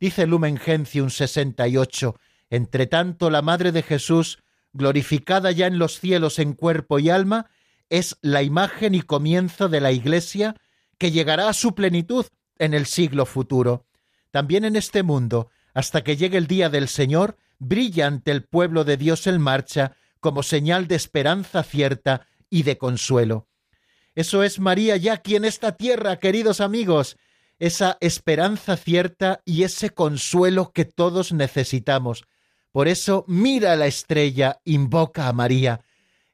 Dice 0.00 0.26
Lumen 0.26 0.56
Gentium 0.56 1.10
68, 1.10 2.16
entre 2.48 2.86
tanto 2.86 3.30
la 3.30 3.42
madre 3.42 3.70
de 3.70 3.82
Jesús, 3.82 4.38
glorificada 4.72 5.52
ya 5.52 5.66
en 5.66 5.78
los 5.78 6.00
cielos 6.00 6.38
en 6.38 6.54
cuerpo 6.54 6.98
y 6.98 7.10
alma, 7.10 7.50
es 7.90 8.16
la 8.22 8.42
imagen 8.42 8.94
y 8.94 9.02
comienzo 9.02 9.68
de 9.68 9.80
la 9.80 9.92
Iglesia 9.92 10.56
que 10.96 11.10
llegará 11.10 11.48
a 11.48 11.54
su 11.54 11.74
plenitud 11.74 12.26
en 12.58 12.74
el 12.74 12.86
siglo 12.86 13.26
futuro. 13.26 13.86
También 14.30 14.64
en 14.64 14.76
este 14.76 15.02
mundo, 15.02 15.50
hasta 15.74 16.02
que 16.02 16.16
llegue 16.16 16.38
el 16.38 16.46
día 16.46 16.68
del 16.68 16.88
Señor, 16.88 17.36
brilla 17.58 18.06
ante 18.06 18.30
el 18.30 18.44
pueblo 18.44 18.84
de 18.84 18.96
Dios 18.96 19.26
en 19.26 19.40
marcha 19.40 19.96
como 20.20 20.42
señal 20.42 20.86
de 20.86 20.94
esperanza 20.94 21.62
cierta 21.62 22.26
y 22.48 22.62
de 22.62 22.78
consuelo. 22.78 23.48
Eso 24.14 24.42
es 24.42 24.58
María 24.58 24.96
ya 24.96 25.14
aquí 25.14 25.36
en 25.36 25.44
esta 25.44 25.76
tierra, 25.76 26.18
queridos 26.18 26.60
amigos, 26.60 27.16
esa 27.60 27.98
esperanza 28.00 28.76
cierta 28.76 29.42
y 29.44 29.62
ese 29.62 29.90
consuelo 29.90 30.72
que 30.72 30.86
todos 30.86 31.32
necesitamos. 31.32 32.24
Por 32.72 32.88
eso 32.88 33.24
mira 33.28 33.72
a 33.72 33.76
la 33.76 33.86
estrella, 33.86 34.60
invoca 34.64 35.28
a 35.28 35.32
María, 35.32 35.82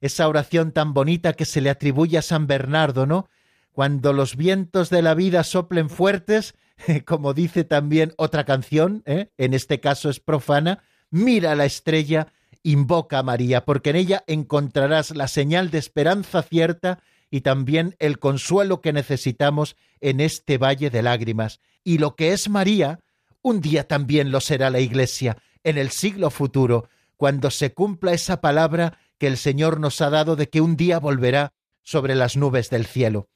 esa 0.01 0.29
oración 0.29 0.73
tan 0.73 0.95
bonita 0.95 1.33
que 1.33 1.45
se 1.45 1.61
le 1.61 1.69
atribuye 1.69 2.17
a 2.17 2.23
San 2.23 2.47
Bernardo, 2.47 3.07
¿no? 3.07 3.29
Cuando 3.73 4.13
los 4.13 4.37
vientos 4.37 4.89
de 4.89 5.03
la 5.03 5.15
vida 5.15 5.43
soplen 5.43 5.91
fuertes, 5.91 6.55
como 7.05 7.35
dice 7.35 7.65
también 7.65 8.15
otra 8.17 8.45
canción, 8.45 9.03
¿eh? 9.05 9.31
en 9.37 9.53
este 9.53 9.81
caso 9.81 10.09
es 10.09 10.21
profana, 10.21 10.85
mira 11.11 11.53
a 11.53 11.57
la 11.57 11.65
estrella, 11.65 12.29
invoca 12.63 13.19
a 13.19 13.23
María, 13.23 13.65
porque 13.65 13.91
en 13.91 13.97
ella 13.97 14.25
encontrarás 14.27 15.15
la 15.15 15.29
señal 15.29 15.71
de 15.71 15.79
esperanza 15.79 16.43
cierta 16.43 17.01
y 17.31 17.41
también 17.41 17.97
el 17.99 18.19
consuelo 18.19 18.81
que 18.81 18.93
necesitamos 18.93 19.77
en 20.01 20.21
este 20.21 20.59
valle 20.59 20.91
de 20.91 21.03
lágrimas. 21.03 21.61
Y 21.85 21.99
lo 21.99 22.17
que 22.17 22.33
es 22.33 22.49
María, 22.49 23.01
un 23.43 23.61
día 23.61 23.87
también 23.87 24.31
lo 24.31 24.41
será 24.41 24.71
la 24.71 24.81
Iglesia, 24.81 25.39
en 25.65 25.79
el 25.79 25.91
siglo 25.91 26.31
futuro, 26.31 26.89
cuando 27.17 27.51
se 27.51 27.73
cumpla 27.73 28.13
esa 28.13 28.41
palabra 28.41 28.99
que 29.19 29.27
el 29.27 29.37
Señor 29.37 29.81
nos 29.81 30.01
ha 30.01 30.11
dado 30.11 30.37
de 30.37 30.49
que 30.49 30.61
un 30.61 30.77
día 30.77 30.99
volverá 30.99 31.53
sobre 31.83 32.15
las 32.15 32.37
nubes 32.37 32.71
del 32.71 32.87
cielo. 32.87 33.29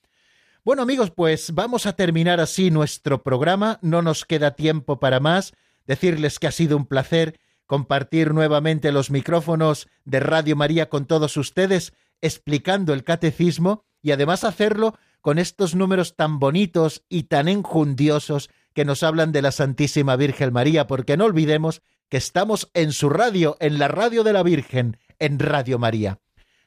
Bueno 0.64 0.82
amigos, 0.82 1.11
pues 1.11 1.55
vamos 1.55 1.86
a 1.86 1.95
terminar 1.95 2.38
así 2.38 2.70
nuestro 2.70 3.22
programa, 3.22 3.78
no 3.80 4.03
nos 4.03 4.24
queda 4.24 4.57
tiempo 4.57 5.01
para 5.01 5.18
más, 5.18 5.55
decirles 5.86 6.38
que 6.38 6.47
ha 6.47 6.53
sido 6.53 6.76
un 6.76 6.86
placer 6.86 7.41
compartir 7.66 8.34
nuevamente 8.34 8.91
los 8.91 9.11
micrófonos 9.11 9.88
de 10.05 10.20
Radio 10.20 10.57
María 10.57 10.88
con 10.88 11.07
todos 11.07 11.36
ustedes, 11.36 11.93
explicando 12.23 12.93
el 12.93 13.05
catecismo 13.05 13.85
y 14.03 14.12
además 14.12 14.45
hacerlo 14.45 14.97
con 15.21 15.39
estos 15.39 15.75
números 15.75 16.16
tan 16.16 16.39
bonitos 16.39 17.05
y 17.09 17.25
tan 17.25 17.49
enjundiosos 17.49 18.51
que 18.73 18.85
nos 18.85 19.03
hablan 19.03 19.33
de 19.33 19.43
la 19.43 19.53
Santísima 19.53 20.16
Virgen 20.16 20.53
María, 20.53 20.87
porque 20.87 21.16
no 21.16 21.25
olvidemos 21.25 21.83
que 22.09 22.16
estamos 22.16 22.71
en 22.75 22.93
su 22.93 23.09
radio, 23.09 23.57
en 23.61 23.79
la 23.79 23.89
radio 23.89 24.25
de 24.25 24.33
la 24.33 24.43
Virgen, 24.43 24.99
en 25.18 25.39
Radio 25.39 25.79
María. 25.79 26.21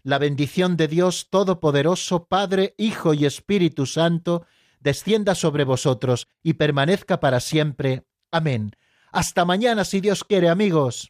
La 0.04 0.18
bendición 0.18 0.78
de 0.78 0.88
Dios 0.88 1.30
Todopoderoso, 1.30 2.26
Padre, 2.26 2.76
Hijo 2.78 3.14
y 3.14 3.26
Espíritu 3.26 3.86
Santo, 3.86 4.46
descienda 4.80 5.34
sobre 5.34 5.64
vosotros 5.64 6.28
y 6.44 6.54
permanezca 6.54 7.20
para 7.20 7.40
siempre. 7.40 8.04
Amén. 8.32 8.76
Hasta 9.12 9.46
mañana, 9.46 9.86
si 9.86 10.02
Dios 10.02 10.24
quiere, 10.24 10.50
amigos. 10.50 11.10